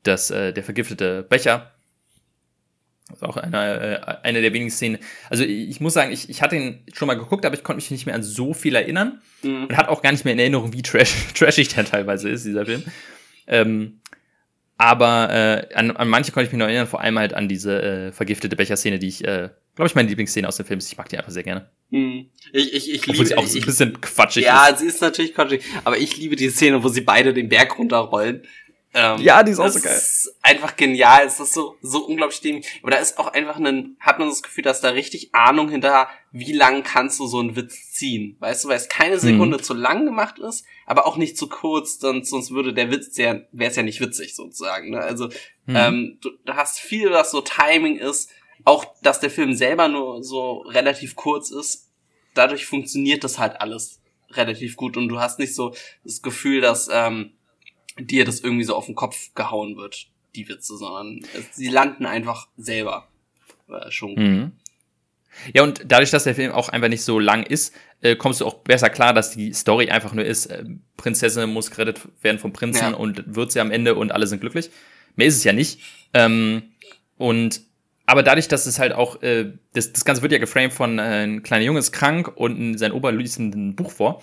[0.02, 1.72] das, äh, der vergiftete Becher,
[3.10, 4.98] das ist auch eine, äh, eine der wenigen Szenen.
[5.28, 7.90] Also ich muss sagen, ich, ich hatte ihn schon mal geguckt, aber ich konnte mich
[7.90, 9.20] nicht mehr an so viel erinnern.
[9.42, 9.64] Mhm.
[9.64, 12.64] Und hat auch gar nicht mehr in Erinnerung, wie trash, trashig der teilweise ist, dieser
[12.64, 12.84] Film.
[13.46, 13.99] Ähm,
[14.80, 17.82] aber äh, an, an manche konnte ich mich noch erinnern, vor allem halt an diese
[17.82, 20.90] äh, vergiftete Becher-Szene, die ich, äh, glaube ich, meine Lieblingsszene aus dem Film ist.
[20.90, 21.68] Ich mag die einfach sehr gerne.
[21.90, 22.30] Mhm.
[22.54, 24.70] Ich, ich, ich liebe sie auch so ein bisschen quatschig ja, ist.
[24.70, 27.78] Ja, sie ist natürlich quatschig, aber ich liebe die Szene, wo sie beide den Berg
[27.78, 28.40] runterrollen.
[28.92, 29.96] Ähm, ja, die ist auch so geil.
[29.96, 31.24] Ist einfach genial.
[31.24, 32.66] Es ist so, so unglaublich dämlich.
[32.82, 36.08] Aber da ist auch einfach ein, hat man das Gefühl, dass da richtig Ahnung hinter,
[36.32, 38.36] wie lang kannst du so einen Witz ziehen.
[38.40, 39.20] Weißt du, weil es keine mhm.
[39.20, 39.62] Sekunde mhm.
[39.62, 43.40] zu lang gemacht ist, aber auch nicht zu kurz, dann, sonst würde der Witz ja,
[43.52, 44.90] wäre es ja nicht witzig sozusagen.
[44.90, 44.98] Ne?
[44.98, 45.26] Also,
[45.66, 45.76] mhm.
[45.76, 48.30] ähm, du, du hast viel, was so Timing ist.
[48.64, 51.90] Auch, dass der Film selber nur so relativ kurz ist.
[52.34, 54.00] Dadurch funktioniert das halt alles
[54.32, 55.74] relativ gut und du hast nicht so
[56.04, 57.32] das Gefühl, dass, ähm,
[57.98, 61.20] dir das irgendwie so auf den Kopf gehauen wird, die Witze, sondern
[61.52, 63.08] sie landen einfach selber.
[63.68, 64.14] Äh, schon.
[64.14, 64.52] Mhm.
[65.54, 68.46] Ja, und dadurch, dass der Film auch einfach nicht so lang ist, äh, kommst du
[68.46, 70.64] auch besser klar, dass die Story einfach nur ist, äh,
[70.96, 72.94] Prinzessin muss gerettet werden vom Prinzen ja.
[72.94, 74.70] und wird sie am Ende und alle sind glücklich.
[75.16, 75.80] Mehr ist es ja nicht.
[76.14, 76.62] Ähm,
[77.16, 77.62] und
[78.06, 81.24] aber dadurch, dass es halt auch, äh, das, das Ganze wird ja geframed von äh,
[81.24, 84.22] ein kleiner Junge ist krank und sein Opa liest ein Buch vor.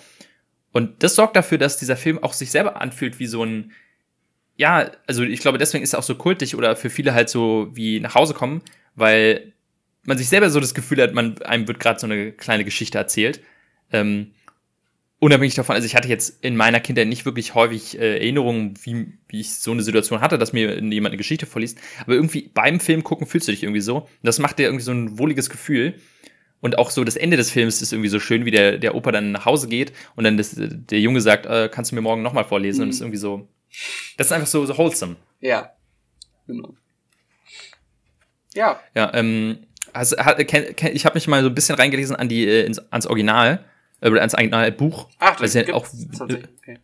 [0.78, 3.72] Und das sorgt dafür, dass dieser Film auch sich selber anfühlt wie so ein,
[4.54, 7.68] ja, also ich glaube, deswegen ist er auch so kultig oder für viele halt so
[7.72, 8.62] wie nach Hause kommen,
[8.94, 9.52] weil
[10.04, 12.96] man sich selber so das Gefühl hat, man einem wird gerade so eine kleine Geschichte
[12.96, 13.40] erzählt.
[13.92, 14.30] Ähm,
[15.18, 19.18] unabhängig davon, also ich hatte jetzt in meiner Kindheit nicht wirklich häufig äh, Erinnerungen, wie,
[19.26, 21.76] wie ich so eine Situation hatte, dass mir jemand eine Geschichte vorliest.
[22.02, 24.02] Aber irgendwie beim Film gucken fühlst du dich irgendwie so.
[24.02, 25.94] Und das macht dir irgendwie so ein wohliges Gefühl.
[26.60, 29.12] Und auch so das Ende des Films ist irgendwie so schön, wie der, der Opa
[29.12, 32.22] dann nach Hause geht und dann das, der Junge sagt, äh, kannst du mir morgen
[32.22, 32.78] nochmal vorlesen?
[32.78, 32.82] Mhm.
[32.82, 33.48] Und das ist irgendwie so,
[34.16, 35.16] das ist einfach so, so wholesome.
[35.40, 35.70] Ja,
[36.46, 36.74] genau.
[38.54, 38.80] Ja.
[38.94, 39.58] Ja, ähm,
[39.94, 42.64] Hast, hat, kenn, kenn, ich habe mich mal so ein bisschen reingelesen an die, äh,
[42.64, 43.64] ins, ans Original,
[44.00, 45.08] äh, ans Originalbuch.
[45.18, 45.86] Ach, das ist ja auch.
[46.20, 46.78] Okay.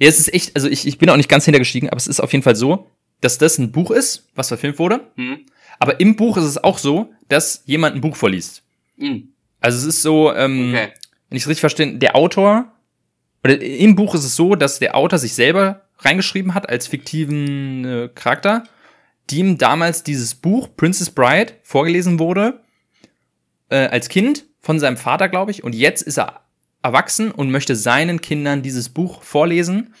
[0.00, 2.20] Ja, es ist echt, also ich, ich bin auch nicht ganz hintergestiegen, aber es ist
[2.20, 2.90] auf jeden Fall so,
[3.20, 5.00] dass das ein Buch ist, was verfilmt wurde.
[5.16, 5.46] Mhm.
[5.78, 8.62] Aber im Buch ist es auch so, dass jemand ein Buch vorliest.
[8.96, 9.34] Mhm.
[9.60, 10.92] Also es ist so, ähm, okay.
[11.28, 12.72] wenn ich es richtig verstehe, der Autor,
[13.42, 17.84] oder im Buch ist es so, dass der Autor sich selber reingeschrieben hat als fiktiven
[17.84, 18.64] äh, Charakter,
[19.30, 22.60] die ihm damals dieses Buch Princess Bride vorgelesen wurde,
[23.70, 26.40] äh, als Kind von seinem Vater, glaube ich, und jetzt ist er
[26.82, 29.94] erwachsen und möchte seinen Kindern dieses Buch vorlesen.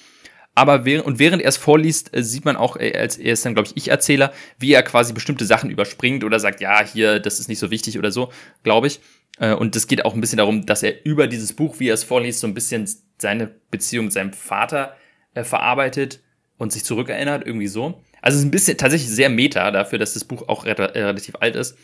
[0.54, 3.44] Aber während, und während er es vorliest, äh, sieht man auch, äh, als er ist
[3.44, 7.40] dann, glaube ich, Ich-Erzähler, wie er quasi bestimmte Sachen überspringt oder sagt, ja, hier, das
[7.40, 8.30] ist nicht so wichtig oder so,
[8.62, 9.00] glaube ich.
[9.38, 11.94] Äh, und es geht auch ein bisschen darum, dass er über dieses Buch, wie er
[11.94, 12.88] es vorliest, so ein bisschen
[13.18, 14.96] seine Beziehung mit seinem Vater
[15.34, 16.20] verarbeitet
[16.58, 18.00] und sich zurückerinnert, irgendwie so.
[18.22, 21.34] Also es ist ein bisschen tatsächlich sehr meta dafür, dass das Buch auch re relativ
[21.40, 21.76] alt ist.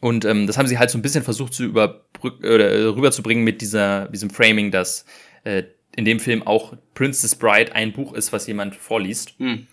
[0.00, 3.60] Und ähm, das haben sie halt so ein bisschen versucht zu überbrücken oder rüberzubringen mit
[3.60, 5.04] dieser, diesem Framing, dass
[5.42, 5.64] äh,
[5.96, 9.34] in dem Film auch Princess Bride ein Buch ist, was jemand vorliest.
[9.38, 9.66] Hm.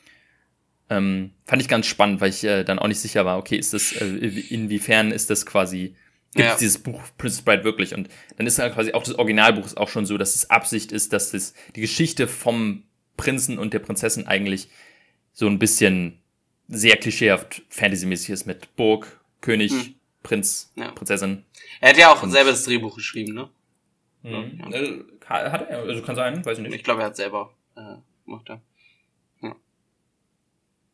[0.89, 3.73] Ähm, fand ich ganz spannend, weil ich äh, dann auch nicht sicher war, okay, ist
[3.73, 5.95] das, äh, inwiefern ist das quasi,
[6.33, 6.57] gibt es ja.
[6.57, 7.93] dieses Buch Princess Bride wirklich?
[7.93, 11.13] Und dann ist halt quasi auch das Originalbuch auch schon so, dass es Absicht ist,
[11.13, 12.83] dass das die Geschichte vom
[13.17, 14.69] Prinzen und der Prinzessin eigentlich
[15.33, 16.19] so ein bisschen
[16.67, 19.95] sehr klischeehaft Fantasy-mäßig ist mit Burg, König, hm.
[20.23, 20.91] Prinz, ja.
[20.91, 21.43] Prinzessin.
[21.81, 23.49] Er hat ja auch selber das Drehbuch geschrieben, ne?
[24.23, 24.71] Mhm.
[24.71, 24.81] Ja.
[25.27, 25.79] Hat er?
[25.79, 26.75] Also kann sein, weiß ich nicht.
[26.75, 27.95] Ich glaube, er hat selber äh,
[28.25, 28.49] gemacht.
[28.49, 28.61] Ja.
[29.41, 29.55] ja.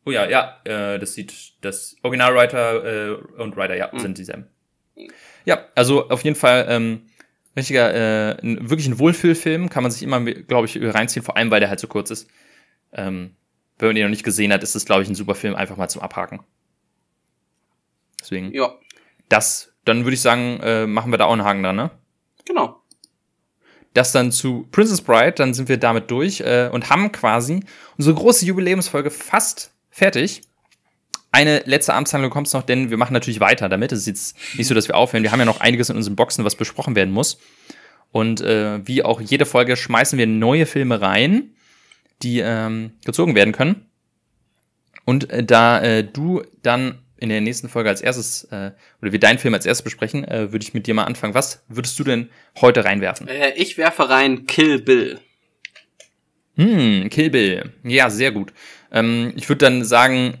[0.04, 3.98] Oh ja, ja, äh, das sieht, das Originalwriter äh, und Writer, ja, mhm.
[3.98, 4.46] sind dieselben.
[5.44, 7.06] Ja, also auf jeden Fall ähm,
[7.56, 11.50] richtiger, äh, ein, wirklich ein Wohlfühlfilm, kann man sich immer, glaube ich, reinziehen, vor allem,
[11.50, 12.28] weil der halt so kurz ist.
[12.92, 13.36] Ähm,
[13.78, 15.76] wenn man ihn noch nicht gesehen hat, ist das, glaube ich, ein super Film, einfach
[15.76, 16.40] mal zum Abhaken.
[18.20, 18.52] Deswegen.
[18.52, 18.74] Ja.
[19.30, 21.90] Das, dann würde ich sagen, äh, machen wir da auch einen Haken dran, ne?
[22.44, 22.80] Genau
[23.94, 27.60] das dann zu Princess Bride, dann sind wir damit durch äh, und haben quasi
[27.98, 30.42] unsere große Jubiläumsfolge fast fertig.
[31.32, 33.92] Eine letzte Amtshandlung kommt noch, denn wir machen natürlich weiter damit.
[33.92, 35.22] Es ist jetzt nicht so, dass wir aufhören.
[35.22, 37.38] Wir haben ja noch einiges in unseren Boxen, was besprochen werden muss.
[38.10, 41.54] Und äh, wie auch jede Folge schmeißen wir neue Filme rein,
[42.22, 43.86] die ähm, gezogen werden können.
[45.04, 49.20] Und äh, da äh, du dann in der nächsten Folge als erstes, äh, oder wir
[49.20, 51.34] deinen Film als erstes besprechen, äh, würde ich mit dir mal anfangen.
[51.34, 53.28] Was würdest du denn heute reinwerfen?
[53.28, 55.20] Äh, ich werfe rein Kill Bill.
[56.56, 57.72] Hm, Kill Bill.
[57.84, 58.52] Ja, sehr gut.
[58.90, 60.38] Ähm, ich würde dann sagen,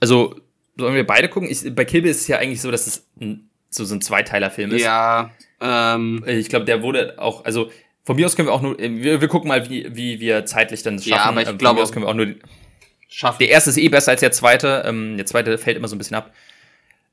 [0.00, 0.36] also
[0.76, 1.50] sollen wir beide gucken?
[1.50, 4.00] Ich, bei Kill Bill ist es ja eigentlich so, dass es ein, so, so ein
[4.00, 4.82] Zweiteiler-Film ist.
[4.82, 5.32] Ja.
[5.60, 7.70] Ähm, ich glaube, der wurde auch, also
[8.04, 10.82] von mir aus können wir auch nur, wir, wir gucken mal, wie, wie wir zeitlich
[10.82, 11.10] dann schaffen.
[11.10, 12.34] Ja, aber ich glaube, aus können wir auch nur
[13.08, 13.38] schaffen.
[13.40, 14.84] Der erste ist eh besser als der zweite.
[14.86, 16.32] Ähm, der zweite fällt immer so ein bisschen ab.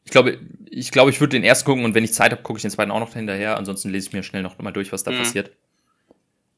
[0.03, 0.37] Ich glaube,
[0.69, 2.71] ich glaube, ich würde den ersten gucken und wenn ich Zeit habe, gucke ich den
[2.71, 3.57] zweiten auch noch hinterher.
[3.57, 5.17] Ansonsten lese ich mir schnell noch mal durch, was da mhm.
[5.17, 5.51] passiert.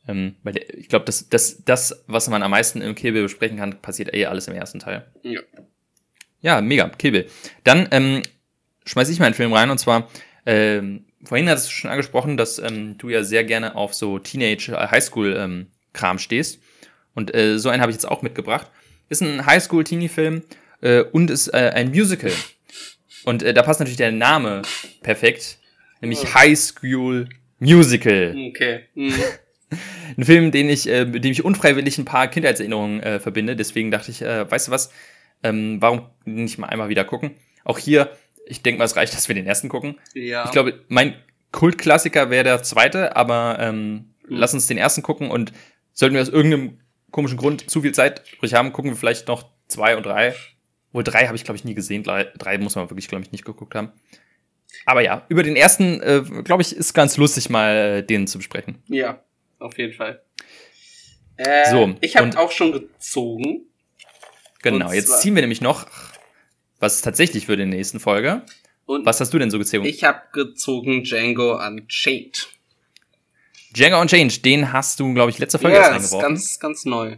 [0.07, 3.23] Ähm, weil der, ich glaube, das, das, das, was man am meisten im Kill Bill
[3.23, 5.05] besprechen kann, passiert eh alles im ersten Teil.
[5.23, 5.41] Ja.
[6.41, 7.27] Ja, mega, Kill Bill.
[7.63, 8.21] Dann ähm,
[8.85, 10.09] schmeiß ich mal einen Film rein und zwar,
[10.45, 14.71] ähm, vorhin hattest du schon angesprochen, dass ähm, du ja sehr gerne auf so Teenage
[14.71, 16.61] Highschool ähm, Kram stehst.
[17.15, 18.69] Und äh, so einen habe ich jetzt auch mitgebracht.
[19.09, 20.43] Ist ein Highschool-Teenie-Film
[20.81, 22.31] äh, und ist äh, ein Musical.
[23.23, 24.61] Und äh, da passt natürlich der Name
[25.01, 25.57] perfekt,
[26.01, 26.33] nämlich oh.
[26.33, 27.29] High School
[27.59, 28.35] Musical.
[28.49, 28.81] Okay.
[28.95, 29.13] Mhm.
[30.17, 33.55] ein Film, den ich, äh, mit dem ich unfreiwillig ein paar Kindheitserinnerungen äh, verbinde.
[33.55, 34.91] Deswegen dachte ich, äh, weißt du was,
[35.43, 37.31] ähm, warum nicht mal einmal wieder gucken?
[37.63, 38.11] Auch hier,
[38.45, 39.97] ich denke mal, es reicht, dass wir den ersten gucken.
[40.13, 40.45] Ja.
[40.45, 41.15] Ich glaube, mein
[41.51, 44.05] Kultklassiker wäre der zweite, aber ähm, mhm.
[44.29, 45.53] lass uns den ersten gucken und
[45.93, 46.79] sollten wir aus irgendeinem
[47.11, 50.35] komischen Grund zu viel Zeit übrig haben, gucken wir vielleicht noch zwei und drei.
[50.91, 52.03] Wohl drei habe ich, glaube ich, nie gesehen.
[52.03, 53.91] Drei muss man wirklich, glaube ich, nicht geguckt haben.
[54.85, 58.37] Aber ja, über den ersten, äh, glaube ich, ist ganz lustig, mal äh, den zu
[58.37, 58.81] besprechen.
[58.87, 59.23] Ja,
[59.59, 60.21] auf jeden Fall.
[61.37, 63.65] Äh, so, ich habe auch schon gezogen.
[64.61, 65.87] Genau, jetzt ziehen wir nämlich noch,
[66.79, 68.43] was tatsächlich für die nächsten Folge.
[68.85, 69.85] Und was hast du denn so gezogen?
[69.85, 72.47] Ich habe gezogen Django Unchained.
[73.73, 76.19] Django Unchained, den hast du, glaube ich, letzte Folge ja, erst eingeworfen.
[76.19, 77.17] Ja, ganz, ganz neu.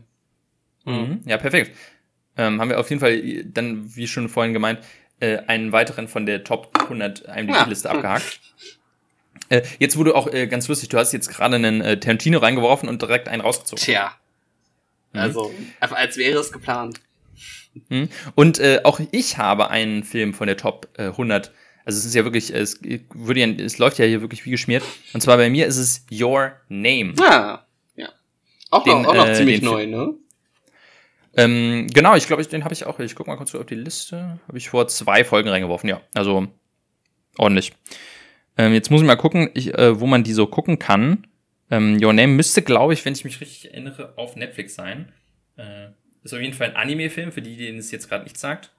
[0.85, 1.21] Mhm.
[1.25, 1.75] Ja, perfekt.
[2.37, 4.79] Ähm, haben wir auf jeden Fall dann, wie schon vorhin gemeint,
[5.19, 7.93] äh, einen weiteren von der Top 100 IMDb-Liste ja.
[7.93, 8.39] abgehakt.
[9.49, 12.87] Äh, jetzt wurde auch äh, ganz lustig, du hast jetzt gerade einen äh, Tarantino reingeworfen
[12.87, 13.83] und direkt einen rausgezogen.
[13.83, 14.13] Tja.
[15.13, 15.19] Mhm.
[15.19, 17.01] Also, als wäre es geplant.
[17.89, 18.09] Mhm.
[18.35, 21.51] Und äh, auch ich habe einen Film von der Top äh, 100
[21.85, 22.79] also es ist ja wirklich, es,
[23.13, 24.83] würde ja, es läuft ja hier wirklich wie geschmiert.
[25.13, 27.13] Und zwar bei mir ist es Your Name.
[27.19, 27.65] Ah,
[27.95, 28.09] ja.
[28.69, 30.13] Auch, den, noch, auch noch äh, ziemlich neu, ne?
[31.35, 32.99] Ähm, genau, ich glaube, den habe ich auch.
[32.99, 34.39] Ich gucke mal kurz auf die Liste.
[34.47, 36.01] Habe ich vor zwei Folgen reingeworfen, ja.
[36.13, 36.47] Also
[37.39, 37.71] Ordentlich.
[38.57, 41.25] Ähm, jetzt muss ich mal gucken, ich, äh, wo man die so gucken kann.
[41.71, 45.13] Ähm, Your Name müsste, glaube ich, wenn ich mich richtig erinnere, auf Netflix sein.
[45.55, 45.87] Äh,
[46.21, 48.71] ist auf jeden Fall ein Anime-Film, für die, denen es jetzt gerade nicht sagt.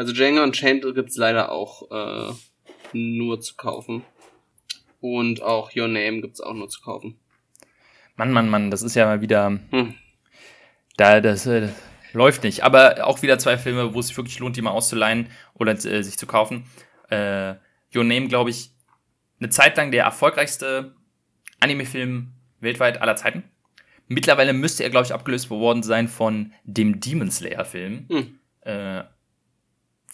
[0.00, 2.32] Also Django und Chained gibt's leider auch äh,
[2.94, 4.02] nur zu kaufen.
[4.98, 7.18] Und auch Your Name gibt's auch nur zu kaufen.
[8.16, 9.60] Mann, Mann, Mann, das ist ja mal wieder.
[9.68, 9.94] Hm.
[10.96, 11.68] Da, das äh,
[12.14, 12.64] läuft nicht.
[12.64, 16.02] Aber auch wieder zwei Filme, wo es sich wirklich lohnt, die mal auszuleihen oder äh,
[16.02, 16.64] sich zu kaufen.
[17.10, 17.56] Äh,
[17.94, 18.70] Your Name, glaube ich,
[19.38, 20.94] eine Zeit lang der erfolgreichste
[21.60, 23.44] Anime-Film weltweit aller Zeiten.
[24.08, 28.06] Mittlerweile müsste er, glaube ich, abgelöst worden sein von dem Demon Slayer-Film.
[28.08, 28.38] Hm.
[28.62, 29.02] Äh,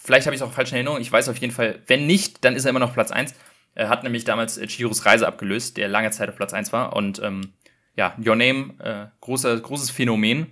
[0.07, 1.01] vielleicht habe ich es auch falsch in Erinnerung.
[1.01, 3.35] Ich weiß auf jeden Fall, wenn nicht, dann ist er immer noch Platz 1.
[3.75, 6.95] Er hat nämlich damals äh, Chihiros Reise abgelöst, der lange Zeit auf Platz 1 war.
[6.95, 7.53] Und ähm,
[7.95, 10.47] ja, Your Name, äh, großer, großes Phänomen.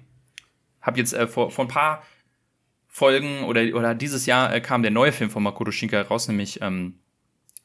[0.82, 2.04] Hab jetzt äh, vor, vor ein paar
[2.88, 6.62] Folgen oder, oder dieses Jahr äh, kam der neue Film von Makoto Shinkai raus, nämlich
[6.62, 7.00] ähm,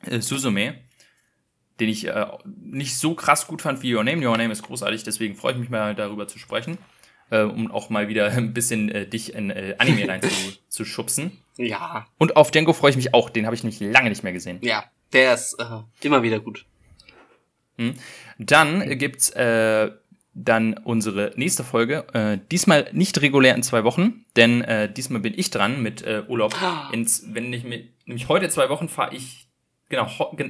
[0.07, 0.79] äh, Suzume
[1.81, 4.27] den ich äh, nicht so krass gut fand wie Your Name.
[4.27, 6.79] Your Name ist großartig, deswegen freue ich mich mal darüber zu sprechen,
[7.31, 10.29] äh, um auch mal wieder ein bisschen äh, dich in äh, Anime rein zu,
[10.69, 11.33] zu schubsen.
[11.61, 12.07] Ja.
[12.19, 14.59] Und auf Django freue ich mich auch, den habe ich nämlich lange nicht mehr gesehen.
[14.63, 15.65] Ja, der ist äh,
[16.03, 16.67] immer wieder gut.
[17.77, 17.95] Hm.
[18.39, 19.91] Dann gibt's äh,
[20.35, 22.07] dann unsere nächste Folge.
[22.13, 26.23] Äh, diesmal nicht regulär in zwei Wochen, denn äh, diesmal bin ich dran mit äh,
[26.29, 26.55] Urlaub.
[26.63, 26.89] Ah.
[26.93, 29.49] Ins, wenn ich mit, nämlich heute zwei Wochen fahre ich
[29.89, 30.09] genau,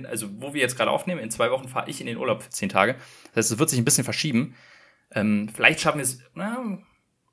[0.08, 2.50] also wo wir jetzt gerade aufnehmen, in zwei Wochen fahre ich in den Urlaub für
[2.50, 2.94] zehn Tage.
[3.34, 4.54] Das heißt, es wird sich ein bisschen verschieben.
[5.12, 6.78] Ähm, vielleicht schaffen wir es, na,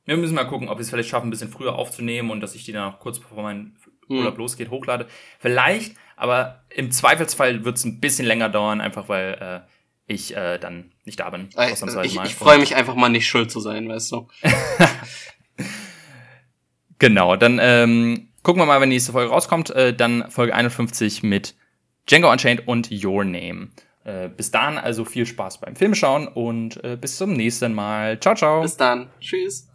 [0.08, 2.56] wir müssen mal gucken, ob wir es vielleicht schaffen, ein bisschen früher aufzunehmen und dass
[2.56, 3.76] ich die dann auch kurz bevor mein
[4.08, 4.18] hm.
[4.18, 5.06] Urlaub losgeht, hochlade.
[5.38, 9.72] Vielleicht, aber im Zweifelsfall wird es ein bisschen länger dauern, einfach weil äh,
[10.08, 11.50] ich äh, dann nicht da bin.
[11.58, 11.74] Äh,
[12.06, 14.30] ich, ich freue mich einfach mal nicht schuld zu sein, weißt du.
[17.00, 19.72] genau, dann ähm, gucken wir mal, wenn die nächste Folge rauskommt.
[19.72, 21.54] Äh, dann Folge 51 mit
[22.10, 23.68] Django Unchained und Your Name.
[24.06, 28.18] Äh, bis dann also viel Spaß beim Filmschauen und äh, bis zum nächsten Mal.
[28.22, 28.62] Ciao, ciao.
[28.62, 29.10] Bis dann.
[29.20, 29.68] Tschüss.